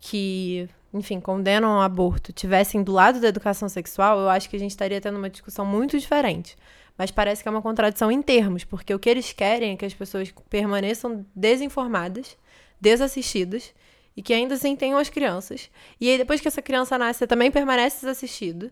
que, 0.00 0.68
enfim, 0.94 1.20
condenam 1.20 1.76
o 1.76 1.80
aborto 1.80 2.32
tivessem 2.32 2.82
do 2.82 2.92
lado 2.92 3.20
da 3.20 3.28
educação 3.28 3.68
sexual, 3.68 4.20
eu 4.20 4.28
acho 4.28 4.48
que 4.48 4.56
a 4.56 4.58
gente 4.58 4.70
estaria 4.70 5.00
tendo 5.00 5.18
uma 5.18 5.30
discussão 5.30 5.66
muito 5.66 5.98
diferente. 5.98 6.56
Mas 6.96 7.10
parece 7.10 7.42
que 7.42 7.48
é 7.48 7.50
uma 7.50 7.60
contradição 7.60 8.10
em 8.10 8.22
termos, 8.22 8.64
porque 8.64 8.94
o 8.94 8.98
que 8.98 9.10
eles 9.10 9.32
querem 9.32 9.72
é 9.72 9.76
que 9.76 9.84
as 9.84 9.92
pessoas 9.92 10.32
permaneçam 10.48 11.26
desinformadas, 11.34 12.36
desassistidas 12.80 13.74
e 14.16 14.22
que 14.22 14.32
ainda 14.32 14.54
assim 14.54 14.74
tenham 14.74 14.98
as 14.98 15.10
crianças. 15.10 15.70
E 16.00 16.08
aí, 16.08 16.16
depois 16.16 16.40
que 16.40 16.48
essa 16.48 16.62
criança 16.62 16.96
nasce, 16.96 17.18
você 17.18 17.26
também 17.26 17.50
permanece 17.50 18.00
desassistido. 18.00 18.70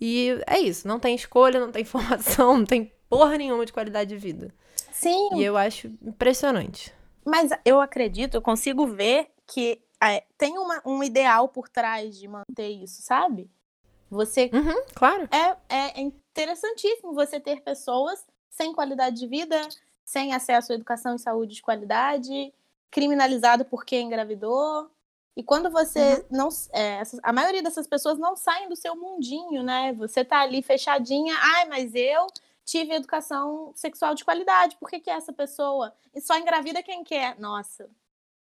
E 0.00 0.38
é 0.46 0.58
isso, 0.58 0.86
não 0.86 0.98
tem 0.98 1.14
escolha, 1.14 1.60
não 1.60 1.72
tem 1.72 1.82
informação, 1.82 2.58
não 2.58 2.64
tem 2.64 2.92
porra 3.08 3.36
nenhuma 3.38 3.64
de 3.64 3.72
qualidade 3.72 4.10
de 4.10 4.16
vida. 4.16 4.54
Sim. 4.92 5.36
E 5.36 5.44
eu 5.44 5.56
acho 5.56 5.88
impressionante. 6.02 6.92
Mas 7.24 7.50
eu 7.64 7.80
acredito, 7.80 8.34
eu 8.34 8.42
consigo 8.42 8.86
ver 8.86 9.28
que 9.46 9.80
é, 10.02 10.24
tem 10.36 10.58
uma, 10.58 10.82
um 10.84 11.02
ideal 11.02 11.48
por 11.48 11.68
trás 11.68 12.18
de 12.18 12.28
manter 12.28 12.68
isso, 12.68 13.02
sabe? 13.02 13.50
Você. 14.10 14.50
Uhum, 14.52 14.84
claro. 14.94 15.28
É, 15.32 15.56
é 15.68 16.00
interessantíssimo 16.00 17.14
você 17.14 17.40
ter 17.40 17.62
pessoas 17.62 18.24
sem 18.50 18.72
qualidade 18.72 19.18
de 19.18 19.26
vida, 19.26 19.60
sem 20.04 20.32
acesso 20.32 20.72
à 20.72 20.74
educação 20.74 21.16
e 21.16 21.18
saúde 21.18 21.54
de 21.54 21.62
qualidade, 21.62 22.52
criminalizado 22.90 23.64
porque 23.64 24.00
engravidou, 24.00 24.90
e 25.36 25.42
quando 25.42 25.70
você 25.70 26.14
uhum. 26.14 26.24
não. 26.30 26.48
É, 26.72 27.02
a 27.22 27.32
maioria 27.32 27.62
dessas 27.62 27.86
pessoas 27.86 28.18
não 28.18 28.36
saem 28.36 28.68
do 28.68 28.76
seu 28.76 28.94
mundinho, 28.94 29.62
né? 29.62 29.92
Você 29.94 30.24
tá 30.24 30.40
ali 30.40 30.62
fechadinha. 30.62 31.34
Ai, 31.38 31.64
mas 31.66 31.94
eu 31.94 32.26
tive 32.64 32.94
educação 32.94 33.72
sexual 33.74 34.14
de 34.14 34.24
qualidade. 34.24 34.76
Por 34.78 34.88
que, 34.88 35.00
que 35.00 35.10
é 35.10 35.14
essa 35.14 35.32
pessoa? 35.32 35.92
E 36.14 36.20
só 36.20 36.38
engravida 36.38 36.82
quem 36.82 37.02
quer. 37.02 37.38
Nossa, 37.38 37.90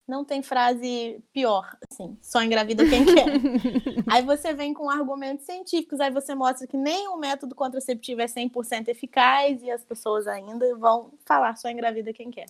não 0.06 0.24
tem 0.24 0.42
frase 0.42 1.22
pior, 1.32 1.76
assim. 1.88 2.18
Só 2.20 2.42
engravida 2.42 2.84
quem 2.84 3.04
quer. 3.04 3.26
aí 4.10 4.22
você 4.22 4.52
vem 4.52 4.74
com 4.74 4.90
argumentos 4.90 5.46
científicos, 5.46 6.00
aí 6.00 6.10
você 6.10 6.34
mostra 6.34 6.66
que 6.66 6.76
nem 6.76 7.06
o 7.06 7.16
método 7.16 7.54
contraceptivo 7.54 8.20
é 8.20 8.26
100% 8.26 8.88
eficaz 8.88 9.62
e 9.62 9.70
as 9.70 9.84
pessoas 9.84 10.26
ainda 10.26 10.76
vão 10.76 11.12
falar 11.24 11.56
só 11.56 11.68
engravida 11.70 12.12
quem 12.12 12.32
quer. 12.32 12.46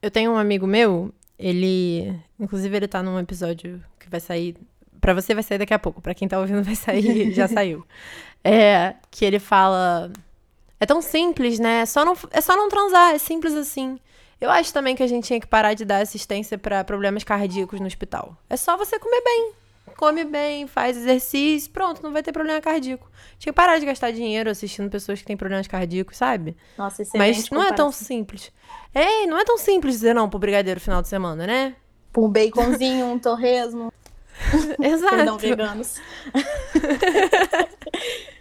Eu 0.00 0.10
tenho 0.10 0.32
um 0.32 0.38
amigo 0.38 0.66
meu, 0.66 1.12
ele. 1.38 2.18
Inclusive, 2.38 2.76
ele 2.76 2.88
tá 2.88 3.02
num 3.02 3.18
episódio 3.18 3.82
que 3.98 4.08
vai 4.08 4.20
sair. 4.20 4.56
Pra 5.00 5.14
você 5.14 5.32
vai 5.34 5.42
sair 5.42 5.58
daqui 5.58 5.72
a 5.72 5.78
pouco, 5.78 6.00
pra 6.00 6.14
quem 6.14 6.26
tá 6.26 6.38
ouvindo 6.38 6.62
vai 6.62 6.74
sair, 6.74 7.32
já 7.34 7.46
saiu. 7.46 7.86
É. 8.42 8.94
Que 9.10 9.24
ele 9.24 9.38
fala. 9.38 10.12
É 10.80 10.86
tão 10.86 11.02
simples, 11.02 11.58
né? 11.58 11.80
É 11.80 11.86
só, 11.86 12.04
não, 12.04 12.16
é 12.30 12.40
só 12.40 12.56
não 12.56 12.68
transar, 12.68 13.14
é 13.14 13.18
simples 13.18 13.54
assim. 13.54 13.98
Eu 14.40 14.50
acho 14.50 14.72
também 14.72 14.94
que 14.94 15.02
a 15.02 15.06
gente 15.06 15.26
tinha 15.26 15.40
que 15.40 15.46
parar 15.46 15.74
de 15.74 15.84
dar 15.84 16.00
assistência 16.00 16.56
para 16.56 16.84
problemas 16.84 17.24
cardíacos 17.24 17.80
no 17.80 17.86
hospital. 17.86 18.36
É 18.48 18.56
só 18.56 18.76
você 18.76 18.98
comer 18.98 19.20
bem 19.24 19.52
come 19.96 20.24
bem, 20.24 20.66
faz 20.66 20.96
exercício, 20.96 21.70
pronto, 21.70 22.02
não 22.02 22.12
vai 22.12 22.22
ter 22.22 22.32
problema 22.32 22.60
cardíaco. 22.60 23.10
Tinha 23.38 23.52
que 23.52 23.56
parar 23.56 23.78
de 23.78 23.86
gastar 23.86 24.10
dinheiro 24.10 24.50
assistindo 24.50 24.90
pessoas 24.90 25.20
que 25.20 25.26
têm 25.26 25.36
problemas 25.36 25.66
cardíacos, 25.66 26.16
sabe? 26.16 26.56
Nossa, 26.76 27.02
Mas 27.14 27.50
não 27.50 27.62
é 27.62 27.72
tão 27.72 27.92
simples. 27.92 28.52
É, 28.94 29.26
não 29.26 29.38
é 29.38 29.44
tão 29.44 29.58
simples 29.58 29.94
dizer 29.94 30.14
não 30.14 30.28
pro 30.28 30.38
brigadeiro 30.38 30.80
final 30.80 31.02
de 31.02 31.08
semana, 31.08 31.46
né? 31.46 31.76
Um 32.16 32.28
baconzinho, 32.28 33.06
um 33.06 33.18
torresmo. 33.18 33.92
Exato. 34.82 35.16
Perdão, 35.16 35.38
veganos. 35.38 36.00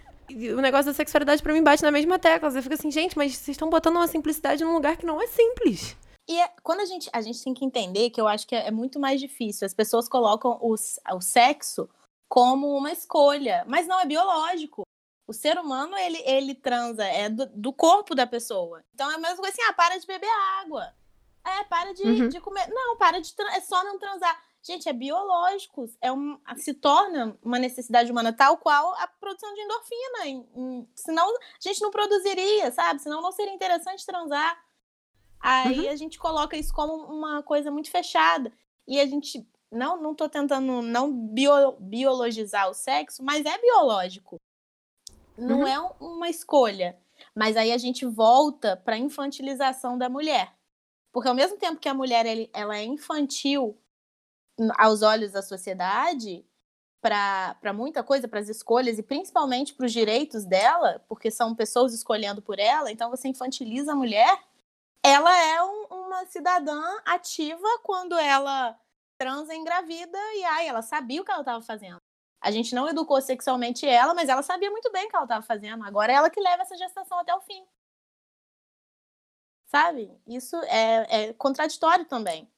o 0.55 0.61
negócio 0.61 0.87
da 0.87 0.93
sexualidade 0.93 1.41
para 1.41 1.53
mim 1.53 1.63
bate 1.63 1.83
na 1.83 1.91
mesma 1.91 2.19
tecla. 2.19 2.49
Você 2.49 2.61
fica 2.61 2.75
assim, 2.75 2.91
gente, 2.91 3.17
mas 3.17 3.35
vocês 3.35 3.55
estão 3.55 3.69
botando 3.69 3.95
uma 3.95 4.07
simplicidade 4.07 4.63
num 4.63 4.73
lugar 4.73 4.97
que 4.97 5.05
não 5.05 5.21
é 5.21 5.27
simples. 5.27 5.95
E 6.27 6.39
é, 6.39 6.49
quando 6.61 6.81
a 6.81 6.85
gente, 6.85 7.09
a 7.13 7.21
gente 7.21 7.41
tem 7.41 7.53
que 7.53 7.63
entender 7.63 8.09
que 8.09 8.19
eu 8.19 8.27
acho 8.27 8.45
que 8.45 8.55
é, 8.55 8.67
é 8.67 8.71
muito 8.71 8.99
mais 8.99 9.19
difícil. 9.19 9.65
As 9.65 9.73
pessoas 9.73 10.09
colocam 10.09 10.57
o, 10.61 10.73
o 10.73 11.21
sexo 11.21 11.89
como 12.27 12.75
uma 12.75 12.91
escolha, 12.91 13.63
mas 13.67 13.87
não 13.87 13.99
é 13.99 14.05
biológico. 14.05 14.83
O 15.25 15.33
ser 15.33 15.57
humano, 15.57 15.97
ele, 15.97 16.21
ele 16.25 16.55
transa, 16.55 17.03
é 17.03 17.29
do, 17.29 17.45
do 17.47 17.73
corpo 17.73 18.13
da 18.13 18.27
pessoa. 18.27 18.83
Então 18.93 19.09
é 19.11 19.15
a 19.15 19.17
mesma 19.17 19.37
coisa 19.37 19.51
assim, 19.51 19.69
ah, 19.69 19.73
para 19.73 19.97
de 19.97 20.05
beber 20.05 20.29
água. 20.61 20.93
É, 21.45 21.63
para 21.63 21.93
de, 21.93 22.03
uhum. 22.03 22.29
de 22.29 22.41
comer. 22.41 22.67
Não, 22.67 22.97
para 22.97 23.21
de 23.21 23.33
é 23.53 23.61
só 23.61 23.83
não 23.83 23.97
transar. 23.97 24.37
Gente, 24.61 24.89
é 24.89 24.93
biológico, 24.93 25.89
é 26.01 26.11
um, 26.11 26.37
se 26.57 26.73
torna 26.73 27.37
uma 27.41 27.57
necessidade 27.57 28.11
humana 28.11 28.33
tal 28.33 28.57
qual 28.57 28.93
a 28.95 29.07
produção 29.07 29.53
de 29.53 29.61
endorfina. 29.61 30.87
Senão 30.93 31.25
a 31.29 31.39
gente 31.61 31.81
não 31.81 31.89
produziria, 31.89 32.69
sabe? 32.71 33.01
Senão 33.01 33.21
não 33.21 33.31
seria 33.31 33.53
interessante 33.53 34.05
transar. 34.05 34.61
Aí 35.39 35.85
uhum. 35.85 35.89
a 35.91 35.95
gente 35.95 36.17
coloca 36.19 36.57
isso 36.57 36.73
como 36.73 36.93
uma 36.93 37.41
coisa 37.43 37.71
muito 37.71 37.89
fechada. 37.89 38.51
E 38.87 38.99
a 38.99 39.05
gente 39.05 39.47
não 39.71 40.01
não 40.01 40.15
tô 40.15 40.27
tentando 40.29 40.81
não 40.81 41.11
bio, 41.11 41.73
biologizar 41.79 42.69
o 42.69 42.73
sexo, 42.73 43.23
mas 43.23 43.45
é 43.45 43.57
biológico. 43.59 44.37
Não 45.37 45.59
Uhum. 45.59 45.67
é 45.67 45.79
um- 45.79 45.91
uma 45.99 46.29
escolha. 46.29 46.97
Mas 47.35 47.57
aí 47.57 47.71
a 47.71 47.77
gente 47.77 48.05
volta 48.05 48.77
para 48.77 48.95
a 48.95 48.99
infantilização 48.99 49.97
da 49.97 50.07
mulher. 50.09 50.53
Porque 51.11 51.29
ao 51.29 51.35
mesmo 51.35 51.57
tempo 51.57 51.79
que 51.79 51.89
a 51.89 51.93
mulher 51.93 52.25
ela 52.53 52.77
é 52.77 52.83
infantil 52.83 53.77
aos 54.77 55.01
olhos 55.01 55.31
da 55.31 55.41
sociedade, 55.41 56.45
para 57.01 57.73
muita 57.73 58.03
coisa, 58.03 58.27
para 58.27 58.39
as 58.39 58.49
escolhas 58.49 58.97
e 58.97 59.03
principalmente 59.03 59.73
para 59.73 59.85
os 59.85 59.93
direitos 59.93 60.43
dela, 60.45 61.03
porque 61.07 61.29
são 61.31 61.55
pessoas 61.55 61.93
escolhendo 61.93 62.41
por 62.41 62.59
ela, 62.59 62.91
então 62.91 63.09
você 63.09 63.27
infantiliza 63.27 63.93
a 63.93 63.95
mulher. 63.95 64.43
Ela 65.07 65.37
é 65.37 65.63
um- 65.63 65.85
uma 66.05 66.25
cidadã 66.25 66.81
ativa 67.05 67.67
quando 67.83 68.17
ela 68.17 68.77
transa 69.17 69.55
engravida 69.55 70.17
e 70.35 70.43
ai, 70.43 70.67
ela 70.67 70.81
sabia 70.81 71.21
o 71.21 71.25
que 71.25 71.31
ela 71.31 71.41
estava 71.41 71.61
fazendo. 71.63 71.97
A 72.41 72.51
gente 72.51 72.75
não 72.75 72.87
educou 72.89 73.19
sexualmente 73.21 73.85
ela, 73.85 74.13
mas 74.13 74.29
ela 74.29 74.43
sabia 74.43 74.69
muito 74.69 74.91
bem 74.91 75.05
o 75.07 75.09
que 75.09 75.15
ela 75.15 75.25
estava 75.25 75.45
fazendo. 75.45 75.83
Agora 75.85 76.11
é 76.11 76.15
ela 76.15 76.29
que 76.29 76.39
leva 76.39 76.61
essa 76.61 76.77
gestação 76.77 77.17
até 77.19 77.33
o 77.33 77.41
fim. 77.41 77.65
Sabe? 79.67 80.11
Isso 80.27 80.55
é, 80.65 81.23
é 81.29 81.33
contraditório 81.33 82.05
também. 82.05 82.49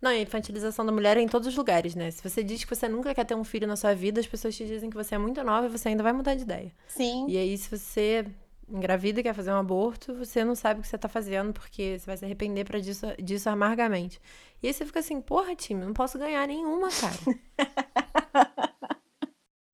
Não, 0.00 0.10
a 0.10 0.16
infantilização 0.16 0.84
da 0.84 0.92
mulher 0.92 1.16
é 1.16 1.20
em 1.20 1.28
todos 1.28 1.48
os 1.48 1.56
lugares, 1.56 1.94
né? 1.94 2.10
Se 2.10 2.22
você 2.22 2.44
diz 2.44 2.62
que 2.62 2.74
você 2.74 2.86
nunca 2.88 3.14
quer 3.14 3.24
ter 3.24 3.34
um 3.34 3.42
filho 3.44 3.66
na 3.66 3.76
sua 3.76 3.94
vida, 3.94 4.20
as 4.20 4.26
pessoas 4.26 4.54
te 4.54 4.66
dizem 4.66 4.90
que 4.90 4.96
você 4.96 5.14
é 5.14 5.18
muito 5.18 5.42
nova 5.42 5.66
e 5.66 5.70
você 5.70 5.88
ainda 5.88 6.02
vai 6.02 6.12
mudar 6.12 6.34
de 6.34 6.42
ideia. 6.42 6.72
Sim. 6.88 7.26
E 7.28 7.36
aí, 7.36 7.56
se 7.56 7.68
você 7.74 8.26
engravida 8.68 9.22
quer 9.22 9.34
fazer 9.34 9.52
um 9.52 9.56
aborto, 9.56 10.14
você 10.14 10.44
não 10.44 10.54
sabe 10.54 10.80
o 10.80 10.82
que 10.82 10.88
você 10.88 10.98
tá 10.98 11.08
fazendo, 11.08 11.52
porque 11.52 11.98
você 11.98 12.06
vai 12.06 12.16
se 12.16 12.24
arrepender 12.24 12.64
pra 12.64 12.78
disso, 12.78 13.06
disso 13.22 13.48
amargamente. 13.48 14.20
E 14.62 14.66
aí 14.66 14.72
você 14.74 14.84
fica 14.84 15.00
assim, 15.00 15.20
porra, 15.20 15.54
time, 15.54 15.84
não 15.84 15.92
posso 15.92 16.18
ganhar 16.18 16.46
nenhuma, 16.46 16.88
cara. 16.90 17.14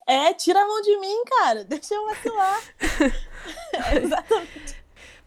É, 0.07 0.35
tira 0.35 0.61
a 0.61 0.67
mão 0.67 0.83
de 0.83 0.99
mim, 0.99 1.25
cara. 1.25 1.65
Deixa 1.65 1.95
eu 1.95 2.07
vacilar. 2.07 2.61
É, 3.73 3.99
exatamente. 3.99 4.82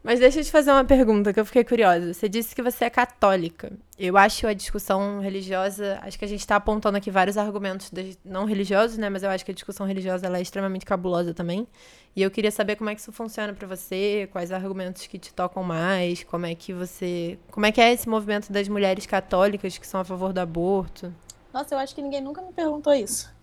Mas 0.05 0.19
deixa 0.19 0.39
eu 0.39 0.43
te 0.43 0.51
fazer 0.51 0.69
uma 0.71 0.85
pergunta 0.85 1.33
que 1.33 1.39
eu 1.39 1.45
fiquei 1.45 1.63
curiosa. 1.63 2.13
Você 2.13 2.29
disse 2.29 2.53
que 2.53 2.61
você 2.61 2.85
é 2.85 2.89
católica. 2.91 3.73
Eu 3.97 4.15
acho 4.15 4.45
a 4.45 4.53
discussão 4.53 5.19
religiosa, 5.19 5.97
acho 6.03 6.19
que 6.19 6.23
a 6.23 6.27
gente 6.27 6.45
tá 6.45 6.57
apontando 6.57 6.95
aqui 6.95 7.09
vários 7.09 7.39
argumentos 7.39 7.91
não 8.23 8.45
religiosos, 8.45 8.99
né? 8.99 9.09
Mas 9.09 9.23
eu 9.23 9.31
acho 9.31 9.43
que 9.43 9.49
a 9.49 9.53
discussão 9.53 9.83
religiosa 9.83 10.27
é 10.27 10.41
extremamente 10.41 10.85
cabulosa 10.85 11.33
também. 11.33 11.67
E 12.15 12.21
eu 12.21 12.29
queria 12.29 12.51
saber 12.51 12.75
como 12.75 12.91
é 12.91 12.93
que 12.93 13.01
isso 13.01 13.11
funciona 13.11 13.51
pra 13.51 13.67
você, 13.67 14.29
quais 14.31 14.51
argumentos 14.51 15.07
que 15.07 15.17
te 15.17 15.33
tocam 15.33 15.63
mais, 15.63 16.23
como 16.23 16.45
é 16.45 16.53
que 16.53 16.71
você, 16.71 17.39
como 17.49 17.65
é 17.65 17.71
que 17.71 17.81
é 17.81 17.91
esse 17.91 18.07
movimento 18.07 18.51
das 18.51 18.67
mulheres 18.67 19.07
católicas 19.07 19.75
que 19.75 19.87
são 19.87 20.01
a 20.01 20.05
favor 20.05 20.31
do 20.31 20.39
aborto? 20.39 21.11
Nossa, 21.51 21.73
eu 21.73 21.79
acho 21.79 21.95
que 21.95 22.03
ninguém 22.03 22.21
nunca 22.21 22.43
me 22.43 22.53
perguntou 22.53 22.93
isso. 22.93 23.33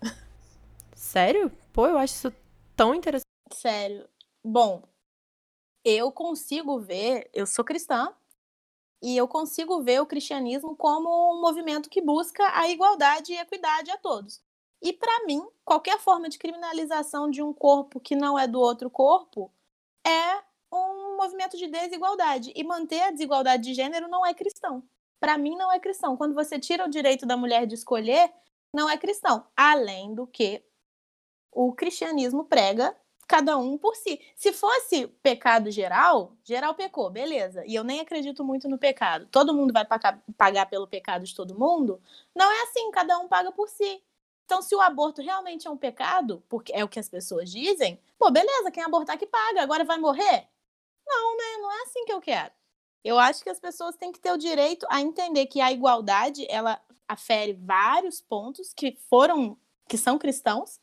Sério? 0.95 1.51
Pô, 1.73 1.87
eu 1.87 1.97
acho 1.97 2.13
isso 2.13 2.33
tão 2.73 2.95
interessante. 2.95 3.27
Sério. 3.51 4.05
Bom, 4.41 4.81
eu 5.83 6.11
consigo 6.11 6.79
ver, 6.79 7.29
eu 7.33 7.45
sou 7.45 7.63
cristã, 7.63 8.13
e 9.01 9.17
eu 9.17 9.27
consigo 9.27 9.81
ver 9.81 10.01
o 10.01 10.05
cristianismo 10.05 10.77
como 10.77 11.09
um 11.33 11.41
movimento 11.41 11.89
que 11.89 12.01
busca 12.01 12.41
a 12.57 12.69
igualdade 12.69 13.33
e 13.33 13.37
equidade 13.37 13.91
a 13.91 13.97
todos. 13.97 14.41
E 14.81 14.93
para 14.93 15.25
mim, 15.25 15.45
qualquer 15.65 15.99
forma 15.99 16.29
de 16.29 16.37
criminalização 16.37 17.29
de 17.29 17.41
um 17.41 17.53
corpo 17.53 17.99
que 17.99 18.15
não 18.15 18.39
é 18.39 18.47
do 18.47 18.61
outro 18.61 18.89
corpo 18.89 19.51
é 20.05 20.41
um 20.71 21.17
movimento 21.17 21.57
de 21.57 21.67
desigualdade. 21.67 22.53
E 22.55 22.63
manter 22.63 23.01
a 23.01 23.11
desigualdade 23.11 23.63
de 23.63 23.73
gênero 23.73 24.07
não 24.07 24.25
é 24.25 24.33
cristão. 24.33 24.83
Para 25.19 25.37
mim, 25.37 25.55
não 25.57 25.71
é 25.71 25.79
cristão. 25.79 26.15
Quando 26.15 26.33
você 26.33 26.57
tira 26.57 26.85
o 26.85 26.89
direito 26.89 27.25
da 27.25 27.35
mulher 27.35 27.65
de 27.65 27.75
escolher, 27.75 28.33
não 28.73 28.89
é 28.89 28.97
cristão. 28.97 29.45
Além 29.55 30.13
do 30.15 30.25
que 30.25 30.63
o 31.51 31.73
cristianismo 31.73 32.45
prega 32.45 32.95
cada 33.27 33.57
um 33.57 33.77
por 33.77 33.95
si. 33.95 34.19
Se 34.35 34.51
fosse 34.51 35.07
pecado 35.21 35.71
geral, 35.71 36.33
geral 36.43 36.73
pecou, 36.73 37.09
beleza. 37.09 37.63
E 37.65 37.75
eu 37.75 37.83
nem 37.83 37.99
acredito 37.99 38.43
muito 38.43 38.67
no 38.67 38.77
pecado. 38.77 39.27
Todo 39.31 39.53
mundo 39.53 39.73
vai 39.73 39.85
pagar, 40.37 40.65
pelo 40.67 40.87
pecado 40.87 41.25
de 41.25 41.35
todo 41.35 41.57
mundo? 41.57 42.01
Não 42.35 42.51
é 42.51 42.63
assim, 42.63 42.91
cada 42.91 43.17
um 43.19 43.27
paga 43.27 43.51
por 43.51 43.69
si. 43.69 44.03
Então, 44.45 44.61
se 44.61 44.75
o 44.75 44.81
aborto 44.81 45.21
realmente 45.21 45.67
é 45.67 45.71
um 45.71 45.77
pecado, 45.77 46.43
porque 46.49 46.73
é 46.73 46.83
o 46.83 46.89
que 46.89 46.99
as 46.99 47.09
pessoas 47.09 47.49
dizem, 47.49 47.99
pô, 48.17 48.29
beleza, 48.29 48.71
quem 48.71 48.83
abortar 48.83 49.17
que 49.17 49.25
paga, 49.25 49.61
agora 49.61 49.83
vai 49.83 49.97
morrer? 49.97 50.47
Não, 51.05 51.37
né? 51.37 51.57
Não 51.61 51.71
é 51.71 51.83
assim 51.83 52.05
que 52.05 52.13
eu 52.13 52.21
quero. 52.21 52.51
Eu 53.03 53.19
acho 53.19 53.43
que 53.43 53.49
as 53.49 53.59
pessoas 53.59 53.95
têm 53.95 54.11
que 54.11 54.19
ter 54.19 54.31
o 54.31 54.37
direito 54.37 54.85
a 54.89 55.01
entender 55.01 55.45
que 55.47 55.59
a 55.59 55.71
igualdade, 55.71 56.45
ela 56.49 56.81
afere 57.07 57.53
vários 57.53 58.21
pontos 58.21 58.73
que 58.73 58.97
foram, 59.09 59.57
que 59.87 59.97
são 59.97 60.17
cristãos, 60.17 60.79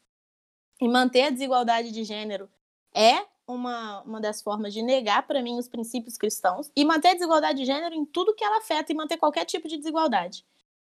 e 0.81 0.89
manter 0.89 1.25
a 1.25 1.31
desigualdade 1.31 1.93
de 1.93 2.05
gênero 2.05 2.49
é 2.95 3.27
uma, 3.47 4.03
uma 4.03 4.21
das 4.21 4.41
formas 4.41 4.73
de 4.73 4.83
negar 4.83 5.27
para 5.27 5.43
mim 5.43 5.59
os 5.59 5.69
princípios 5.69 6.17
cristãos 6.17 6.71
e 6.75 6.85
manter 6.85 7.09
a 7.09 7.15
desigualdade 7.15 7.59
de 7.59 7.65
gênero 7.65 7.95
em 7.95 8.05
tudo 8.05 8.35
que 8.35 8.45
ela 8.45 8.59
afeta 8.59 8.93
e 8.93 8.95
manter 8.95 9.17
qualquer 9.17 9.45
tipo 9.45 9.69
de 9.69 9.77
desigualdade. 9.77 10.45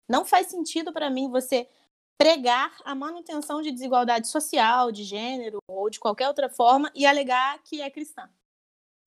Não 0.08 0.24
faz 0.24 0.48
sentido 0.48 0.92
para 0.92 1.10
mim 1.10 1.30
você 1.30 1.68
pregar 2.16 2.74
a 2.84 2.94
manutenção 2.94 3.60
de 3.60 3.70
desigualdade 3.70 4.28
social, 4.28 4.90
de 4.90 5.04
gênero 5.04 5.58
ou 5.68 5.90
de 5.90 5.98
qualquer 5.98 6.28
outra 6.28 6.48
forma 6.48 6.90
e 6.94 7.06
alegar 7.06 7.58
que 7.62 7.80
é 7.80 7.90
cristã. 7.90 8.28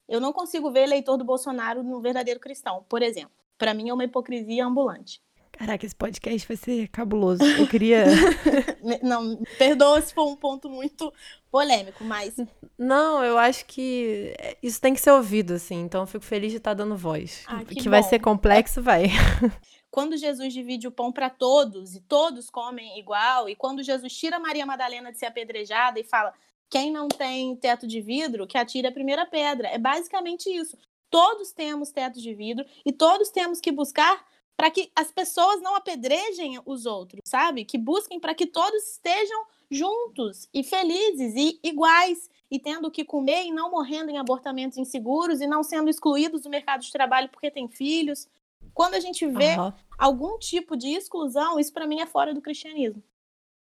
Eu 0.07 0.21
não 0.21 0.31
consigo 0.31 0.71
ver 0.71 0.83
eleitor 0.83 1.17
do 1.17 1.25
Bolsonaro 1.25 1.83
no 1.83 1.99
verdadeiro 1.99 2.39
cristão, 2.39 2.85
por 2.87 3.01
exemplo. 3.01 3.35
Para 3.57 3.73
mim 3.73 3.89
é 3.89 3.93
uma 3.93 4.03
hipocrisia 4.03 4.65
ambulante. 4.65 5.21
Caraca, 5.57 5.85
esse 5.85 5.95
podcast 5.95 6.47
vai 6.47 6.55
ser 6.55 6.87
cabuloso. 6.89 7.43
Eu 7.43 7.67
queria. 7.67 8.05
Não, 9.01 9.37
perdoa 9.57 9.99
se 10.01 10.13
for 10.13 10.27
um 10.27 10.35
ponto 10.35 10.69
muito 10.69 11.11
polêmico, 11.49 12.03
mas 12.03 12.35
Não, 12.77 13.23
eu 13.23 13.37
acho 13.37 13.65
que 13.65 14.35
isso 14.61 14.79
tem 14.79 14.93
que 14.93 15.01
ser 15.01 15.11
ouvido, 15.11 15.53
assim. 15.53 15.81
Então 15.81 16.01
eu 16.01 16.07
fico 16.07 16.23
feliz 16.23 16.51
de 16.51 16.57
estar 16.57 16.75
dando 16.75 16.95
voz. 16.95 17.43
Ah, 17.47 17.63
que 17.65 17.89
vai 17.89 18.03
bom. 18.03 18.09
ser 18.09 18.19
complexo, 18.19 18.83
vai. 18.83 19.05
quando 19.89 20.15
Jesus 20.15 20.53
divide 20.53 20.87
o 20.87 20.91
pão 20.91 21.11
para 21.11 21.27
todos 21.27 21.95
e 21.95 22.01
todos 22.01 22.51
comem 22.51 22.99
igual, 22.99 23.49
e 23.49 23.55
quando 23.55 23.81
Jesus 23.81 24.13
tira 24.13 24.39
Maria 24.39 24.63
Madalena 24.63 25.11
de 25.11 25.17
ser 25.17 25.25
apedrejada 25.25 25.99
e 25.99 26.03
fala: 26.03 26.33
quem 26.69 26.91
não 26.91 27.07
tem 27.07 27.55
teto 27.55 27.87
de 27.87 27.99
vidro, 27.99 28.45
que 28.45 28.57
atire 28.59 28.87
a 28.87 28.91
primeira 28.91 29.25
pedra. 29.25 29.69
É 29.69 29.79
basicamente 29.79 30.49
isso. 30.49 30.77
Todos 31.09 31.51
temos 31.51 31.89
teto 31.89 32.21
de 32.21 32.33
vidro 32.33 32.63
e 32.85 32.91
todos 32.91 33.29
temos 33.29 33.59
que 33.59 33.71
buscar 33.71 34.23
para 34.57 34.71
que 34.71 34.91
as 34.95 35.11
pessoas 35.11 35.61
não 35.61 35.75
apedrejem 35.75 36.59
os 36.65 36.87
outros, 36.87 37.21
sabe? 37.23 37.63
Que 37.63 37.77
busquem 37.77 38.19
para 38.19 38.33
que 38.33 38.47
todos 38.47 38.93
estejam 38.93 39.45
juntos 39.69 40.49
e 40.51 40.63
felizes 40.63 41.35
e 41.35 41.59
iguais 41.63 42.27
e 42.49 42.57
tendo 42.57 42.87
o 42.87 42.91
que 42.91 43.05
comer 43.05 43.45
e 43.45 43.51
não 43.51 43.69
morrendo 43.69 44.09
em 44.09 44.17
abortamentos 44.17 44.79
inseguros 44.79 45.41
e 45.41 45.47
não 45.47 45.61
sendo 45.63 45.89
excluídos 45.89 46.41
do 46.41 46.49
mercado 46.49 46.81
de 46.81 46.91
trabalho 46.91 47.29
porque 47.29 47.51
têm 47.51 47.67
filhos. 47.67 48.27
Quando 48.73 48.95
a 48.95 48.99
gente 48.99 49.27
vê 49.27 49.53
Aham. 49.53 49.75
algum 49.95 50.39
tipo 50.39 50.75
de 50.75 50.89
exclusão, 50.89 51.59
isso 51.59 51.71
para 51.71 51.85
mim 51.85 51.99
é 51.99 52.07
fora 52.07 52.33
do 52.33 52.41
cristianismo. 52.41 53.03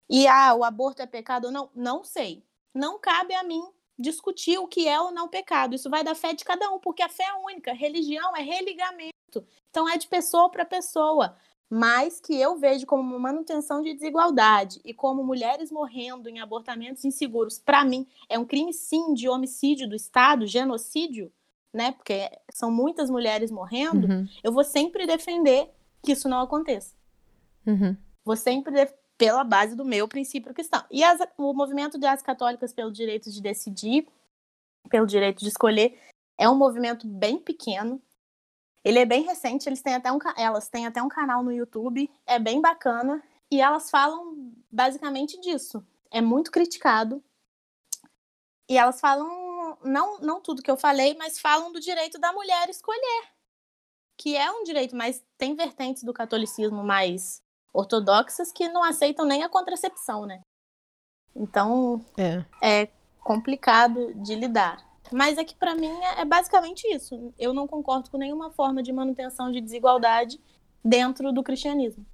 E 0.08 0.28
ah, 0.28 0.54
o 0.54 0.62
aborto 0.62 1.02
é 1.02 1.06
pecado 1.06 1.46
ou 1.46 1.50
não? 1.50 1.70
Não 1.74 2.04
sei. 2.04 2.44
Não 2.72 2.98
cabe 3.00 3.34
a 3.34 3.42
mim 3.42 3.64
discutir 3.98 4.58
o 4.58 4.66
que 4.66 4.88
é 4.88 5.00
ou 5.00 5.10
não 5.10 5.28
pecado. 5.28 5.74
Isso 5.74 5.90
vai 5.90 6.02
da 6.02 6.14
fé 6.14 6.32
de 6.32 6.44
cada 6.44 6.70
um, 6.70 6.78
porque 6.78 7.02
a 7.02 7.08
fé 7.08 7.24
é 7.24 7.34
única. 7.34 7.72
Religião 7.72 8.36
é 8.36 8.42
religamento. 8.42 9.12
Então 9.70 9.88
é 9.88 9.96
de 9.96 10.06
pessoa 10.06 10.50
para 10.50 10.64
pessoa. 10.64 11.36
Mas 11.68 12.20
que 12.20 12.38
eu 12.38 12.56
vejo 12.56 12.86
como 12.86 13.02
uma 13.02 13.18
manutenção 13.18 13.82
de 13.82 13.94
desigualdade 13.94 14.80
e 14.84 14.92
como 14.92 15.24
mulheres 15.24 15.72
morrendo 15.72 16.28
em 16.28 16.38
abortamentos 16.38 17.04
inseguros, 17.04 17.58
para 17.58 17.84
mim, 17.84 18.06
é 18.28 18.38
um 18.38 18.44
crime 18.44 18.72
sim 18.72 19.14
de 19.14 19.28
homicídio 19.28 19.88
do 19.88 19.96
Estado, 19.96 20.46
genocídio, 20.46 21.32
né? 21.72 21.90
Porque 21.92 22.30
são 22.52 22.70
muitas 22.70 23.10
mulheres 23.10 23.50
morrendo 23.50 24.06
Uhum, 24.06 24.28
eu 24.42 24.52
vou 24.52 24.62
sempre 24.62 25.06
defender 25.06 25.70
que 26.04 26.12
isso 26.12 26.28
não 26.28 26.40
aconteça. 26.40 26.94
uhum. 27.66 27.96
Vou 28.24 28.36
sempre 28.36 28.88
pela 29.16 29.44
base 29.44 29.74
do 29.76 29.84
meu 29.84 30.08
princípio 30.08 30.52
cristão. 30.52 30.84
E 30.90 31.02
as- 31.04 31.20
o 31.38 31.52
movimento 31.52 31.98
das 31.98 32.22
católicas 32.22 32.72
pelo 32.72 32.92
direito 32.92 33.30
de 33.30 33.40
decidir, 33.40 34.08
pelo 34.90 35.06
direito 35.06 35.40
de 35.40 35.48
escolher, 35.48 35.98
é 36.38 36.48
um 36.48 36.56
movimento 36.56 37.06
bem 37.06 37.38
pequeno. 37.38 38.02
Ele 38.84 38.98
é 38.98 39.06
bem 39.06 39.22
recente, 39.22 39.68
eles 39.68 39.80
têm 39.80 39.94
até 39.94 40.12
um, 40.12 40.18
elas 40.36 40.68
têm 40.68 40.86
até 40.86 41.02
um 41.02 41.08
canal 41.08 41.42
no 41.42 41.52
YouTube, 41.52 42.10
é 42.26 42.38
bem 42.38 42.60
bacana, 42.60 43.22
e 43.50 43.60
elas 43.60 43.90
falam 43.90 44.52
basicamente 44.70 45.40
disso. 45.40 45.84
É 46.10 46.20
muito 46.20 46.50
criticado. 46.50 47.22
E 48.68 48.76
elas 48.76 49.00
falam, 49.00 49.78
não, 49.82 50.18
não 50.20 50.40
tudo 50.40 50.62
que 50.62 50.70
eu 50.70 50.76
falei, 50.76 51.14
mas 51.16 51.38
falam 51.38 51.72
do 51.72 51.80
direito 51.80 52.18
da 52.18 52.32
mulher 52.32 52.68
escolher 52.68 53.34
que 54.16 54.36
é 54.36 54.50
um 54.50 54.62
direito, 54.62 54.94
mas 54.96 55.24
tem 55.36 55.54
vertentes 55.54 56.02
do 56.04 56.12
catolicismo 56.12 56.82
mais 56.82 57.42
ortodoxas 57.74 58.52
que 58.52 58.68
não 58.68 58.82
aceitam 58.82 59.26
nem 59.26 59.42
a 59.42 59.48
contracepção, 59.48 60.24
né? 60.24 60.40
Então 61.36 62.04
É. 62.16 62.44
é 62.62 62.88
complicado 63.22 64.14
de 64.14 64.34
lidar. 64.34 64.82
Mas 65.12 65.36
é 65.36 65.44
que 65.44 65.54
para 65.54 65.74
mim 65.74 65.90
é, 66.02 66.20
é 66.20 66.24
basicamente 66.24 66.86
isso. 66.86 67.34
Eu 67.38 67.52
não 67.52 67.66
concordo 67.66 68.10
com 68.10 68.16
nenhuma 68.16 68.50
forma 68.52 68.82
de 68.82 68.92
manutenção 68.92 69.50
de 69.50 69.60
desigualdade 69.60 70.40
dentro 70.82 71.32
do 71.32 71.42
cristianismo. 71.42 72.06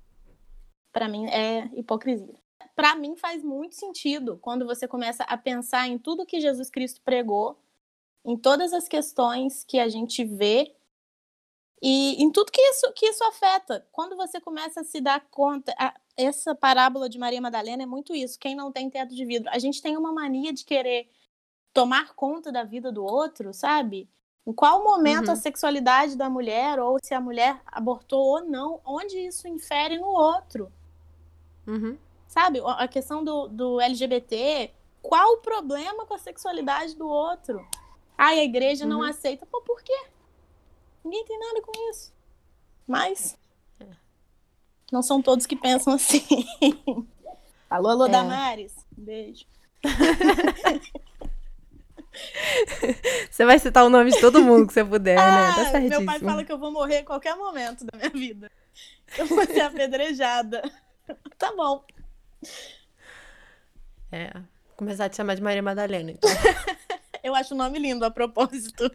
para 0.93 1.07
mim 1.09 1.27
é 1.27 1.71
hipocrisia. 1.79 2.35
Para 2.75 2.97
mim 2.97 3.15
faz 3.17 3.45
muito 3.45 3.77
sentido 3.77 4.39
quando 4.39 4.67
você 4.67 4.89
começa 4.89 5.23
a 5.23 5.37
pensar 5.37 5.87
em 5.87 5.97
tudo 5.99 6.27
que 6.27 6.41
Jesus 6.41 6.69
Cristo 6.69 7.01
pregou, 7.05 7.57
em 8.25 8.37
todas 8.37 8.73
as 8.73 8.89
questões 8.89 9.63
que 9.63 9.79
a 9.79 9.89
gente 9.89 10.25
vê 10.25 10.75
e 11.83 12.23
em 12.23 12.31
tudo 12.31 12.53
que 12.53 12.61
isso, 12.61 12.93
que 12.93 13.07
isso 13.07 13.25
afeta. 13.25 13.87
Quando 13.91 14.17
você 14.17 14.41
começa 14.41 14.83
a 14.83 14.85
se 14.85 15.01
dar 15.01 15.21
conta, 15.31 15.75
a, 15.79 15.95
essa 16.17 16.55
parábola 16.55 17.09
de 17.09 17.19
Maria 17.19 17.41
Madalena 17.41 17.83
é 17.83 17.87
muito 17.87 18.15
isso. 18.15 18.39
Quem 18.39 18.55
não 18.55 18.71
tem 18.71 18.91
teto 18.91 19.15
de 19.15 19.25
vidro, 19.25 19.49
a 19.51 19.59
gente 19.59 19.81
tem 19.81 19.97
uma 19.97 20.13
mania 20.13 20.53
de 20.53 20.65
querer 20.65 21.09
tomar 21.73 22.15
conta 22.15 22.53
da 22.53 22.65
vida 22.65 22.93
do 22.93 23.03
outro, 23.05 23.55
sabe? 23.55 24.09
Em 24.47 24.53
qual 24.53 24.85
momento 24.85 25.29
uhum. 25.29 25.33
a 25.33 25.37
sexualidade 25.37 26.17
da 26.17 26.29
mulher, 26.29 26.79
ou 26.81 26.99
se 27.03 27.15
a 27.15 27.21
mulher 27.21 27.61
abortou 27.67 28.21
ou 28.21 28.45
não, 28.45 28.81
onde 28.85 29.19
isso 29.19 29.49
infere 29.49 29.99
no 29.99 30.09
outro? 30.09 30.71
Uhum. 31.67 31.97
Sabe? 32.27 32.61
A 32.65 32.89
questão 32.89 33.25
do, 33.25 33.49
do 33.49 33.81
LGBT, 33.81 34.73
qual 35.01 35.35
o 35.35 35.39
problema 35.39 36.05
com 36.05 36.15
a 36.15 36.19
sexualidade 36.19 36.95
do 36.97 37.09
outro? 37.09 37.67
Ai, 38.19 38.41
a 38.41 38.45
igreja 38.45 38.85
uhum. 38.85 38.91
não 38.91 39.03
aceita. 39.03 39.47
Pô, 39.47 39.63
por 39.63 39.83
quê? 39.83 39.99
Ninguém 41.05 41.25
tem 41.25 41.39
nada 41.39 41.63
com 41.63 41.91
isso. 41.91 42.13
Mas 42.87 43.39
é. 43.81 43.87
não 44.93 45.03
são 45.03 45.23
todos 45.23 45.47
que 45.47 45.57
pensam 45.57 45.95
assim. 45.95 46.25
alô, 47.71 47.89
alô, 47.89 48.07
é. 48.07 48.11
Damares. 48.11 48.75
Beijo. 48.91 49.47
Você 53.31 53.45
vai 53.45 53.59
citar 53.59 53.85
o 53.85 53.91
nome 53.91 54.11
de 54.11 54.21
todo 54.21 54.43
mundo 54.43 54.67
que 54.67 54.73
você 54.73 54.85
puder, 54.85 55.17
né? 55.17 55.23
ah, 55.23 55.49
né? 55.49 55.65
Tá 55.65 55.71
certíssimo. 55.71 56.01
Meu 56.01 56.07
pai 56.07 56.19
fala 56.19 56.45
que 56.45 56.53
eu 56.53 56.59
vou 56.59 56.73
morrer 56.73 56.99
a 56.99 57.05
qualquer 57.05 57.37
momento 57.37 57.85
da 57.85 57.97
minha 57.97 58.11
vida. 58.11 58.51
Eu 59.17 59.27
vou 59.27 59.45
ser 59.47 59.61
apedrejada. 59.61 60.63
tá 61.39 61.53
bom. 61.55 61.85
É. 64.11 64.33
Começar 64.77 65.05
a 65.07 65.09
te 65.09 65.17
chamar 65.17 65.35
de 65.35 65.43
Maria 65.43 65.63
Madalena. 65.63 66.11
Então. 66.11 66.31
eu 67.23 67.35
acho 67.35 67.55
o 67.55 67.57
nome 67.57 67.79
lindo 67.79 68.05
a 68.05 68.11
propósito. 68.11 68.91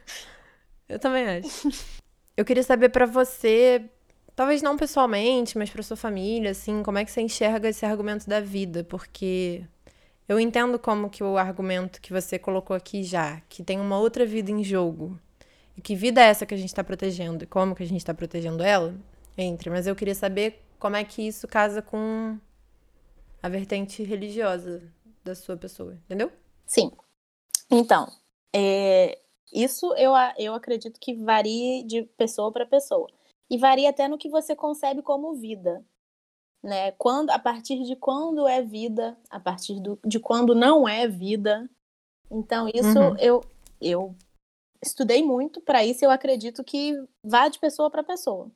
Eu 0.88 1.00
também 1.00 1.26
acho. 1.28 1.70
Eu 2.38 2.44
queria 2.44 2.64
saber 2.64 2.90
para 2.90 3.06
você, 3.06 3.90
talvez 4.36 4.62
não 4.62 4.76
pessoalmente, 4.76 5.58
mas 5.58 5.70
para 5.70 5.82
sua 5.82 5.96
família, 5.96 6.52
assim, 6.52 6.84
como 6.84 6.98
é 6.98 7.06
que 7.06 7.12
você 7.12 7.22
enxerga 7.22 7.70
esse 7.70 7.86
argumento 7.86 8.28
da 8.28 8.42
vida? 8.42 8.84
Porque 8.84 9.64
eu 10.28 10.40
entendo 10.40 10.78
como 10.78 11.10
que 11.10 11.24
o 11.24 11.38
argumento 11.38 12.02
que 12.02 12.12
você 12.12 12.38
colocou 12.38 12.76
aqui 12.76 13.04
já, 13.04 13.42
que 13.48 13.64
tem 13.64 13.80
uma 13.80 13.98
outra 13.98 14.26
vida 14.26 14.52
em 14.52 14.64
jogo. 14.64 15.18
E 15.78 15.82
que 15.82 15.96
vida 15.96 16.22
é 16.22 16.26
essa 16.26 16.46
que 16.46 16.54
a 16.54 16.58
gente 16.58 16.70
está 16.70 16.84
protegendo 16.84 17.44
e 17.44 17.48
como 17.48 17.76
que 17.76 17.84
a 17.84 17.88
gente 17.88 18.00
está 18.00 18.14
protegendo 18.14 18.64
ela? 18.64 18.96
Entre. 19.38 19.70
Mas 19.70 19.88
eu 19.88 19.96
queria 19.96 20.16
saber 20.16 20.62
como 20.80 20.96
é 20.96 21.04
que 21.04 21.22
isso 21.22 21.48
casa 21.48 21.82
com 21.82 22.38
a 23.42 23.50
vertente 23.50 24.04
religiosa 24.04 24.82
da 25.24 25.36
sua 25.36 25.56
pessoa, 25.56 25.94
entendeu? 26.06 26.32
Sim. 26.66 26.92
Então, 27.70 28.12
é, 28.54 29.20
isso 29.54 29.94
eu, 29.96 30.14
eu 30.38 30.54
acredito 30.54 31.00
que 31.00 31.14
varie 31.14 31.84
de 31.84 32.04
pessoa 32.18 32.52
para 32.52 32.66
pessoa. 32.66 33.10
E 33.50 33.58
varia 33.58 33.90
até 33.90 34.08
no 34.08 34.18
que 34.18 34.30
você 34.30 34.56
concebe 34.56 35.02
como 35.02 35.36
vida. 35.36 35.86
Né? 36.64 36.92
Quando, 36.94 37.30
a 37.30 37.38
partir 37.38 37.84
de 37.84 37.96
quando 37.96 38.48
é 38.48 38.62
vida, 38.62 39.18
a 39.30 39.40
partir 39.40 39.80
do, 39.80 40.00
de 40.04 40.20
quando 40.20 40.56
não 40.56 40.88
é 40.88 41.08
vida. 41.08 41.70
Então, 42.32 42.68
isso 42.68 43.00
uhum. 43.00 43.16
eu, 43.20 43.42
eu 43.80 44.16
estudei 44.84 45.24
muito 45.24 45.62
para 45.62 45.86
isso 45.86 46.04
eu 46.04 46.12
acredito 46.12 46.64
que 46.64 46.94
vá 47.24 47.48
de 47.48 47.60
pessoa 47.60 47.90
para 47.90 48.04
pessoa. 48.04 48.52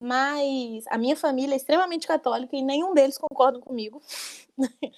Mas 0.00 0.86
a 0.88 0.96
minha 0.96 1.16
família 1.16 1.54
é 1.54 1.56
extremamente 1.56 2.06
católica 2.06 2.56
e 2.56 2.62
nenhum 2.62 2.94
deles 2.94 3.18
concorda 3.18 3.58
comigo. 3.58 4.00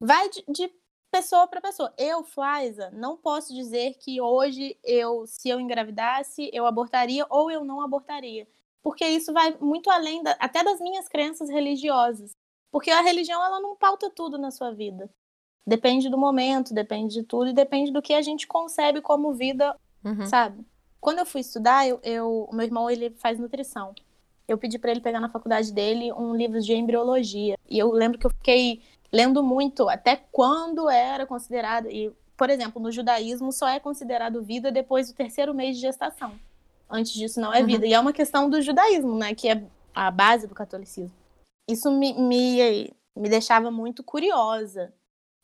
Vai 0.00 0.28
de, 0.30 0.44
de 0.48 0.79
pessoa 1.10 1.46
para 1.46 1.60
pessoa. 1.60 1.92
Eu, 1.98 2.22
Flaisa, 2.22 2.90
não 2.92 3.16
posso 3.16 3.54
dizer 3.54 3.94
que 3.98 4.20
hoje 4.20 4.78
eu, 4.84 5.26
se 5.26 5.48
eu 5.48 5.60
engravidasse, 5.60 6.50
eu 6.52 6.64
abortaria 6.66 7.26
ou 7.28 7.50
eu 7.50 7.64
não 7.64 7.80
abortaria. 7.80 8.46
Porque 8.82 9.06
isso 9.06 9.32
vai 9.32 9.56
muito 9.60 9.90
além 9.90 10.22
da, 10.22 10.32
até 10.38 10.62
das 10.62 10.80
minhas 10.80 11.08
crenças 11.08 11.50
religiosas. 11.50 12.32
Porque 12.70 12.90
a 12.90 13.00
religião 13.00 13.44
ela 13.44 13.60
não 13.60 13.76
pauta 13.76 14.08
tudo 14.08 14.38
na 14.38 14.50
sua 14.50 14.72
vida. 14.72 15.10
Depende 15.66 16.08
do 16.08 16.16
momento, 16.16 16.72
depende 16.72 17.14
de 17.14 17.22
tudo 17.22 17.50
e 17.50 17.52
depende 17.52 17.92
do 17.92 18.00
que 18.00 18.14
a 18.14 18.22
gente 18.22 18.46
concebe 18.46 19.00
como 19.00 19.34
vida, 19.34 19.76
uhum. 20.04 20.26
sabe? 20.26 20.64
Quando 21.00 21.18
eu 21.18 21.26
fui 21.26 21.40
estudar, 21.40 21.86
eu, 21.86 22.00
eu, 22.02 22.48
o 22.50 22.54
meu 22.54 22.64
irmão 22.64 22.90
ele 22.90 23.10
faz 23.10 23.38
nutrição. 23.38 23.94
Eu 24.46 24.58
pedi 24.58 24.78
para 24.78 24.90
ele 24.90 25.00
pegar 25.00 25.20
na 25.20 25.28
faculdade 25.28 25.72
dele 25.72 26.12
um 26.12 26.34
livro 26.34 26.60
de 26.60 26.74
embriologia. 26.74 27.56
E 27.68 27.78
eu 27.78 27.90
lembro 27.90 28.18
que 28.18 28.26
eu 28.26 28.30
fiquei 28.30 28.82
lendo 29.12 29.42
muito 29.42 29.88
até 29.88 30.16
quando 30.16 30.88
era 30.88 31.26
considerado 31.26 31.88
e 31.88 32.12
por 32.36 32.48
exemplo 32.48 32.80
no 32.80 32.90
judaísmo 32.90 33.52
só 33.52 33.68
é 33.68 33.80
considerado 33.80 34.42
vida 34.42 34.70
depois 34.70 35.08
do 35.08 35.14
terceiro 35.14 35.54
mês 35.54 35.76
de 35.76 35.82
gestação. 35.82 36.38
Antes 36.88 37.12
disso 37.12 37.40
não 37.40 37.52
é 37.52 37.62
vida. 37.62 37.84
Uhum. 37.84 37.90
e 37.90 37.94
é 37.94 38.00
uma 38.00 38.12
questão 38.12 38.48
do 38.48 38.60
judaísmo 38.60 39.16
né 39.16 39.34
que 39.34 39.48
é 39.48 39.62
a 39.94 40.10
base 40.10 40.46
do 40.46 40.54
catolicismo. 40.54 41.14
Isso 41.68 41.90
me, 41.90 42.14
me, 42.14 42.92
me 43.16 43.28
deixava 43.28 43.70
muito 43.70 44.02
curiosa. 44.02 44.92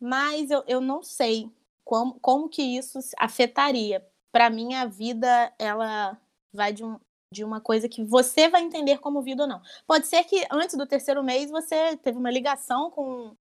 Mas 0.01 0.51
eu, 0.51 0.63
eu 0.67 0.81
não 0.81 1.03
sei 1.03 1.51
como, 1.85 2.19
como 2.21 2.49
que 2.49 2.63
isso 2.63 2.99
afetaria. 3.17 4.05
Para 4.33 4.51
mim 4.51 4.75
a 4.75 4.87
vida 4.87 5.53
ela 5.59 6.19
vai 6.53 6.73
de 6.73 6.85
um 6.85 6.99
de 7.33 7.43
uma 7.43 7.61
coisa 7.61 7.89
que 7.89 8.05
você 8.05 8.49
vai 8.49 8.63
entender 8.63 8.99
como 8.99 9.21
vida 9.21 9.43
ou 9.43 9.49
não. 9.49 9.61
Pode 9.87 10.07
ser 10.07 10.23
que 10.25 10.47
antes 10.51 10.77
do 10.77 10.87
terceiro 10.87 11.23
mês 11.25 11.51
você 11.51 11.97
teve 11.97 12.17
uma 12.17 12.31
ligação 12.31 12.91
com 12.91 13.37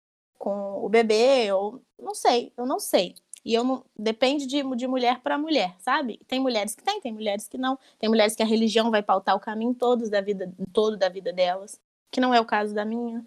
com 0.41 0.83
o 0.83 0.89
bebê, 0.89 1.51
ou 1.51 1.79
não 2.01 2.15
sei, 2.15 2.51
eu 2.57 2.65
não 2.65 2.79
sei. 2.79 3.13
E 3.45 3.53
eu 3.53 3.63
não. 3.63 3.85
Depende 3.95 4.47
de, 4.47 4.63
de 4.75 4.87
mulher 4.87 5.19
para 5.19 5.37
mulher, 5.37 5.75
sabe? 5.77 6.19
Tem 6.27 6.39
mulheres 6.39 6.73
que 6.73 6.83
têm, 6.83 6.99
tem 6.99 7.13
mulheres 7.13 7.47
que 7.47 7.59
não. 7.59 7.77
Tem 7.99 8.09
mulheres 8.09 8.35
que 8.35 8.41
a 8.41 8.45
religião 8.45 8.89
vai 8.89 9.03
pautar 9.03 9.35
o 9.35 9.39
caminho 9.39 9.75
todos 9.75 10.09
da 10.09 10.19
vida, 10.19 10.51
todo 10.73 10.97
da 10.97 11.09
vida 11.09 11.31
delas. 11.31 11.79
Que 12.09 12.19
não 12.19 12.33
é 12.33 12.41
o 12.41 12.45
caso 12.45 12.73
da 12.73 12.83
minha. 12.83 13.23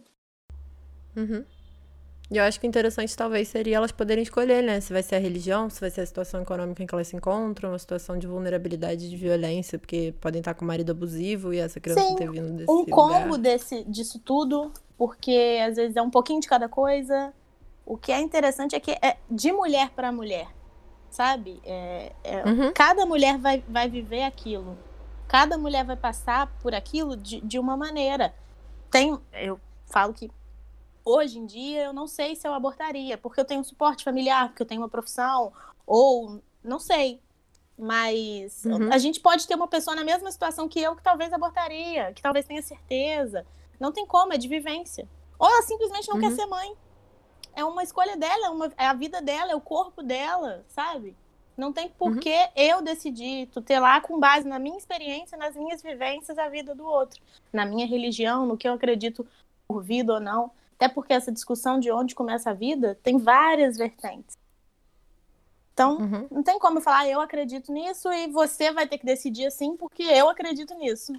Uhum. 1.17 1.45
E 2.35 2.39
eu 2.39 2.45
acho 2.45 2.59
que 2.59 2.67
interessante 2.67 3.17
talvez 3.17 3.49
seria 3.49 3.77
elas 3.77 3.93
poderem 3.93 4.23
escolher, 4.23 4.63
né? 4.63 4.81
Se 4.81 4.93
vai 4.93 5.03
ser 5.03 5.17
a 5.17 5.19
religião, 5.19 5.71
se 5.71 5.81
vai 5.81 5.91
ser 5.91 6.01
a 6.01 6.07
situação 6.07 6.43
econômica 6.43 6.83
em 6.83 6.87
que 6.87 6.95
elas 6.95 7.09
se 7.09 7.17
encontram, 7.17 7.71
uma 7.71 7.79
situação 7.79 8.19
de 8.19 8.27
vulnerabilidade 8.27 9.09
de 9.09 9.17
violência, 9.17 9.79
porque 9.79 10.15
podem 10.21 10.41
estar 10.41 10.55
com 10.55 10.65
o 10.65 10.69
marido 10.69 10.91
abusivo 10.91 11.53
e 11.53 11.59
essa 11.59 11.79
criança 11.79 12.01
Sim, 12.01 12.17
ter 12.17 12.31
vindo 12.31 12.53
desse 12.53 12.71
um 12.71 12.81
lugar. 12.81 12.95
combo 12.95 13.39
desse, 13.39 13.85
disso 13.85 14.19
tudo 14.19 14.73
porque 14.97 15.61
às 15.67 15.77
vezes 15.77 15.97
é 15.97 16.03
um 16.03 16.11
pouquinho 16.11 16.41
de 16.41 16.49
cada 16.49 16.69
coisa. 16.69 17.33
O 17.85 17.97
que 17.97 18.13
é 18.13 18.21
interessante 18.21 18.75
é 18.75 18.81
que 18.81 18.93
é 18.93 19.19
de 19.31 19.53
mulher 19.53 19.91
para 19.91 20.11
mulher, 20.11 20.49
sabe? 21.11 21.61
É, 21.65 22.13
é, 22.23 22.45
uhum. 22.45 22.73
Cada 22.73 23.05
mulher 23.05 23.37
vai, 23.39 23.63
vai 23.69 23.89
viver 23.89 24.23
aquilo. 24.23 24.79
Cada 25.29 25.59
mulher 25.59 25.85
vai 25.85 25.97
passar 25.97 26.47
por 26.63 26.75
aquilo 26.75 27.17
de, 27.17 27.41
de 27.41 27.59
uma 27.59 27.77
maneira. 27.77 28.35
Tem, 28.91 29.19
eu 29.35 29.61
falo 29.87 30.15
que 30.15 30.31
hoje 31.05 31.39
em 31.39 31.47
dia 31.47 31.85
eu 31.85 31.93
não 31.93 32.07
sei 32.07 32.35
se 32.35 32.47
eu 32.47 32.55
abortaria, 32.55 33.19
porque 33.19 33.41
eu 33.41 33.45
tenho 33.45 33.61
um 33.61 33.65
suporte 33.65 34.05
familiar, 34.05 34.49
porque 34.49 34.63
eu 34.63 34.67
tenho 34.67 34.81
uma 34.81 34.89
profissão, 34.89 35.53
ou 35.87 36.41
não 36.63 36.79
sei. 36.79 37.21
Mas 37.77 38.65
uhum. 38.65 38.93
a 38.93 38.99
gente 38.99 39.21
pode 39.21 39.47
ter 39.47 39.55
uma 39.55 39.67
pessoa 39.67 39.97
na 39.97 40.05
mesma 40.05 40.31
situação 40.31 40.69
que 40.69 40.81
eu 40.81 40.95
que 40.95 41.03
talvez 41.03 41.33
abortaria, 41.33 42.13
que 42.13 42.23
talvez 42.23 42.47
tenha 42.47 42.63
certeza. 42.63 43.45
Não 43.79 43.93
tem 43.93 44.07
como, 44.07 44.33
é 44.33 44.39
de 44.39 44.47
vivência. 44.47 45.09
Ou 45.39 45.49
ela 45.49 45.63
simplesmente 45.63 46.09
não 46.09 46.17
uhum. 46.17 46.23
quer 46.23 46.31
ser 46.31 46.47
mãe. 46.47 46.75
É 47.57 47.65
uma 47.65 47.83
escolha 47.83 48.17
dela, 48.17 48.47
é, 48.47 48.51
uma, 48.51 48.73
é, 48.77 48.87
a 48.87 48.95
vida 48.95 49.21
dela, 49.21 49.53
é 49.53 49.57
o 49.57 49.61
corpo 49.61 50.03
dela, 50.03 50.65
sabe? 50.69 51.17
Não 51.57 51.73
tem 51.73 51.89
por 51.89 52.19
que 52.19 52.35
uhum. 52.35 52.49
eu 52.57 52.83
decidir 52.83 53.47
tutelar 53.47 54.03
com 54.03 54.19
base 54.19 54.47
na 54.47 54.59
minha 54.59 54.77
experiência, 54.79 55.39
nas 55.39 55.55
minhas 55.55 55.83
vivências, 55.83 56.37
a 56.37 56.49
vida 56.49 56.75
do 56.75 56.85
outro. 56.85 57.21
Na 57.53 57.65
minha 57.65 57.87
religião, 57.87 58.45
no 58.47 58.57
que 58.57 58.69
eu 58.69 58.73
acredito 58.73 59.27
por 59.67 59.83
vida 59.83 60.15
ou 60.15 60.21
não. 60.21 60.51
Até 60.75 60.89
porque 60.89 61.13
essa 61.13 61.33
discussão 61.33 61.79
de 61.79 61.91
onde 61.91 62.15
começa 62.15 62.51
a 62.51 62.55
vida 62.55 62.99
tem 63.03 63.19
várias 63.19 63.77
vertentes. 63.77 64.37
Então, 65.73 65.99
uhum. 65.99 66.29
não 66.31 66.43
tem 66.43 66.59
como 66.59 66.79
eu 66.79 66.83
falar, 66.83 67.01
ah, 67.01 67.09
eu 67.09 67.21
acredito 67.21 67.73
nisso 67.73 68.13
e 68.13 68.29
você 68.29 68.73
vai 68.73 68.87
ter 68.87 68.97
que 68.99 69.05
decidir 69.07 69.47
assim 69.47 69.77
porque 69.77 70.03
eu 70.03 70.29
acredito 70.29 70.75
nisso. 70.75 71.13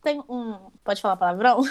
Tem 0.00 0.20
um. 0.28 0.70
Pode 0.84 1.00
falar 1.00 1.16
palavrão? 1.16 1.62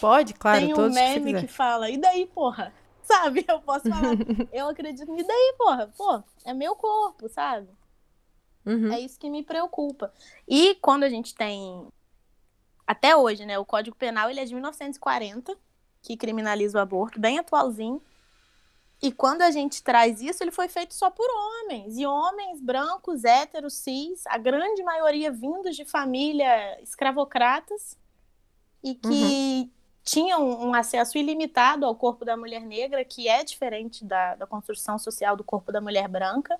Pode, 0.00 0.34
claro. 0.34 0.60
Tem 0.60 0.74
um 0.74 0.90
meme 0.90 1.34
que, 1.34 1.40
que, 1.42 1.48
fala, 1.48 1.90
e 1.90 1.98
daí, 1.98 2.26
porra? 2.26 2.72
Sabe? 3.02 3.44
Eu 3.46 3.60
posso 3.60 3.88
falar, 3.88 4.14
eu 4.52 4.68
acredito, 4.68 5.12
e 5.16 5.22
daí, 5.22 5.54
porra? 5.58 5.92
Pô, 5.96 6.22
é 6.44 6.54
meu 6.54 6.74
corpo, 6.76 7.28
sabe? 7.28 7.68
Uhum. 8.64 8.92
É 8.92 9.00
isso 9.00 9.18
que 9.18 9.28
me 9.28 9.42
preocupa. 9.42 10.12
E 10.46 10.76
quando 10.76 11.04
a 11.04 11.08
gente 11.08 11.34
tem. 11.34 11.88
Até 12.86 13.16
hoje, 13.16 13.44
né? 13.44 13.58
O 13.58 13.64
Código 13.64 13.96
Penal 13.96 14.30
ele 14.30 14.40
é 14.40 14.44
de 14.44 14.54
1940, 14.54 15.56
que 16.02 16.16
criminaliza 16.16 16.78
o 16.78 16.80
aborto, 16.80 17.20
bem 17.20 17.38
atualzinho. 17.38 18.02
E 19.02 19.10
quando 19.10 19.42
a 19.42 19.50
gente 19.50 19.82
traz 19.82 20.20
isso, 20.20 20.44
ele 20.44 20.50
foi 20.50 20.68
feito 20.68 20.92
só 20.94 21.10
por 21.10 21.26
homens. 21.26 21.96
E 21.96 22.04
homens 22.04 22.60
brancos, 22.60 23.24
héteros, 23.24 23.74
cis, 23.74 24.26
a 24.26 24.36
grande 24.36 24.82
maioria 24.82 25.30
vindos 25.32 25.74
de 25.74 25.86
família 25.86 26.80
escravocratas. 26.82 27.96
E 28.82 28.94
que 28.94 29.08
uhum. 29.08 29.70
tinham 30.04 30.48
um 30.60 30.74
acesso 30.74 31.16
ilimitado 31.16 31.86
ao 31.86 31.94
corpo 31.94 32.24
da 32.24 32.36
mulher 32.36 32.60
negra, 32.60 33.04
que 33.04 33.26
é 33.26 33.42
diferente 33.42 34.04
da, 34.04 34.34
da 34.34 34.46
construção 34.46 34.98
social 34.98 35.34
do 35.34 35.44
corpo 35.44 35.72
da 35.72 35.80
mulher 35.80 36.06
branca. 36.06 36.58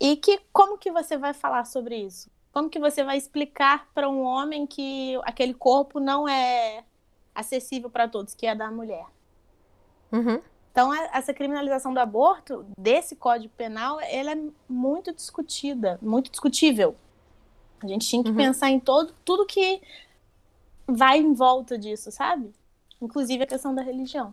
E 0.00 0.16
que 0.16 0.40
como 0.50 0.78
que 0.78 0.90
você 0.90 1.18
vai 1.18 1.34
falar 1.34 1.66
sobre 1.66 1.96
isso? 1.96 2.30
Como 2.52 2.70
que 2.70 2.78
você 2.78 3.04
vai 3.04 3.18
explicar 3.18 3.88
para 3.94 4.08
um 4.08 4.22
homem 4.22 4.66
que 4.66 5.18
aquele 5.24 5.54
corpo 5.54 6.00
não 6.00 6.26
é 6.26 6.84
acessível 7.34 7.90
para 7.90 8.08
todos, 8.08 8.34
que 8.34 8.46
é 8.46 8.54
da 8.54 8.70
mulher? 8.70 9.06
Uhum. 10.10 10.40
Então, 10.70 10.92
essa 11.12 11.34
criminalização 11.34 11.92
do 11.92 12.00
aborto, 12.00 12.64
desse 12.78 13.14
Código 13.14 13.52
Penal, 13.56 14.00
ela 14.00 14.32
é 14.32 14.38
muito 14.68 15.12
discutida, 15.12 15.98
muito 16.00 16.30
discutível. 16.30 16.96
A 17.82 17.86
gente 17.86 18.08
tinha 18.08 18.22
que 18.22 18.30
uhum. 18.30 18.36
pensar 18.36 18.70
em 18.70 18.80
todo, 18.80 19.12
tudo 19.24 19.44
que 19.44 19.82
vai 20.86 21.18
em 21.18 21.34
volta 21.34 21.76
disso, 21.76 22.10
sabe? 22.10 22.52
Inclusive 23.00 23.44
a 23.44 23.46
questão 23.46 23.74
da 23.74 23.82
religião. 23.82 24.32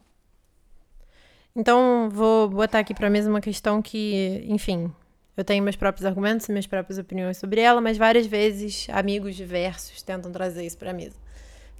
Então, 1.56 2.10
vou 2.10 2.48
botar 2.48 2.80
aqui 2.80 2.94
para 2.94 3.08
a 3.08 3.10
mesma 3.10 3.42
questão 3.42 3.82
que, 3.82 4.46
enfim, 4.48 4.94
eu 5.36 5.44
tenho 5.44 5.64
meus 5.64 5.76
próprios 5.76 6.06
argumentos 6.06 6.48
e 6.48 6.52
minhas 6.52 6.68
próprias 6.68 6.98
opiniões 6.98 7.38
sobre 7.38 7.60
ela, 7.60 7.82
mas 7.82 7.98
várias 7.98 8.26
vezes 8.26 8.88
amigos 8.92 9.36
diversos 9.36 10.02
tentam 10.02 10.32
trazer 10.32 10.66
isso 10.66 10.78
para 10.78 10.94
mesa. 10.94 11.18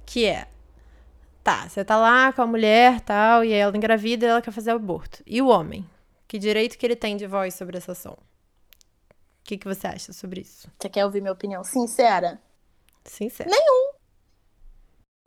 Que 0.04 0.26
é, 0.26 0.48
tá, 1.50 1.68
você 1.68 1.84
tá 1.84 1.96
lá 1.96 2.32
com 2.32 2.42
a 2.42 2.46
mulher, 2.46 3.00
tal, 3.00 3.44
e 3.44 3.52
ela 3.52 3.76
engravida 3.76 4.24
e 4.24 4.28
ela 4.28 4.42
quer 4.42 4.52
fazer 4.52 4.70
aborto. 4.70 5.22
E 5.26 5.42
o 5.42 5.48
homem? 5.48 5.88
Que 6.28 6.38
direito 6.38 6.78
que 6.78 6.86
ele 6.86 6.94
tem 6.94 7.16
de 7.16 7.26
voz 7.26 7.54
sobre 7.54 7.76
essa 7.76 7.92
ação? 7.92 8.12
O 8.12 9.44
que, 9.44 9.58
que 9.58 9.66
você 9.66 9.88
acha 9.88 10.12
sobre 10.12 10.42
isso? 10.42 10.70
Você 10.78 10.88
quer 10.88 11.04
ouvir 11.04 11.20
minha 11.20 11.32
opinião 11.32 11.64
sincera? 11.64 12.40
Sincera. 13.04 13.50
Nenhum. 13.50 13.92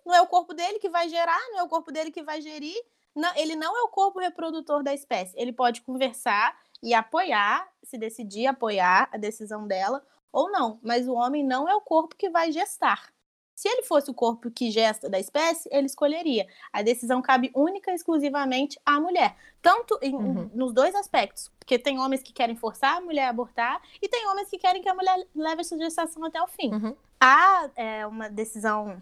Não 0.05 0.15
é 0.15 0.21
o 0.21 0.28
corpo 0.28 0.53
dele 0.53 0.80
que 0.80 0.89
vai 0.89 1.09
gerar, 1.09 1.39
não 1.51 1.59
é 1.59 1.63
o 1.63 1.67
corpo 1.67 1.91
dele 1.91 2.11
que 2.11 2.24
vai 2.24 2.41
gerir. 2.41 2.82
Não, 3.13 3.36
ele 3.36 3.55
não 3.55 3.78
é 3.78 3.82
o 3.82 3.89
corpo 3.89 4.19
reprodutor 4.19 4.82
da 4.82 4.93
espécie. 4.93 5.38
Ele 5.38 5.51
pode 5.51 5.82
conversar 5.82 6.57
e 6.82 6.93
apoiar, 6.93 7.69
se 7.84 7.97
decidir 7.97 8.47
apoiar 8.47 9.09
a 9.11 9.17
decisão 9.17 9.67
dela 9.67 10.01
ou 10.32 10.49
não. 10.49 10.80
Mas 10.82 11.07
o 11.07 11.13
homem 11.13 11.43
não 11.43 11.67
é 11.67 11.76
o 11.76 11.82
corpo 11.82 12.15
que 12.15 12.30
vai 12.30 12.51
gestar. 12.51 13.13
Se 13.56 13.68
ele 13.68 13.84
fosse 13.84 14.10
o 14.10 14.14
corpo 14.14 14.49
que 14.49 14.72
gesta 14.72 15.10
da 15.10 15.20
espécie, 15.20 15.70
ele 15.72 15.86
escolheria. 15.86 16.47
A 16.72 16.82
decisão 16.82 17.22
cabe 17.22 17.51
única 17.54 17.91
e 17.91 17.95
exclusivamente 17.95 18.80
à 18.86 18.99
mulher. 18.99 19.36
Tanto 19.62 19.97
em, 20.01 20.16
uhum. 20.16 20.49
nos 20.54 20.74
dois 20.74 20.95
aspectos. 20.95 21.51
Porque 21.60 21.78
tem 21.78 21.99
homens 21.99 22.24
que 22.24 22.34
querem 22.34 22.56
forçar 22.56 22.97
a 22.97 23.01
mulher 23.01 23.26
a 23.26 23.30
abortar 23.30 23.82
e 24.01 24.10
tem 24.10 24.28
homens 24.28 24.49
que 24.49 24.58
querem 24.58 24.82
que 24.82 24.89
a 24.89 24.93
mulher 24.93 25.28
leve 25.36 25.62
essa 25.62 25.78
gestação 25.78 26.26
até 26.26 26.41
o 26.41 26.47
fim. 26.47 26.74
Uhum. 26.74 26.95
Há 27.20 27.70
é, 27.76 28.08
uma 28.08 28.28
decisão 28.28 29.01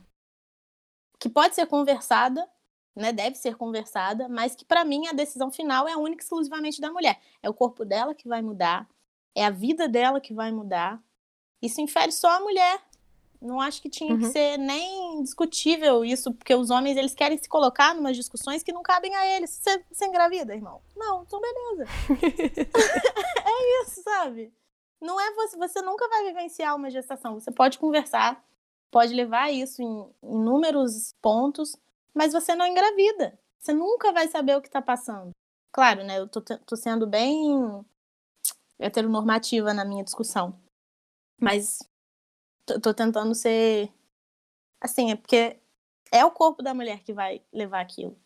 que 1.18 1.30
pode 1.30 1.56
ser 1.56 1.68
conversada, 1.68 2.48
né, 2.96 3.14
deve 3.14 3.36
ser 3.36 3.56
conversada, 3.56 4.28
mas 4.28 4.56
que 4.56 4.66
para 4.66 4.84
mim 4.84 5.08
a 5.08 5.14
decisão 5.14 5.52
final 5.52 5.88
é 5.88 5.96
única 5.96 6.22
e 6.22 6.26
exclusivamente 6.26 6.82
da 6.82 6.92
mulher. 6.92 7.20
É 7.42 7.50
o 7.50 7.54
corpo 7.54 7.86
dela 7.86 8.14
que 8.14 8.28
vai 8.28 8.42
mudar, 8.42 8.88
é 9.34 9.46
a 9.46 9.50
vida 9.50 9.88
dela 9.88 10.20
que 10.20 10.34
vai 10.34 10.52
mudar. 10.52 11.02
Isso 11.62 11.80
infere 11.80 12.12
só 12.12 12.30
a 12.38 12.40
mulher. 12.40 12.82
Não 13.42 13.60
acho 13.60 13.82
que 13.82 13.90
tinha 13.90 14.14
uhum. 14.14 14.20
que 14.20 14.28
ser 14.28 14.58
nem 14.58 15.24
discutível 15.24 16.06
isso, 16.06 16.32
porque 16.32 16.54
os 16.54 16.70
homens 16.70 16.96
eles 16.96 17.16
querem 17.16 17.38
se 17.40 17.50
colocar 17.50 17.96
em 17.96 18.12
discussões 18.12 18.62
que 18.62 18.72
não 18.72 18.84
cabem 18.84 19.16
a 19.16 19.26
eles. 19.26 19.50
Você, 19.50 19.84
você 19.92 20.06
engravida, 20.06 20.54
irmão? 20.54 20.80
Não, 20.96 21.24
então 21.24 21.42
beleza. 21.42 21.86
é 23.44 23.84
isso, 23.84 24.04
sabe? 24.04 24.54
Não 25.02 25.20
é 25.20 25.34
você, 25.34 25.58
você 25.58 25.82
nunca 25.82 26.08
vai 26.08 26.26
vivenciar 26.26 26.76
uma 26.76 26.92
gestação. 26.92 27.40
Você 27.40 27.50
pode 27.50 27.80
conversar, 27.80 28.46
pode 28.92 29.12
levar 29.12 29.52
isso 29.52 29.82
em 29.82 30.08
inúmeros 30.22 31.16
pontos, 31.20 31.76
mas 32.14 32.34
você 32.34 32.54
não 32.54 32.68
engravida. 32.68 33.40
Você 33.58 33.74
nunca 33.74 34.12
vai 34.12 34.28
saber 34.28 34.56
o 34.56 34.62
que 34.62 34.68
está 34.68 34.84
passando. 34.84 35.32
Claro, 35.72 36.04
né? 36.04 36.20
Eu 36.20 36.28
tô, 36.28 36.42
tô 36.42 36.76
sendo 36.76 37.08
bem 37.08 37.84
heteronormativa 38.78 39.74
na 39.74 39.84
minha 39.84 40.04
discussão. 40.04 40.60
Mas 41.40 41.80
tô, 42.80 42.94
tentando 42.94 43.34
ser. 43.36 43.92
Assim, 44.80 45.12
é 45.12 45.16
porque 45.16 45.58
é 46.12 46.26
o 46.26 46.32
corpo 46.32 46.62
da 46.62 46.74
mulher 46.74 47.00
que 47.04 47.14
vai 47.14 47.42
levar 47.52 47.82
aquilo. 47.82 48.18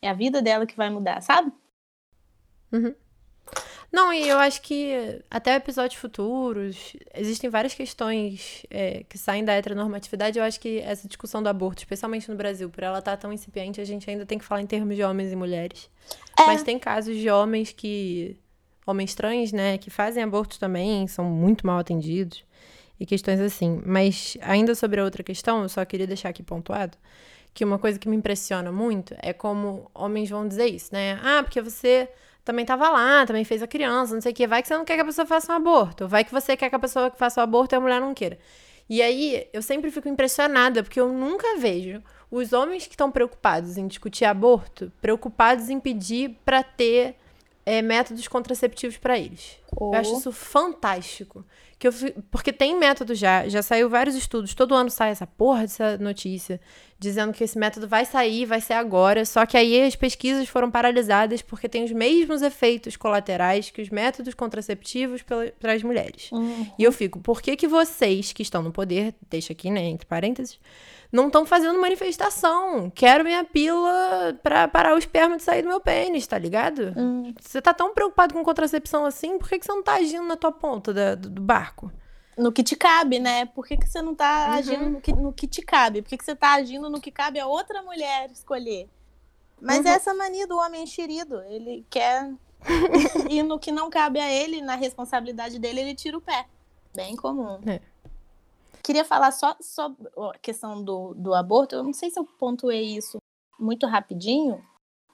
É 0.00 0.08
a 0.08 0.14
vida 0.14 0.40
dela 0.40 0.66
que 0.66 0.76
vai 0.76 0.90
mudar, 0.90 1.20
sabe? 1.20 1.52
Uhum. 2.72 2.94
Não, 3.90 4.12
e 4.12 4.28
eu 4.28 4.38
acho 4.38 4.60
que 4.60 5.22
até 5.30 5.54
episódios 5.54 5.98
futuros, 5.98 6.94
existem 7.14 7.48
várias 7.48 7.72
questões 7.72 8.66
é, 8.68 9.02
que 9.08 9.16
saem 9.16 9.44
da 9.44 9.54
heteronormatividade. 9.54 10.38
Eu 10.38 10.44
acho 10.44 10.60
que 10.60 10.80
essa 10.80 11.08
discussão 11.08 11.42
do 11.42 11.48
aborto, 11.48 11.80
especialmente 11.80 12.30
no 12.30 12.36
Brasil, 12.36 12.68
por 12.68 12.82
ela 12.82 12.98
estar 12.98 13.12
tá 13.12 13.16
tão 13.16 13.32
incipiente, 13.32 13.80
a 13.80 13.84
gente 13.84 14.08
ainda 14.08 14.26
tem 14.26 14.38
que 14.38 14.44
falar 14.44 14.60
em 14.60 14.66
termos 14.66 14.94
de 14.94 15.02
homens 15.02 15.32
e 15.32 15.36
mulheres. 15.36 15.90
É. 16.38 16.44
Mas 16.46 16.62
tem 16.62 16.78
casos 16.78 17.16
de 17.16 17.30
homens 17.30 17.72
que. 17.72 18.38
homens 18.86 19.14
trans, 19.14 19.52
né, 19.52 19.78
que 19.78 19.88
fazem 19.88 20.22
aborto 20.22 20.58
também, 20.58 21.06
são 21.06 21.24
muito 21.24 21.66
mal 21.66 21.78
atendidos. 21.78 22.44
E 22.98 23.06
questões 23.06 23.40
assim. 23.40 23.80
Mas 23.84 24.36
ainda 24.40 24.74
sobre 24.74 25.00
a 25.00 25.04
outra 25.04 25.22
questão, 25.22 25.62
eu 25.62 25.68
só 25.68 25.84
queria 25.84 26.06
deixar 26.06 26.28
aqui 26.30 26.42
pontuado 26.42 26.96
que 27.54 27.64
uma 27.64 27.78
coisa 27.78 27.98
que 27.98 28.08
me 28.08 28.16
impressiona 28.16 28.70
muito 28.70 29.16
é 29.20 29.32
como 29.32 29.90
homens 29.94 30.30
vão 30.30 30.46
dizer 30.46 30.66
isso, 30.66 30.90
né? 30.92 31.18
Ah, 31.22 31.42
porque 31.42 31.60
você 31.60 32.08
também 32.44 32.64
tava 32.64 32.88
lá, 32.88 33.26
também 33.26 33.44
fez 33.44 33.62
a 33.62 33.66
criança, 33.66 34.14
não 34.14 34.20
sei 34.20 34.32
o 34.32 34.34
que. 34.34 34.46
Vai 34.46 34.62
que 34.62 34.68
você 34.68 34.74
não 34.74 34.84
quer 34.84 34.94
que 34.94 35.02
a 35.02 35.04
pessoa 35.04 35.26
faça 35.26 35.52
um 35.52 35.56
aborto. 35.56 36.06
Vai 36.08 36.24
que 36.24 36.32
você 36.32 36.56
quer 36.56 36.68
que 36.68 36.74
a 36.74 36.78
pessoa 36.78 37.10
faça 37.16 37.40
o 37.40 37.44
aborto 37.44 37.74
e 37.74 37.76
a 37.76 37.80
mulher 37.80 38.00
não 38.00 38.14
queira. 38.14 38.38
E 38.88 39.02
aí, 39.02 39.46
eu 39.52 39.60
sempre 39.60 39.90
fico 39.90 40.08
impressionada, 40.08 40.82
porque 40.82 40.98
eu 40.98 41.12
nunca 41.12 41.58
vejo 41.58 42.02
os 42.30 42.52
homens 42.52 42.86
que 42.86 42.94
estão 42.94 43.10
preocupados 43.10 43.76
em 43.76 43.86
discutir 43.86 44.24
aborto, 44.24 44.90
preocupados 45.00 45.68
em 45.68 45.78
pedir 45.78 46.38
para 46.44 46.62
ter 46.62 47.16
é, 47.68 47.82
métodos 47.82 48.26
contraceptivos 48.26 48.96
para 48.96 49.18
eles. 49.18 49.58
Oh. 49.78 49.92
Eu 49.92 50.00
acho 50.00 50.16
isso 50.16 50.32
fantástico. 50.32 51.44
Que 51.78 51.86
eu, 51.86 51.92
porque 52.30 52.52
tem 52.52 52.76
método 52.76 53.14
já, 53.14 53.46
já 53.46 53.62
saiu 53.62 53.88
vários 53.88 54.16
estudos, 54.16 54.54
todo 54.54 54.74
ano 54.74 54.90
sai 54.90 55.10
essa 55.10 55.26
porra 55.26 55.60
dessa 55.60 55.96
notícia, 55.98 56.60
dizendo 56.98 57.32
que 57.32 57.44
esse 57.44 57.56
método 57.56 57.86
vai 57.86 58.04
sair, 58.04 58.46
vai 58.46 58.60
ser 58.60 58.72
agora, 58.72 59.24
só 59.24 59.46
que 59.46 59.56
aí 59.56 59.82
as 59.82 59.94
pesquisas 59.94 60.48
foram 60.48 60.70
paralisadas 60.72 61.40
porque 61.40 61.68
tem 61.68 61.84
os 61.84 61.92
mesmos 61.92 62.42
efeitos 62.42 62.96
colaterais 62.96 63.70
que 63.70 63.80
os 63.80 63.90
métodos 63.90 64.34
contraceptivos 64.34 65.22
para 65.22 65.72
as 65.72 65.82
mulheres. 65.84 66.32
Uhum. 66.32 66.66
E 66.76 66.82
eu 66.82 66.90
fico, 66.90 67.20
por 67.20 67.40
que 67.40 67.54
que 67.54 67.68
vocês 67.68 68.32
que 68.32 68.42
estão 68.42 68.62
no 68.62 68.72
poder, 68.72 69.14
deixa 69.30 69.52
aqui, 69.52 69.70
né, 69.70 69.82
entre 69.82 70.06
parênteses, 70.06 70.58
não 71.10 71.26
estão 71.26 71.46
fazendo 71.46 71.80
manifestação. 71.80 72.90
Quero 72.90 73.24
minha 73.24 73.44
pílula 73.44 74.38
pra 74.42 74.68
parar 74.68 74.94
o 74.94 74.98
esperma 74.98 75.36
de 75.36 75.42
sair 75.42 75.62
do 75.62 75.68
meu 75.68 75.80
pênis, 75.80 76.26
tá 76.26 76.38
ligado? 76.38 76.92
Hum. 76.96 77.34
Você 77.40 77.62
tá 77.62 77.72
tão 77.72 77.94
preocupado 77.94 78.34
com 78.34 78.44
contracepção 78.44 79.06
assim, 79.06 79.38
por 79.38 79.48
que, 79.48 79.58
que 79.58 79.66
você 79.66 79.72
não 79.72 79.82
tá 79.82 79.94
agindo 79.94 80.24
na 80.24 80.36
tua 80.36 80.52
ponta 80.52 80.92
da, 80.92 81.14
do, 81.14 81.30
do, 81.30 81.42
barco? 81.42 81.90
No 82.36 82.52
que 82.52 82.62
te 82.62 82.76
cabe, 82.76 83.18
né? 83.18 83.46
Por 83.46 83.66
que, 83.66 83.76
que 83.76 83.88
você 83.88 84.02
não 84.02 84.14
tá 84.14 84.48
uhum. 84.48 84.54
agindo 84.54 84.90
no 84.90 85.00
que, 85.00 85.12
no 85.12 85.32
que 85.32 85.48
te 85.48 85.62
cabe? 85.62 86.02
Por 86.02 86.10
que, 86.10 86.18
que 86.18 86.24
você 86.24 86.36
tá 86.36 86.54
agindo 86.54 86.88
no 86.90 87.00
que 87.00 87.10
cabe 87.10 87.40
a 87.40 87.46
outra 87.46 87.82
mulher 87.82 88.30
escolher? 88.30 88.88
Mas 89.60 89.78
uhum. 89.78 89.88
é 89.88 89.94
essa 89.94 90.14
mania 90.14 90.46
do 90.46 90.56
homem 90.56 90.84
enxerido. 90.84 91.40
Ele 91.48 91.84
quer. 91.90 92.30
e 93.30 93.42
no 93.42 93.58
que 93.58 93.72
não 93.72 93.88
cabe 93.88 94.20
a 94.20 94.30
ele, 94.30 94.60
na 94.60 94.74
responsabilidade 94.74 95.58
dele, 95.58 95.80
ele 95.80 95.94
tira 95.94 96.16
o 96.16 96.20
pé. 96.20 96.46
Bem 96.94 97.16
comum. 97.16 97.60
É. 97.66 97.80
Queria 98.88 99.04
falar 99.04 99.32
só 99.32 99.54
sobre 99.60 100.08
a 100.16 100.38
questão 100.38 100.82
do, 100.82 101.12
do 101.12 101.34
aborto. 101.34 101.74
Eu 101.74 101.82
não 101.82 101.92
sei 101.92 102.08
se 102.08 102.18
eu 102.18 102.24
pontuei 102.24 102.96
isso 102.96 103.18
muito 103.60 103.86
rapidinho, 103.86 104.64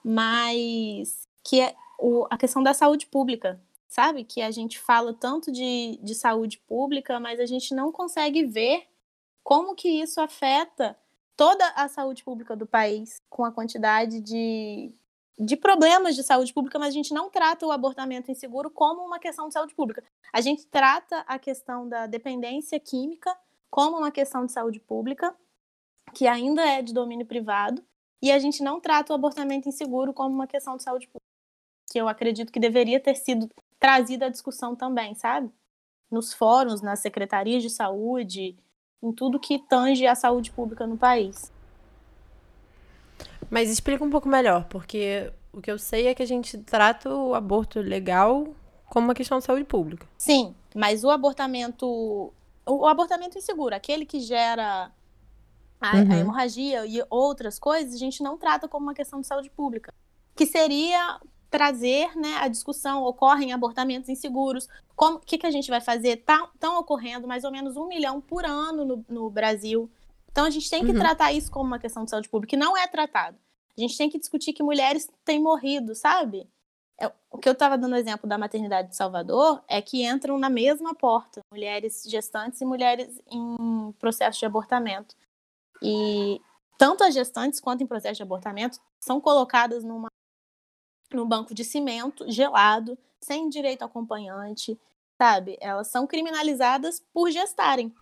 mas 0.01 1.27
que 1.43 1.59
é 1.59 1.75
o, 1.99 2.25
a 2.29 2.37
questão 2.37 2.63
da 2.63 2.73
saúde 2.73 3.05
pública, 3.05 3.61
sabe? 3.85 4.23
Que 4.23 4.41
a 4.41 4.49
gente 4.49 4.79
fala 4.79 5.13
tanto 5.13 5.51
de, 5.51 5.99
de 6.01 6.15
saúde 6.15 6.57
pública, 6.59 7.19
mas 7.19 7.37
a 7.37 7.45
gente 7.45 7.75
não 7.75 7.91
consegue 7.91 8.45
ver 8.45 8.87
como 9.43 9.75
que 9.75 9.89
isso 9.89 10.21
afeta 10.21 10.97
toda 11.35 11.67
a 11.75 11.89
saúde 11.89 12.23
pública 12.23 12.55
do 12.55 12.65
país, 12.65 13.17
com 13.29 13.43
a 13.43 13.51
quantidade 13.51 14.21
de, 14.21 14.89
de 15.37 15.57
problemas 15.57 16.15
de 16.15 16.23
saúde 16.23 16.53
pública, 16.53 16.79
mas 16.79 16.87
a 16.93 16.97
gente 16.97 17.13
não 17.13 17.29
trata 17.29 17.65
o 17.65 17.73
abortamento 17.73 18.31
inseguro 18.31 18.69
como 18.69 19.05
uma 19.05 19.19
questão 19.19 19.49
de 19.49 19.53
saúde 19.53 19.75
pública. 19.75 20.01
A 20.31 20.39
gente 20.39 20.65
trata 20.67 21.25
a 21.27 21.37
questão 21.37 21.89
da 21.89 22.07
dependência 22.07 22.79
química 22.79 23.37
como 23.75 23.97
uma 23.97 24.09
questão 24.09 24.45
de 24.45 24.53
saúde 24.53 24.79
pública, 24.79 25.35
que 26.13 26.27
ainda 26.27 26.65
é 26.65 26.81
de 26.81 26.93
domínio 26.93 27.25
privado, 27.25 27.83
e 28.21 28.31
a 28.31 28.39
gente 28.39 28.63
não 28.63 28.79
trata 28.79 29.11
o 29.11 29.15
abortamento 29.17 29.67
inseguro 29.67 30.13
como 30.13 30.33
uma 30.33 30.47
questão 30.47 30.77
de 30.77 30.83
saúde 30.83 31.07
pública, 31.07 31.25
que 31.91 31.99
eu 31.99 32.07
acredito 32.07 32.53
que 32.53 32.59
deveria 32.59 33.01
ter 33.01 33.15
sido 33.15 33.49
trazida 33.77 34.27
à 34.27 34.29
discussão 34.29 34.77
também, 34.77 35.13
sabe? 35.13 35.51
Nos 36.09 36.33
fóruns, 36.33 36.81
nas 36.81 36.99
secretarias 36.99 37.61
de 37.61 37.69
saúde, 37.69 38.55
em 39.03 39.11
tudo 39.11 39.41
que 39.41 39.59
tange 39.59 40.07
a 40.07 40.15
saúde 40.15 40.51
pública 40.51 40.87
no 40.87 40.97
país. 40.97 41.51
Mas 43.49 43.69
explica 43.69 44.05
um 44.05 44.09
pouco 44.09 44.29
melhor, 44.29 44.69
porque 44.69 45.33
o 45.51 45.61
que 45.61 45.69
eu 45.69 45.77
sei 45.77 46.07
é 46.07 46.15
que 46.15 46.23
a 46.23 46.27
gente 46.27 46.57
trata 46.59 47.13
o 47.13 47.35
aborto 47.35 47.81
legal 47.81 48.47
como 48.89 49.07
uma 49.07 49.13
questão 49.13 49.39
de 49.39 49.43
saúde 49.43 49.65
pública. 49.65 50.07
Sim, 50.17 50.55
mas 50.73 51.03
o 51.03 51.09
abortamento 51.09 52.31
o, 52.65 52.85
abortamento 52.87 53.37
inseguro, 53.37 53.75
aquele 53.75 54.05
que 54.05 54.19
gera 54.19 54.91
a, 55.79 55.95
Uhum. 55.95 56.11
a 56.11 56.17
hemorragia 56.17 56.85
e 56.85 57.03
outras 57.09 57.59
coisas, 57.59 57.93
a 57.93 57.97
gente 57.97 58.23
não 58.23 58.37
trata 58.37 58.67
como 58.67 58.85
uma 58.85 58.93
questão 58.93 59.21
de 59.21 59.27
saúde 59.27 59.49
pública. 59.49 59.93
Que 60.35 60.45
seria 60.45 61.19
trazer 61.49 62.15
né, 62.17 62.37
a 62.41 62.47
discussão, 62.47 63.03
ocorrem 63.03 63.53
abortamentos 63.53 64.09
inseguros, 64.09 64.67
como 64.95 65.19
que, 65.19 65.37
que 65.37 65.45
a 65.45 65.51
gente 65.51 65.69
vai 65.69 65.79
fazer? 65.79 66.17
Estão 66.17 66.49
tá, 66.59 66.79
ocorrendo 66.79 67.27
mais 67.27 67.43
ou 67.43 67.51
menos 67.51 67.77
um 67.77 67.87
milhão 67.87 68.19
por 68.19 68.45
ano 68.45 68.83
no, 68.83 69.05
no 69.07 69.29
Brasil. 69.29 69.89
Então 70.31 70.45
a 70.45 70.49
gente 70.49 70.69
tem 70.69 70.83
que 70.83 70.91
Uhum. 70.91 70.99
tratar 70.99 71.31
isso 71.31 71.49
como 71.49 71.65
uma 71.65 71.79
questão 71.79 72.03
de 72.03 72.09
saúde 72.09 72.27
pública, 72.29 72.55
e 72.55 72.59
não 72.59 72.75
é 72.75 72.87
tratado. 72.87 73.37
A 73.77 73.81
gente 73.81 73.97
tem 73.97 74.09
que 74.09 74.19
discutir 74.19 74.53
que 74.53 74.63
mulheres 74.63 75.09
têm 75.23 75.41
morrido, 75.41 75.95
sabe? 75.95 76.49
É, 76.99 77.11
o 77.29 77.37
que 77.37 77.49
eu 77.49 77.53
estava 77.53 77.77
dando 77.77 77.95
exemplo 77.95 78.27
da 78.27 78.37
maternidade 78.37 78.89
de 78.89 78.95
Salvador 78.95 79.63
é 79.67 79.81
que 79.81 80.05
entram 80.05 80.37
na 80.37 80.49
mesma 80.49 80.95
porta 80.95 81.41
mulheres 81.51 82.03
gestantes 82.07 82.61
e 82.61 82.65
mulheres 82.65 83.21
em 83.29 83.91
processo 83.99 84.39
de 84.39 84.45
abortamento. 84.45 85.15
E 85.81 86.41
tanto 86.77 87.03
as 87.03 87.13
gestantes 87.13 87.59
quanto 87.59 87.83
em 87.83 87.87
processo 87.87 88.15
de 88.15 88.23
abortamento 88.23 88.79
são 88.99 89.19
colocadas 89.19 89.83
numa, 89.83 90.07
num 91.13 91.27
banco 91.27 91.53
de 91.53 91.63
cimento 91.63 92.29
gelado, 92.31 92.97
sem 93.21 93.49
direito 93.49 93.81
ao 93.81 93.89
acompanhante, 93.89 94.79
sabe? 95.17 95.57
Elas 95.59 95.87
são 95.87 96.07
criminalizadas 96.07 97.03
por 97.13 97.29
gestarem 97.29 97.93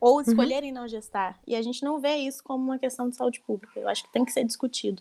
ou 0.00 0.20
escolherem 0.20 0.72
não 0.72 0.88
gestar. 0.88 1.40
E 1.46 1.54
a 1.54 1.62
gente 1.62 1.84
não 1.84 2.00
vê 2.00 2.16
isso 2.16 2.42
como 2.42 2.64
uma 2.64 2.78
questão 2.78 3.08
de 3.08 3.14
saúde 3.14 3.40
pública. 3.40 3.78
Eu 3.78 3.88
acho 3.88 4.02
que 4.02 4.12
tem 4.12 4.24
que 4.24 4.32
ser 4.32 4.44
discutido. 4.44 5.00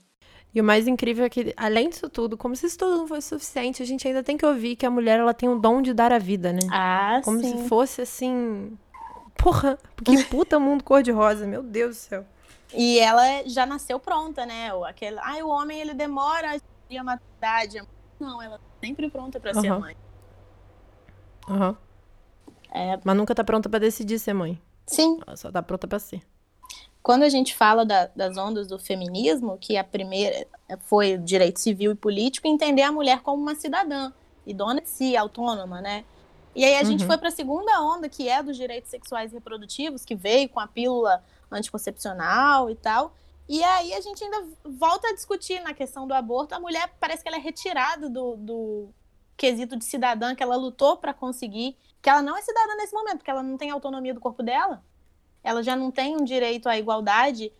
E 0.53 0.59
o 0.59 0.63
mais 0.63 0.87
incrível 0.87 1.23
é 1.25 1.29
que, 1.29 1.53
além 1.55 1.89
disso 1.89 2.09
tudo, 2.09 2.37
como 2.37 2.55
se 2.55 2.65
isso 2.65 2.77
tudo 2.77 2.97
não 2.97 3.07
fosse 3.07 3.29
suficiente, 3.29 3.81
a 3.81 3.85
gente 3.85 4.05
ainda 4.07 4.21
tem 4.21 4.35
que 4.37 4.45
ouvir 4.45 4.75
que 4.75 4.85
a 4.85 4.91
mulher 4.91 5.19
ela 5.19 5.33
tem 5.33 5.47
o 5.47 5.57
dom 5.57 5.81
de 5.81 5.93
dar 5.93 6.11
a 6.11 6.19
vida, 6.19 6.51
né? 6.51 6.59
Ah, 6.69 7.21
Como 7.23 7.39
sim. 7.39 7.57
se 7.63 7.69
fosse 7.69 8.01
assim. 8.01 8.77
Porra, 9.37 9.77
que 10.03 10.21
puta 10.29 10.59
mundo 10.59 10.83
cor-de-rosa, 10.83 11.47
meu 11.47 11.63
Deus 11.63 11.95
do 11.95 11.99
céu. 11.99 12.25
E 12.73 12.99
ela 12.99 13.47
já 13.47 13.65
nasceu 13.65 13.99
pronta, 13.99 14.45
né? 14.45 14.71
Aquele, 14.87 15.17
ai, 15.19 15.41
o 15.41 15.47
homem 15.49 15.79
ele 15.79 15.93
demora 15.93 16.55
a 16.55 16.59
a 16.97 17.03
maturidade. 17.05 17.81
Não, 18.19 18.41
ela 18.41 18.57
tá 18.57 18.63
sempre 18.83 19.09
pronta 19.09 19.39
pra 19.39 19.53
ser 19.53 19.69
Aham. 19.69 19.79
mãe. 19.79 19.95
Aham. 21.49 21.77
É, 22.73 22.99
Mas 23.03 23.17
nunca 23.17 23.33
tá 23.33 23.43
pronta 23.43 23.69
pra 23.69 23.79
decidir 23.79 24.19
ser 24.19 24.33
mãe. 24.33 24.61
sim, 24.87 25.19
Ela 25.25 25.37
só 25.37 25.49
tá 25.51 25.61
pronta 25.63 25.87
pra 25.87 25.99
ser. 25.99 26.21
Quando 27.03 27.23
a 27.23 27.29
gente 27.29 27.55
fala 27.55 27.85
da- 27.85 28.07
das 28.15 28.37
ondas 28.37 28.67
do 28.67 28.77
feminismo, 28.77 29.57
que 29.57 29.75
a 29.77 29.83
primeira 29.83 30.45
foi 30.81 31.15
o 31.15 31.17
direito 31.19 31.59
civil 31.59 31.91
e 31.91 31.95
político, 31.95 32.47
entender 32.47 32.83
a 32.83 32.91
mulher 32.91 33.21
como 33.21 33.41
uma 33.41 33.55
cidadã 33.55 34.11
e 34.45 34.53
dona 34.53 34.81
de 34.81 34.89
si, 34.89 35.15
autônoma, 35.17 35.81
né? 35.81 36.05
E 36.55 36.65
aí 36.65 36.75
a 36.75 36.83
gente 36.83 37.01
Uhum. 37.01 37.07
foi 37.07 37.17
para 37.17 37.29
a 37.29 37.31
segunda 37.31 37.81
onda, 37.81 38.09
que 38.09 38.27
é 38.27 38.43
dos 38.43 38.57
direitos 38.57 38.89
sexuais 38.89 39.31
e 39.31 39.35
reprodutivos, 39.35 40.03
que 40.03 40.15
veio 40.15 40.49
com 40.49 40.59
a 40.59 40.67
pílula 40.67 41.23
anticoncepcional 41.49 42.69
e 42.69 42.75
tal. 42.75 43.13
E 43.47 43.63
aí 43.63 43.93
a 43.93 44.01
gente 44.01 44.23
ainda 44.23 44.45
volta 44.65 45.07
a 45.09 45.13
discutir 45.13 45.59
na 45.61 45.73
questão 45.73 46.07
do 46.07 46.13
aborto. 46.13 46.53
A 46.55 46.59
mulher 46.59 46.93
parece 46.99 47.23
que 47.23 47.29
ela 47.29 47.37
é 47.37 47.39
retirada 47.41 48.09
do, 48.09 48.35
do 48.37 48.89
quesito 49.35 49.75
de 49.75 49.85
cidadã 49.85 50.35
que 50.35 50.43
ela 50.43 50.55
lutou 50.55 50.97
para 50.97 51.13
conseguir, 51.13 51.75
que 52.01 52.09
ela 52.09 52.21
não 52.21 52.37
é 52.37 52.41
cidadã 52.41 52.75
nesse 52.75 52.93
momento, 52.93 53.17
porque 53.17 53.31
ela 53.31 53.43
não 53.43 53.57
tem 53.57 53.69
autonomia 53.71 54.13
do 54.13 54.19
corpo 54.19 54.43
dela. 54.43 54.83
Ela 55.43 55.63
já 55.63 55.75
não 55.75 55.91
tem 55.91 56.15
um 56.15 56.23
direito 56.23 56.67
à 56.69 56.77
igualdade 56.77 57.51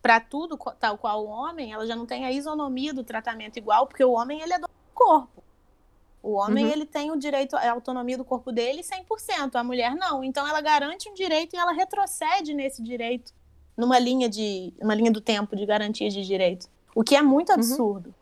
para 0.00 0.20
tudo, 0.20 0.56
tal 0.78 0.96
qual 0.96 1.24
o 1.24 1.28
homem. 1.28 1.72
Ela 1.72 1.86
já 1.86 1.96
não 1.96 2.06
tem 2.06 2.24
a 2.24 2.32
isonomia 2.32 2.94
do 2.94 3.02
tratamento 3.02 3.56
igual, 3.58 3.86
porque 3.86 4.04
o 4.04 4.12
homem 4.12 4.40
ele 4.40 4.52
é 4.52 4.58
do 4.58 4.68
corpo. 4.94 5.42
O 6.22 6.32
homem 6.34 6.64
Uhum. 6.64 6.72
ele 6.72 6.86
tem 6.86 7.10
o 7.10 7.16
direito 7.16 7.56
à 7.56 7.70
autonomia 7.70 8.16
do 8.18 8.24
corpo 8.24 8.50
dele 8.50 8.82
100%, 8.82 9.54
a 9.54 9.62
mulher 9.62 9.94
não. 9.94 10.24
Então 10.24 10.46
ela 10.46 10.60
garante 10.60 11.08
um 11.08 11.14
direito 11.14 11.54
e 11.54 11.58
ela 11.58 11.72
retrocede 11.72 12.52
nesse 12.52 12.82
direito 12.82 13.32
numa 13.76 13.98
linha 13.98 14.28
de 14.28 14.72
uma 14.80 14.94
linha 14.94 15.10
do 15.12 15.20
tempo 15.20 15.54
de 15.54 15.66
garantia 15.66 16.08
de 16.08 16.24
direito, 16.24 16.68
o 16.94 17.04
que 17.04 17.14
é 17.14 17.22
muito 17.22 17.52
absurdo. 17.52 18.14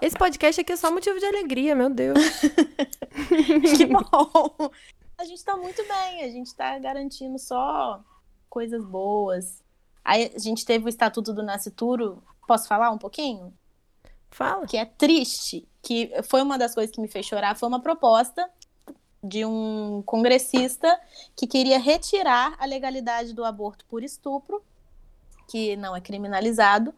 Esse 0.00 0.16
podcast 0.16 0.60
aqui 0.60 0.72
é 0.72 0.76
só 0.76 0.90
motivo 0.90 1.18
de 1.18 1.26
alegria, 1.26 1.74
meu 1.74 1.90
Deus. 1.90 2.18
que 3.76 3.84
bom. 3.84 4.70
A 5.20 5.24
gente 5.26 5.44
tá 5.44 5.54
muito 5.54 5.86
bem, 5.86 6.24
a 6.24 6.30
gente 6.30 6.54
tá 6.54 6.78
garantindo 6.78 7.38
só 7.38 8.02
coisas 8.48 8.82
boas. 8.82 9.62
Aí 10.02 10.32
a 10.34 10.38
gente 10.38 10.64
teve 10.64 10.86
o 10.86 10.88
Estatuto 10.88 11.34
do 11.34 11.42
Nascituro, 11.42 12.22
posso 12.48 12.66
falar 12.66 12.90
um 12.90 12.96
pouquinho? 12.96 13.52
Fala. 14.30 14.66
que 14.66 14.78
é 14.78 14.86
triste, 14.86 15.68
que 15.82 16.10
foi 16.22 16.40
uma 16.40 16.56
das 16.56 16.74
coisas 16.74 16.90
que 16.90 17.02
me 17.02 17.06
fez 17.06 17.26
chorar, 17.26 17.54
foi 17.54 17.68
uma 17.68 17.82
proposta 17.82 18.50
de 19.22 19.44
um 19.44 20.02
congressista 20.06 20.98
que 21.36 21.46
queria 21.46 21.78
retirar 21.78 22.56
a 22.58 22.64
legalidade 22.64 23.34
do 23.34 23.44
aborto 23.44 23.84
por 23.90 24.02
estupro, 24.02 24.64
que 25.46 25.76
não 25.76 25.94
é 25.94 26.00
criminalizado, 26.00 26.94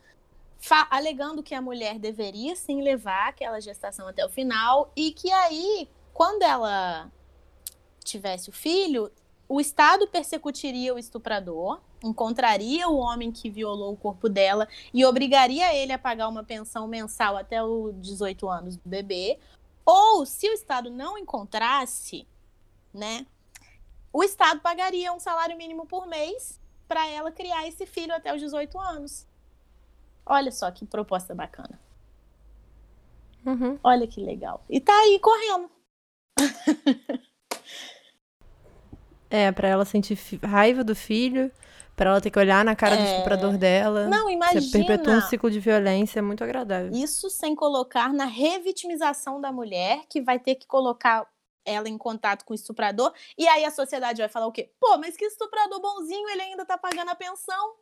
alegando 0.89 1.43
que 1.43 1.57
a 1.57 1.61
mulher 1.61 1.99
deveria 1.99 2.55
sim 2.55 2.83
levar 2.83 3.31
aquela 3.31 3.61
gestação 3.61 4.07
até 4.07 4.25
o 4.25 4.31
final 4.31 4.93
e 4.95 5.11
que 5.11 5.33
aí, 5.33 5.89
quando 6.14 6.43
ela 6.43 7.11
tivesse 8.13 8.51
o 8.51 8.53
filho, 8.53 9.11
o 9.49 9.61
Estado 9.61 10.07
persecutiria 10.07 10.95
o 10.95 10.99
estuprador, 10.99 11.81
encontraria 12.03 12.89
o 12.89 12.97
homem 12.97 13.31
que 13.31 13.51
violou 13.51 13.93
o 13.93 13.97
corpo 13.97 14.29
dela 14.29 14.67
e 14.95 15.05
obrigaria 15.05 15.75
ele 15.75 15.93
a 15.93 15.99
pagar 15.99 16.29
uma 16.29 16.43
pensão 16.43 16.89
mensal 16.89 17.37
até 17.37 17.63
os 17.63 17.95
18 18.01 18.49
anos 18.49 18.77
do 18.77 18.89
bebê. 18.89 19.39
Ou, 19.85 20.25
se 20.25 20.49
o 20.49 20.53
Estado 20.53 20.91
não 20.91 21.19
encontrasse, 21.19 22.27
né, 22.95 23.27
o 24.13 24.23
Estado 24.23 24.61
pagaria 24.61 25.13
um 25.13 25.21
salário 25.21 25.57
mínimo 25.57 25.87
por 25.87 26.07
mês 26.07 26.61
para 26.89 27.07
ela 27.09 27.33
criar 27.33 27.67
esse 27.67 27.85
filho 27.85 28.15
até 28.15 28.35
os 28.35 28.41
18 28.41 28.79
anos. 28.79 29.27
Olha 30.25 30.53
só 30.53 30.71
que 30.71 30.87
proposta 30.87 31.35
bacana. 31.35 31.79
Uhum. 33.45 33.79
Olha 33.83 34.07
que 34.07 34.21
legal. 34.21 34.65
E 34.71 34.81
tá 34.81 34.93
aí 34.93 35.19
correndo. 35.19 35.71
É, 39.33 39.51
pra 39.51 39.66
ela 39.68 39.85
sentir 39.85 40.18
raiva 40.45 40.85
do 40.85 40.95
filho, 40.95 41.51
pra 41.97 42.11
ela 42.11 42.20
ter 42.20 42.30
que 42.30 42.39
olhar 42.39 42.62
na 42.64 42.76
cara 42.76 42.97
do 42.97 43.03
É. 43.03 43.12
estuprador 43.12 43.57
dela. 43.57 44.07
Não, 44.09 44.26
Você 44.28 44.70
perpetua 44.70 45.07
um 45.09 45.16
imagina. 45.16 45.20
ciclo 45.30 45.51
de 45.51 45.59
violência, 45.59 46.18
é 46.18 46.22
muito 46.22 46.45
agradável. 46.45 46.91
Isso 46.93 47.30
sem 47.30 47.55
colocar 47.55 48.12
na 48.12 48.26
revitimização 48.26 49.41
da 49.41 49.51
mulher, 49.51 50.03
que 50.09 50.20
vai 50.20 50.39
ter 50.39 50.57
que 50.57 50.66
colocar 50.66 51.26
ela 51.64 51.89
em 51.89 51.97
contato 51.97 52.45
com 52.45 52.53
o 52.53 52.57
estuprador. 52.57 53.12
E 53.39 53.47
aí 53.49 53.64
a 53.64 53.70
sociedade 53.70 54.20
vai 54.20 54.28
falar 54.28 54.47
o 54.47 54.53
quê? 54.53 54.70
Pô, 54.80 54.99
mas 54.99 55.16
que 55.16 55.24
estuprador 55.24 55.80
bonzinho, 55.80 56.28
ele 56.28 56.43
ainda 56.43 56.64
tá 56.66 56.76
pagando 56.76 57.11
a 57.11 57.14
pensão. 57.14 57.74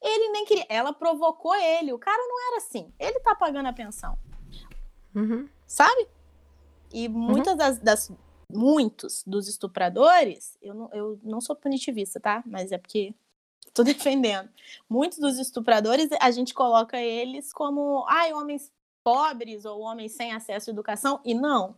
Ele 0.00 0.28
nem 0.30 0.44
queria. 0.44 0.66
Ela 0.68 0.92
provocou 0.92 1.54
ele. 1.54 1.92
O 1.92 1.98
cara 1.98 2.18
não 2.18 2.48
era 2.48 2.56
assim. 2.58 2.92
Ele 2.98 3.18
tá 3.20 3.34
pagando 3.34 3.68
a 3.68 3.72
pensão. 3.72 4.18
Uhum. 5.14 5.48
Sabe? 5.66 6.06
E 6.92 7.08
muitas 7.08 7.56
das, 7.56 7.78
das- 7.78 8.12
Muitos 8.52 9.22
dos 9.26 9.48
estupradores, 9.48 10.56
eu 10.60 10.74
não, 10.74 10.90
eu 10.92 11.20
não 11.22 11.40
sou 11.40 11.56
punitivista, 11.56 12.20
tá? 12.20 12.42
Mas 12.46 12.72
é 12.72 12.78
porque 12.78 13.14
tô 13.74 13.82
defendendo. 13.82 14.48
Muitos 14.88 15.18
dos 15.18 15.38
estupradores, 15.38 16.10
a 16.20 16.30
gente 16.30 16.52
coloca 16.52 17.00
eles 17.00 17.52
como, 17.52 18.04
ai, 18.08 18.32
homens 18.32 18.70
pobres 19.02 19.64
ou 19.64 19.80
homens 19.80 20.12
sem 20.12 20.32
acesso 20.32 20.70
à 20.70 20.72
educação. 20.72 21.20
E 21.24 21.34
não. 21.34 21.74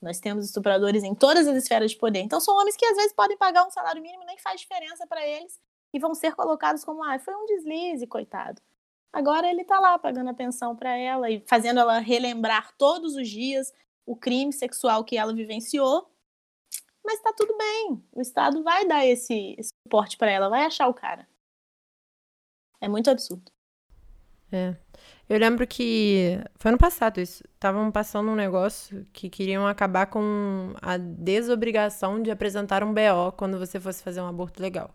Nós 0.00 0.20
temos 0.20 0.44
estupradores 0.44 1.02
em 1.02 1.14
todas 1.14 1.46
as 1.48 1.56
esferas 1.56 1.90
de 1.90 1.96
poder. 1.96 2.20
Então 2.20 2.40
são 2.40 2.56
homens 2.56 2.76
que 2.76 2.86
às 2.86 2.96
vezes 2.96 3.12
podem 3.12 3.36
pagar 3.36 3.66
um 3.66 3.70
salário 3.70 4.02
mínimo, 4.02 4.24
nem 4.24 4.38
faz 4.38 4.60
diferença 4.60 5.06
para 5.06 5.26
eles, 5.26 5.58
e 5.92 5.98
vão 5.98 6.14
ser 6.14 6.34
colocados 6.34 6.84
como, 6.84 7.02
ah, 7.02 7.18
foi 7.18 7.34
um 7.34 7.46
deslize, 7.46 8.06
coitado. 8.06 8.60
Agora 9.12 9.48
ele 9.48 9.64
tá 9.64 9.80
lá 9.80 9.98
pagando 9.98 10.30
a 10.30 10.34
pensão 10.34 10.76
para 10.76 10.96
ela 10.96 11.30
e 11.30 11.42
fazendo 11.46 11.80
ela 11.80 11.98
relembrar 11.98 12.74
todos 12.76 13.16
os 13.16 13.28
dias 13.28 13.72
o 14.08 14.16
crime 14.16 14.52
sexual 14.52 15.04
que 15.04 15.16
ela 15.16 15.34
vivenciou. 15.34 16.10
Mas 17.04 17.20
tá 17.20 17.32
tudo 17.36 17.56
bem. 17.56 18.02
O 18.12 18.20
Estado 18.20 18.62
vai 18.62 18.86
dar 18.86 19.06
esse, 19.06 19.54
esse 19.58 19.70
suporte 19.84 20.16
para 20.16 20.30
ela, 20.30 20.48
vai 20.48 20.64
achar 20.64 20.88
o 20.88 20.94
cara. 20.94 21.28
É 22.80 22.88
muito 22.88 23.10
absurdo. 23.10 23.50
É. 24.50 24.74
Eu 25.28 25.38
lembro 25.38 25.66
que 25.66 26.40
foi 26.56 26.70
ano 26.70 26.78
passado 26.78 27.20
isso. 27.20 27.44
Estavam 27.54 27.90
passando 27.90 28.30
um 28.30 28.34
negócio 28.34 29.06
que 29.12 29.28
queriam 29.28 29.66
acabar 29.66 30.06
com 30.06 30.74
a 30.80 30.96
desobrigação 30.96 32.22
de 32.22 32.30
apresentar 32.30 32.82
um 32.82 32.94
BO 32.94 33.32
quando 33.36 33.58
você 33.58 33.78
fosse 33.78 34.02
fazer 34.02 34.20
um 34.22 34.26
aborto 34.26 34.62
legal. 34.62 34.90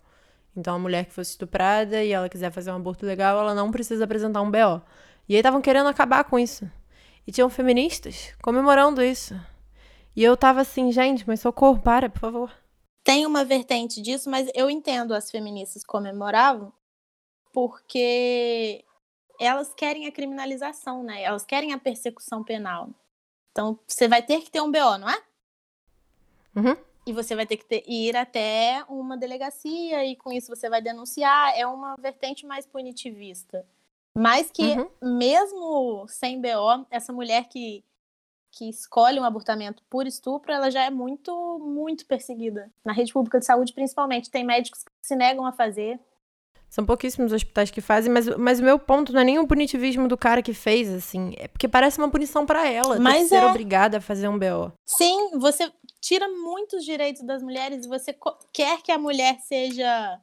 Então, 0.56 0.76
a 0.76 0.80
mulher 0.80 1.06
que 1.06 1.14
fosse 1.14 1.32
estuprada 1.32 2.04
e 2.04 2.12
ela 2.12 2.30
quiser 2.30 2.52
fazer 2.52 2.72
um 2.72 2.76
aborto 2.76 3.06
legal, 3.06 3.40
ela 3.40 3.56
não 3.56 3.72
precisa 3.72 4.04
apresentar 4.06 4.42
um 4.42 4.52
BO. 4.52 4.82
E 5.28 5.36
aí 5.36 5.40
estavam 5.40 5.62
querendo 5.62 5.88
acabar 5.88 6.24
com 6.24 6.38
isso. 6.38 6.70
E 7.26 7.32
tinham 7.32 7.50
feministas 7.50 8.34
comemorando 8.42 9.02
isso. 9.02 9.34
E 10.16 10.24
eu 10.24 10.38
tava 10.38 10.62
assim, 10.62 10.92
gente, 10.92 11.28
mas 11.28 11.40
socorro, 11.40 11.82
para, 11.82 12.10
por 12.10 12.20
favor. 12.20 12.52
Tem 13.04 13.26
uma 13.26 13.44
vertente 13.44 14.02
disso, 14.02 14.30
mas 14.30 14.50
eu 14.54 14.70
entendo 14.70 15.14
as 15.14 15.32
feministas 15.32 15.84
comemoravam 15.84 16.72
porque 17.52 18.84
elas 19.40 19.74
querem 19.74 20.08
a 20.08 20.12
criminalização, 20.12 21.04
né? 21.04 21.22
Elas 21.22 21.46
querem 21.46 21.74
a 21.74 21.78
persecução 21.78 22.44
penal. 22.44 22.90
Então, 23.52 23.80
você 23.88 24.08
vai 24.08 24.24
ter 24.24 24.42
que 24.42 24.50
ter 24.50 24.62
um 24.62 24.72
BO, 24.72 24.98
não 24.98 25.10
é? 25.10 25.22
Uhum. 26.56 26.78
e 27.06 27.12
você 27.12 27.36
vai 27.36 27.48
ter 27.48 27.58
que 27.58 27.66
ter, 27.66 27.84
ir 27.88 28.16
até 28.16 28.86
uma 28.88 29.18
delegacia 29.18 30.06
e 30.06 30.16
com 30.16 30.32
isso 30.32 30.56
você 30.56 30.70
vai 30.70 30.82
denunciar. 30.82 31.58
É 31.58 31.66
uma 31.66 31.96
vertente 31.96 32.46
mais 32.46 32.66
punitivista. 32.66 33.66
Mas 34.16 34.52
que, 34.52 34.64
uhum. 34.64 35.18
mesmo 35.18 36.06
sem 36.08 36.40
BO, 36.40 36.86
essa 36.92 37.12
mulher 37.12 37.48
que, 37.50 37.84
que 38.52 38.70
escolhe 38.70 39.20
um 39.20 39.24
abortamento 39.24 39.84
por 39.90 40.06
estupro, 40.06 40.52
ela 40.52 40.70
já 40.70 40.84
é 40.84 40.90
muito, 40.90 41.60
muito 41.60 42.06
perseguida. 42.06 42.72
Na 42.86 42.94
rede 42.94 43.12
pública 43.12 43.40
de 43.40 43.46
saúde, 43.46 43.74
principalmente. 43.74 44.30
Tem 44.30 44.44
médicos 44.44 44.84
que 44.84 44.92
se 45.02 45.16
negam 45.16 45.46
a 45.46 45.52
fazer. 45.52 46.00
São 46.70 46.86
pouquíssimos 46.86 47.32
hospitais 47.32 47.70
que 47.70 47.82
fazem, 47.82 48.12
mas, 48.12 48.28
mas 48.36 48.60
o 48.60 48.64
meu 48.64 48.80
ponto 48.80 49.14
não 49.14 49.22
é 49.22 49.24
nem 49.24 49.38
o 49.38 49.48
punitivismo 49.48 50.08
do 50.08 50.18
cara 50.18 50.42
que 50.42 50.56
fez, 50.56 50.92
assim. 50.92 51.34
É 51.38 51.48
porque 51.48 51.68
parece 51.68 52.00
uma 52.00 52.10
punição 52.10 52.46
para 52.46 52.68
ela. 52.68 53.00
Mas 53.00 53.30
ter 53.30 53.36
é... 53.36 53.40
ser 53.40 53.46
obrigada 53.46 53.98
a 53.98 54.02
fazer 54.02 54.28
um 54.28 54.40
BO. 54.40 54.74
Sim, 54.86 55.38
você 55.38 55.72
tira 56.02 56.28
muitos 56.28 56.84
direitos 56.84 57.24
das 57.24 57.44
mulheres 57.44 57.86
e 57.86 57.90
você 57.90 58.16
quer 58.52 58.82
que 58.82 58.92
a 58.92 58.98
mulher 58.98 59.40
seja, 59.42 60.20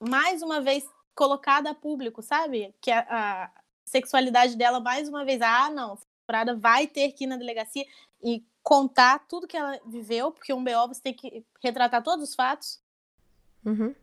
mais 0.00 0.42
uma 0.42 0.60
vez, 0.60 0.84
colocada 1.14 1.70
a 1.70 1.74
público, 1.74 2.22
sabe? 2.22 2.74
Que 2.80 2.90
a, 2.90 3.06
a 3.08 3.50
sexualidade 3.84 4.56
dela, 4.56 4.80
mais 4.80 5.08
uma 5.08 5.24
vez, 5.24 5.40
ah, 5.42 5.70
não, 5.70 5.98
a 6.28 6.54
vai 6.54 6.86
ter 6.86 7.12
que 7.12 7.24
ir 7.24 7.26
na 7.26 7.36
delegacia 7.36 7.86
e 8.22 8.44
contar 8.62 9.26
tudo 9.28 9.46
que 9.46 9.56
ela 9.56 9.78
viveu, 9.86 10.32
porque 10.32 10.52
um 10.52 10.64
BO 10.64 10.88
você 10.88 11.00
tem 11.00 11.14
que 11.14 11.44
retratar 11.62 12.02
todos 12.02 12.28
os 12.28 12.34
fatos 12.34 12.80
uhum. 13.64 13.94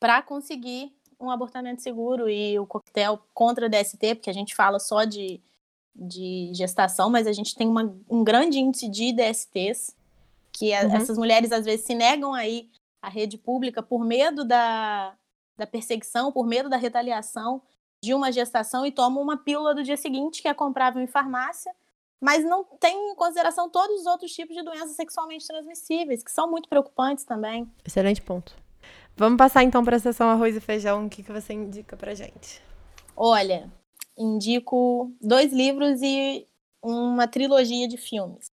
para 0.00 0.22
conseguir 0.22 0.96
um 1.20 1.30
abortamento 1.30 1.82
seguro 1.82 2.28
e 2.28 2.58
o 2.58 2.66
coquetel 2.66 3.20
contra 3.34 3.66
a 3.66 3.68
DST, 3.68 4.16
porque 4.16 4.30
a 4.30 4.34
gente 4.34 4.54
fala 4.54 4.78
só 4.78 5.04
de, 5.04 5.40
de 5.94 6.50
gestação, 6.54 7.10
mas 7.10 7.26
a 7.26 7.32
gente 7.32 7.54
tem 7.54 7.68
uma, 7.68 7.94
um 8.08 8.24
grande 8.24 8.58
índice 8.58 8.88
de 8.88 9.12
DSTs, 9.12 9.94
que 10.50 10.72
a, 10.72 10.84
uhum. 10.84 10.96
essas 10.96 11.18
mulheres 11.18 11.52
às 11.52 11.64
vezes 11.64 11.84
se 11.84 11.94
negam 11.94 12.32
aí 12.32 12.70
à 13.02 13.08
rede 13.08 13.36
pública 13.36 13.82
por 13.82 14.04
medo 14.04 14.44
da, 14.44 15.14
da 15.56 15.66
perseguição, 15.66 16.30
por 16.30 16.46
medo 16.46 16.68
da 16.68 16.76
retaliação 16.76 17.62
de 18.02 18.14
uma 18.14 18.30
gestação 18.30 18.84
e 18.84 18.92
tomam 18.92 19.22
uma 19.22 19.36
pílula 19.36 19.74
do 19.74 19.82
dia 19.82 19.96
seguinte, 19.96 20.42
que 20.42 20.48
é 20.48 20.54
comprável 20.54 21.02
em 21.02 21.06
farmácia, 21.06 21.72
mas 22.20 22.44
não 22.44 22.64
tem 22.64 23.12
em 23.12 23.14
consideração 23.14 23.68
todos 23.68 24.00
os 24.00 24.06
outros 24.06 24.32
tipos 24.32 24.54
de 24.54 24.62
doenças 24.62 24.96
sexualmente 24.96 25.46
transmissíveis, 25.46 26.22
que 26.22 26.30
são 26.30 26.50
muito 26.50 26.68
preocupantes 26.68 27.24
também. 27.24 27.70
Excelente 27.84 28.22
ponto. 28.22 28.56
Vamos 29.16 29.38
passar 29.38 29.62
então 29.62 29.84
para 29.84 29.96
a 29.96 30.00
sessão 30.00 30.28
arroz 30.28 30.54
e 30.56 30.60
feijão. 30.60 31.06
O 31.06 31.10
que, 31.10 31.22
que 31.22 31.32
você 31.32 31.52
indica 31.52 31.96
para 31.96 32.14
gente? 32.14 32.62
Olha, 33.16 33.72
indico 34.16 35.10
dois 35.20 35.52
livros 35.52 36.00
e 36.02 36.46
uma 36.82 37.26
trilogia 37.26 37.88
de 37.88 37.96
filmes. 37.96 38.50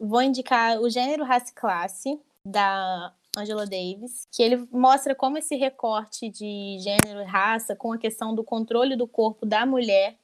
Vou 0.00 0.22
indicar 0.22 0.80
o 0.80 0.88
Gênero, 0.88 1.24
Raça 1.24 1.50
e 1.50 1.54
Classe, 1.54 2.20
da 2.44 3.12
Angela 3.38 3.64
Davis, 3.64 4.26
que 4.32 4.42
ele 4.42 4.68
mostra 4.70 5.14
como 5.14 5.38
esse 5.38 5.56
recorte 5.56 6.28
de 6.28 6.78
gênero 6.80 7.20
e 7.20 7.24
raça 7.24 7.74
com 7.76 7.92
a 7.92 7.98
questão 7.98 8.34
do 8.34 8.44
controle 8.44 8.96
do 8.96 9.06
corpo 9.06 9.46
da 9.46 9.64
mulher 9.64 10.18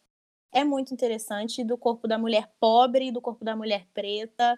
é 0.54 0.62
muito 0.62 0.94
interessante, 0.94 1.64
do 1.64 1.76
corpo 1.76 2.06
da 2.06 2.16
mulher 2.16 2.48
pobre 2.60 3.10
do 3.10 3.20
corpo 3.20 3.44
da 3.44 3.56
mulher 3.56 3.86
preta. 3.92 4.56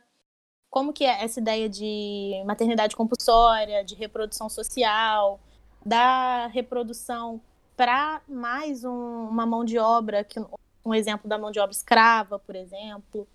Como 0.68 0.92
que 0.92 1.04
é 1.04 1.24
essa 1.24 1.40
ideia 1.40 1.70
de 1.70 2.42
maternidade 2.44 2.94
compulsória, 2.94 3.82
de 3.82 3.94
reprodução 3.94 4.50
social, 4.50 5.40
da 5.84 6.48
reprodução 6.48 7.40
para 7.74 8.20
mais 8.28 8.84
um, 8.84 9.28
uma 9.28 9.46
mão 9.46 9.64
de 9.64 9.78
obra, 9.78 10.22
que 10.22 10.38
um 10.84 10.92
exemplo 10.92 11.28
da 11.28 11.38
mão 11.38 11.50
de 11.50 11.59
obra 11.59 11.72
escrava, 11.72 12.38
por 12.38 12.54
exemplo, 12.54 13.26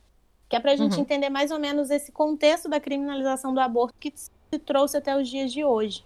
que 0.51 0.55
é 0.57 0.59
para 0.59 0.73
a 0.73 0.75
gente 0.75 0.95
uhum. 0.95 1.01
entender 1.03 1.29
mais 1.29 1.49
ou 1.49 1.57
menos 1.57 1.89
esse 1.89 2.11
contexto 2.11 2.67
da 2.67 2.77
criminalização 2.77 3.53
do 3.53 3.61
aborto 3.61 3.97
que 3.97 4.11
se 4.13 4.59
trouxe 4.59 4.97
até 4.97 5.17
os 5.17 5.29
dias 5.29 5.49
de 5.49 5.63
hoje. 5.63 6.05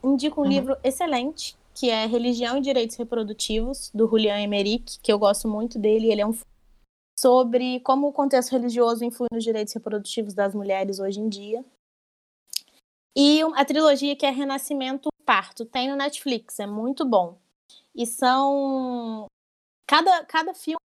Indico 0.00 0.40
um 0.40 0.44
uhum. 0.44 0.50
livro 0.50 0.76
excelente, 0.84 1.56
que 1.74 1.90
é 1.90 2.06
Religião 2.06 2.56
e 2.56 2.60
Direitos 2.60 2.94
Reprodutivos, 2.94 3.90
do 3.92 4.06
Julian 4.06 4.40
Emerick, 4.40 5.00
que 5.00 5.12
eu 5.12 5.18
gosto 5.18 5.48
muito 5.48 5.76
dele, 5.76 6.12
ele 6.12 6.20
é 6.20 6.26
um 6.26 6.32
sobre 7.18 7.80
como 7.80 8.06
o 8.06 8.12
contexto 8.12 8.52
religioso 8.52 9.04
influi 9.04 9.26
nos 9.32 9.42
direitos 9.42 9.74
reprodutivos 9.74 10.34
das 10.34 10.54
mulheres 10.54 11.00
hoje 11.00 11.18
em 11.18 11.28
dia. 11.28 11.64
E 13.16 13.42
a 13.56 13.64
trilogia 13.64 14.14
que 14.14 14.24
é 14.24 14.30
Renascimento 14.30 15.08
Parto, 15.26 15.64
tem 15.64 15.90
no 15.90 15.96
Netflix, 15.96 16.60
é 16.60 16.66
muito 16.66 17.04
bom. 17.04 17.36
E 17.92 18.06
são. 18.06 19.26
Cada, 19.84 20.24
cada 20.26 20.54
filme 20.54 20.78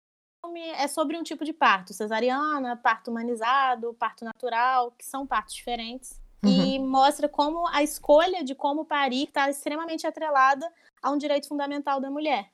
é 0.57 0.87
sobre 0.89 1.17
um 1.17 1.23
tipo 1.23 1.45
de 1.45 1.53
parto: 1.53 1.93
cesariana, 1.93 2.77
parto 2.77 3.11
humanizado, 3.11 3.95
parto 3.99 4.25
natural, 4.25 4.93
que 4.93 5.05
são 5.05 5.27
partos 5.27 5.55
diferentes. 5.55 6.21
Uhum. 6.45 6.51
E 6.51 6.79
mostra 6.79 7.29
como 7.29 7.67
a 7.69 7.83
escolha 7.83 8.45
de 8.45 8.55
como 8.55 8.85
parir 8.85 9.25
está 9.25 9.51
extremamente 9.51 10.07
atrelada 10.07 10.71
a 11.03 11.11
um 11.11 11.19
direito 11.19 11.49
fundamental 11.49 12.01
da 12.01 12.11
mulher 12.11 12.49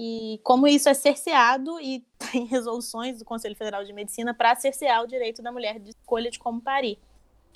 e 0.00 0.40
como 0.44 0.68
isso 0.68 0.88
é 0.88 0.94
cerceado 0.94 1.80
e 1.80 2.06
tem 2.30 2.44
resoluções 2.44 3.18
do 3.18 3.24
Conselho 3.24 3.56
Federal 3.56 3.84
de 3.84 3.92
Medicina 3.92 4.32
para 4.32 4.54
cercear 4.54 5.02
o 5.02 5.08
direito 5.08 5.42
da 5.42 5.50
mulher 5.50 5.80
de 5.80 5.90
escolha 5.90 6.30
de 6.30 6.38
como 6.38 6.60
parir. 6.60 6.98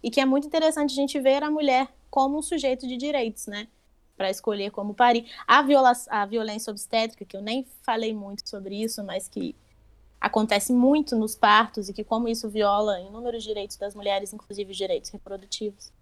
E 0.02 0.10
que 0.10 0.20
é 0.20 0.24
muito 0.24 0.48
interessante 0.48 0.90
a 0.90 0.94
gente 0.96 1.20
ver 1.20 1.44
a 1.44 1.50
mulher 1.50 1.88
como 2.10 2.36
um 2.36 2.42
sujeito 2.42 2.86
de 2.88 2.96
direitos, 2.96 3.46
né? 3.46 3.68
Para 4.16 4.30
escolher 4.30 4.70
como 4.70 4.94
parir. 4.94 5.30
A, 5.46 5.62
viola 5.62 5.92
a 6.10 6.26
violência 6.26 6.70
obstétrica, 6.70 7.24
que 7.24 7.36
eu 7.36 7.42
nem 7.42 7.66
falei 7.82 8.14
muito 8.14 8.48
sobre 8.48 8.82
isso, 8.82 9.02
mas 9.02 9.28
que 9.28 9.56
acontece 10.20 10.72
muito 10.72 11.16
nos 11.16 11.34
partos 11.34 11.88
e 11.88 11.92
que 11.92 12.04
como 12.04 12.28
isso 12.28 12.48
viola 12.48 13.00
inúmeros 13.00 13.42
direitos 13.42 13.76
das 13.76 13.94
mulheres, 13.94 14.32
inclusive 14.32 14.70
os 14.70 14.76
direitos 14.76 15.10
reprodutivos. 15.10 15.92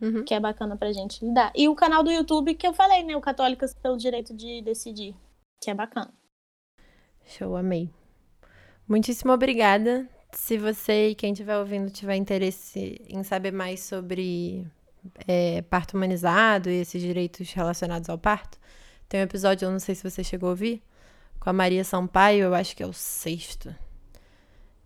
Uhum. 0.00 0.24
Que 0.24 0.34
é 0.34 0.40
bacana 0.40 0.76
pra 0.76 0.92
gente 0.92 1.24
lidar. 1.24 1.52
E 1.54 1.68
o 1.68 1.74
canal 1.74 2.02
do 2.02 2.10
YouTube 2.10 2.54
que 2.54 2.66
eu 2.66 2.72
falei, 2.72 3.02
né? 3.02 3.16
O 3.16 3.20
Católicas 3.20 3.74
pelo 3.74 3.96
Direito 3.96 4.34
de 4.34 4.62
Decidir 4.62 5.14
que 5.60 5.70
é 5.70 5.74
bacana. 5.74 6.12
Show, 7.24 7.56
amei. 7.56 7.90
Muitíssimo 8.86 9.32
obrigada. 9.32 10.08
Se 10.32 10.56
você 10.58 11.10
e 11.10 11.14
quem 11.14 11.32
estiver 11.32 11.58
ouvindo 11.58 11.90
tiver 11.90 12.16
interesse 12.16 13.00
em 13.08 13.22
saber 13.22 13.52
mais 13.52 13.80
sobre 13.80 14.66
é, 15.26 15.62
parto 15.62 15.96
humanizado 15.96 16.70
e 16.70 16.80
esses 16.80 17.00
direitos 17.00 17.52
relacionados 17.52 18.08
ao 18.08 18.18
parto, 18.18 18.58
tem 19.08 19.20
um 19.20 19.24
episódio, 19.24 19.66
eu 19.66 19.70
não 19.70 19.78
sei 19.78 19.94
se 19.94 20.08
você 20.08 20.22
chegou 20.22 20.48
a 20.48 20.50
ouvir, 20.50 20.82
com 21.40 21.48
a 21.48 21.52
Maria 21.52 21.84
Sampaio, 21.84 22.44
eu 22.44 22.54
acho 22.54 22.76
que 22.76 22.82
é 22.82 22.86
o 22.86 22.92
sexto. 22.92 23.74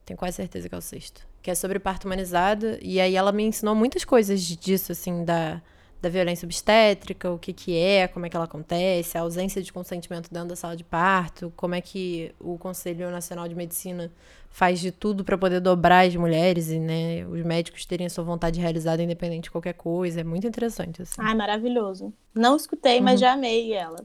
Tenho 0.04 0.18
quase 0.18 0.36
certeza 0.36 0.68
que 0.68 0.74
é 0.74 0.78
o 0.78 0.82
sexto. 0.82 1.26
Que 1.40 1.50
é 1.50 1.54
sobre 1.54 1.78
parto 1.78 2.04
humanizado. 2.04 2.78
E 2.80 3.00
aí 3.00 3.16
ela 3.16 3.32
me 3.32 3.42
ensinou 3.42 3.74
muitas 3.74 4.04
coisas 4.04 4.40
disso, 4.40 4.92
assim, 4.92 5.24
da 5.24 5.62
da 6.03 6.09
violência 6.09 6.44
obstétrica, 6.44 7.30
o 7.30 7.38
que 7.38 7.53
que 7.53 7.78
é, 7.78 8.09
como 8.09 8.26
é 8.26 8.28
que 8.28 8.34
ela 8.34 8.44
acontece, 8.44 9.16
a 9.16 9.20
ausência 9.20 9.62
de 9.62 9.72
consentimento 9.72 10.28
dentro 10.32 10.48
da 10.48 10.57
sala 10.57 10.76
de 10.76 10.82
parto, 10.82 11.53
como 11.57 11.76
é 11.76 11.80
que 11.80 12.34
o 12.40 12.59
Conselho 12.59 13.09
Nacional 13.09 13.46
de 13.48 13.55
Medicina 13.55 14.12
faz 14.50 14.80
de 14.80 14.90
tudo 14.90 15.24
para 15.24 15.38
poder 15.38 15.61
dobrar 15.61 16.05
as 16.05 16.16
mulheres 16.16 16.70
e, 16.70 16.78
né, 16.80 17.24
os 17.26 17.42
médicos 17.44 17.86
terem 17.86 18.09
a 18.09 18.11
sua 18.11 18.24
vontade 18.24 18.61
realizada 18.61 19.00
independente 19.00 19.44
de 19.44 19.53
qualquer 19.53 19.74
coisa. 19.74 20.20
É 20.20 20.24
muito 20.24 20.44
interessante, 20.44 21.00
assim. 21.00 21.14
Ai, 21.18 21.34
maravilhoso. 21.34 22.12
Não 22.34 22.57
escutei, 22.57 22.98
uhum. 22.98 23.05
mas 23.05 23.20
já 23.20 23.32
amei 23.32 23.72
ela. 23.72 24.05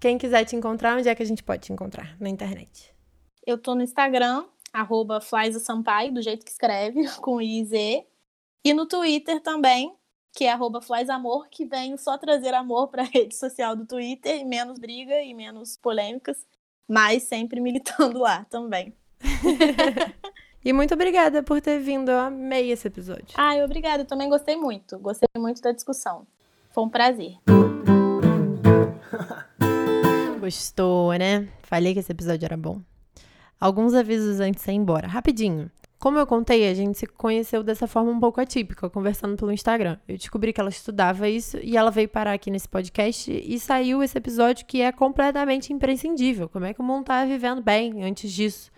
Quem 0.00 0.16
quiser 0.16 0.44
te 0.46 0.56
encontrar, 0.56 0.96
onde 0.96 1.08
é 1.08 1.14
que 1.14 1.22
a 1.22 1.26
gente 1.26 1.42
pode 1.42 1.62
te 1.62 1.72
encontrar? 1.72 2.16
Na 2.18 2.28
internet. 2.30 2.94
Eu 3.46 3.58
tô 3.58 3.74
no 3.74 3.82
Instagram, 3.82 4.44
arroba 4.72 5.20
Sampaio, 5.60 6.14
do 6.14 6.22
jeito 6.22 6.44
que 6.44 6.50
escreve, 6.50 7.06
com 7.20 7.38
I 7.38 7.60
e 7.60 7.64
Z. 7.66 8.06
E 8.64 8.72
no 8.72 8.86
Twitter 8.86 9.40
também, 9.42 9.94
que 10.34 10.44
é 10.44 10.52
arroba 10.52 10.80
que 11.48 11.64
vem 11.64 11.96
só 11.96 12.18
trazer 12.18 12.52
amor 12.52 12.88
para 12.88 13.02
a 13.02 13.06
rede 13.06 13.36
social 13.36 13.76
do 13.76 13.86
Twitter, 13.86 14.44
menos 14.44 14.78
briga 14.78 15.22
e 15.22 15.32
menos 15.32 15.76
polêmicas, 15.76 16.44
mas 16.88 17.22
sempre 17.22 17.60
militando 17.60 18.18
lá 18.18 18.44
também. 18.50 18.92
e 20.64 20.72
muito 20.72 20.92
obrigada 20.92 21.42
por 21.42 21.60
ter 21.60 21.78
vindo, 21.78 22.10
eu 22.10 22.18
amei 22.18 22.72
esse 22.72 22.88
episódio. 22.88 23.28
Ai, 23.36 23.62
obrigada, 23.62 24.02
eu 24.02 24.06
também 24.06 24.28
gostei 24.28 24.56
muito, 24.56 24.98
gostei 24.98 25.28
muito 25.38 25.62
da 25.62 25.70
discussão. 25.70 26.26
Foi 26.72 26.82
um 26.82 26.90
prazer. 26.90 27.36
Gostou, 30.40 31.14
né? 31.14 31.48
Falei 31.62 31.94
que 31.94 32.00
esse 32.00 32.12
episódio 32.12 32.44
era 32.44 32.56
bom. 32.56 32.82
Alguns 33.58 33.94
avisos 33.94 34.40
antes 34.40 34.62
de 34.62 34.72
ir 34.72 34.74
embora. 34.74 35.06
Rapidinho. 35.06 35.70
Como 36.04 36.18
eu 36.18 36.26
contei, 36.26 36.68
a 36.68 36.74
gente 36.74 36.98
se 36.98 37.06
conheceu 37.06 37.62
dessa 37.62 37.86
forma 37.86 38.10
um 38.10 38.20
pouco 38.20 38.38
atípica, 38.38 38.90
conversando 38.90 39.38
pelo 39.38 39.50
Instagram. 39.50 39.96
Eu 40.06 40.18
descobri 40.18 40.52
que 40.52 40.60
ela 40.60 40.68
estudava 40.68 41.30
isso 41.30 41.58
e 41.62 41.78
ela 41.78 41.90
veio 41.90 42.10
parar 42.10 42.34
aqui 42.34 42.50
nesse 42.50 42.68
podcast 42.68 43.32
e 43.32 43.58
saiu 43.58 44.02
esse 44.02 44.18
episódio 44.18 44.66
que 44.66 44.82
é 44.82 44.92
completamente 44.92 45.72
imprescindível. 45.72 46.46
Como 46.46 46.66
é 46.66 46.74
que 46.74 46.80
o 46.82 46.84
mundo 46.84 47.06
tá 47.06 47.24
vivendo 47.24 47.62
bem 47.62 48.02
antes 48.02 48.30
disso? 48.30 48.70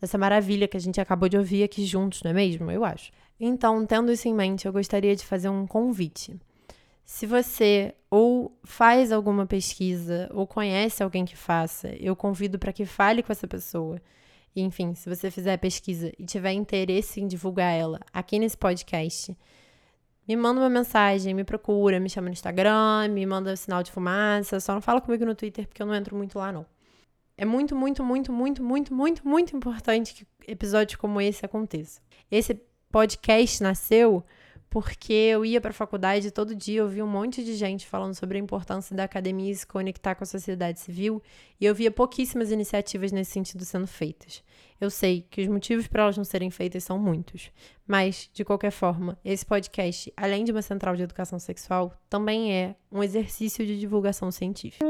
Dessa 0.00 0.16
maravilha 0.16 0.68
que 0.68 0.76
a 0.76 0.80
gente 0.80 1.00
acabou 1.00 1.28
de 1.28 1.36
ouvir 1.36 1.64
aqui 1.64 1.84
juntos, 1.84 2.22
não 2.22 2.30
é 2.30 2.34
mesmo? 2.34 2.70
Eu 2.70 2.84
acho. 2.84 3.10
Então, 3.40 3.84
tendo 3.84 4.12
isso 4.12 4.28
em 4.28 4.34
mente, 4.34 4.64
eu 4.64 4.72
gostaria 4.72 5.16
de 5.16 5.26
fazer 5.26 5.48
um 5.48 5.66
convite. 5.66 6.36
Se 7.04 7.26
você 7.26 7.92
ou 8.08 8.56
faz 8.62 9.10
alguma 9.10 9.46
pesquisa 9.46 10.30
ou 10.32 10.46
conhece 10.46 11.02
alguém 11.02 11.24
que 11.24 11.36
faça, 11.36 11.88
eu 11.98 12.14
convido 12.14 12.56
para 12.56 12.72
que 12.72 12.84
fale 12.84 13.20
com 13.20 13.32
essa 13.32 13.48
pessoa 13.48 14.00
enfim, 14.60 14.94
se 14.94 15.08
você 15.08 15.30
fizer 15.30 15.54
a 15.54 15.58
pesquisa 15.58 16.12
e 16.18 16.24
tiver 16.24 16.52
interesse 16.52 17.20
em 17.20 17.26
divulgar 17.26 17.72
ela 17.72 18.00
aqui 18.12 18.38
nesse 18.38 18.56
podcast, 18.56 19.36
me 20.26 20.36
manda 20.36 20.60
uma 20.60 20.68
mensagem, 20.68 21.32
me 21.32 21.44
procura, 21.44 21.98
me 21.98 22.10
chama 22.10 22.26
no 22.26 22.32
Instagram, 22.32 23.08
me 23.08 23.24
manda 23.24 23.56
sinal 23.56 23.82
de 23.82 23.90
fumaça, 23.90 24.60
só 24.60 24.74
não 24.74 24.80
fala 24.80 25.00
comigo 25.00 25.24
no 25.24 25.34
Twitter 25.34 25.66
porque 25.66 25.82
eu 25.82 25.86
não 25.86 25.94
entro 25.94 26.16
muito 26.16 26.38
lá 26.38 26.52
não. 26.52 26.66
É 27.36 27.44
muito, 27.44 27.74
muito, 27.74 28.02
muito, 28.02 28.32
muito, 28.32 28.62
muito, 28.62 28.92
muito, 28.92 29.26
muito 29.26 29.56
importante 29.56 30.12
que 30.12 30.26
episódios 30.50 30.96
como 30.96 31.20
esse 31.20 31.46
aconteçam. 31.46 32.02
Esse 32.30 32.60
podcast 32.90 33.62
nasceu 33.62 34.24
porque 34.70 35.12
eu 35.12 35.44
ia 35.44 35.60
para 35.60 35.70
a 35.70 35.74
faculdade 35.74 36.30
todo 36.30 36.54
dia, 36.54 36.80
eu 36.80 36.88
via 36.88 37.04
um 37.04 37.08
monte 37.08 37.42
de 37.42 37.54
gente 37.54 37.86
falando 37.86 38.14
sobre 38.14 38.38
a 38.38 38.40
importância 38.40 38.94
da 38.94 39.04
academia 39.04 39.54
se 39.54 39.66
conectar 39.66 40.14
com 40.14 40.24
a 40.24 40.26
sociedade 40.26 40.80
civil, 40.80 41.22
e 41.60 41.64
eu 41.64 41.74
via 41.74 41.90
pouquíssimas 41.90 42.50
iniciativas 42.50 43.12
nesse 43.12 43.32
sentido 43.32 43.64
sendo 43.64 43.86
feitas. 43.86 44.42
Eu 44.80 44.90
sei 44.90 45.26
que 45.28 45.40
os 45.40 45.48
motivos 45.48 45.88
para 45.88 46.02
elas 46.04 46.16
não 46.16 46.24
serem 46.24 46.50
feitas 46.50 46.84
são 46.84 46.98
muitos, 46.98 47.50
mas, 47.86 48.30
de 48.32 48.44
qualquer 48.44 48.70
forma, 48.70 49.18
esse 49.24 49.44
podcast, 49.44 50.12
além 50.16 50.44
de 50.44 50.52
uma 50.52 50.62
central 50.62 50.94
de 50.94 51.02
educação 51.02 51.38
sexual, 51.38 51.92
também 52.08 52.54
é 52.54 52.76
um 52.92 53.02
exercício 53.02 53.66
de 53.66 53.78
divulgação 53.78 54.30
científica. 54.30 54.84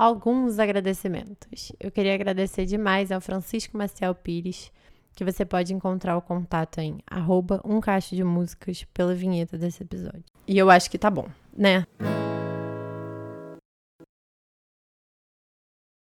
Alguns 0.00 0.58
agradecimentos. 0.58 1.72
Eu 1.78 1.90
queria 1.90 2.14
agradecer 2.14 2.64
demais 2.64 3.12
ao 3.12 3.20
Francisco 3.20 3.76
Maciel 3.76 4.14
Pires, 4.14 4.72
que 5.14 5.22
você 5.22 5.44
pode 5.44 5.74
encontrar 5.74 6.16
o 6.16 6.22
contato 6.22 6.78
em 6.78 7.00
arroba 7.06 7.60
um 7.62 7.82
caixa 7.82 8.16
de 8.16 8.24
músicas 8.24 8.82
pela 8.94 9.14
vinheta 9.14 9.58
desse 9.58 9.82
episódio. 9.82 10.24
E 10.48 10.56
eu 10.56 10.70
acho 10.70 10.90
que 10.90 10.96
tá 10.96 11.10
bom, 11.10 11.28
né? 11.54 11.84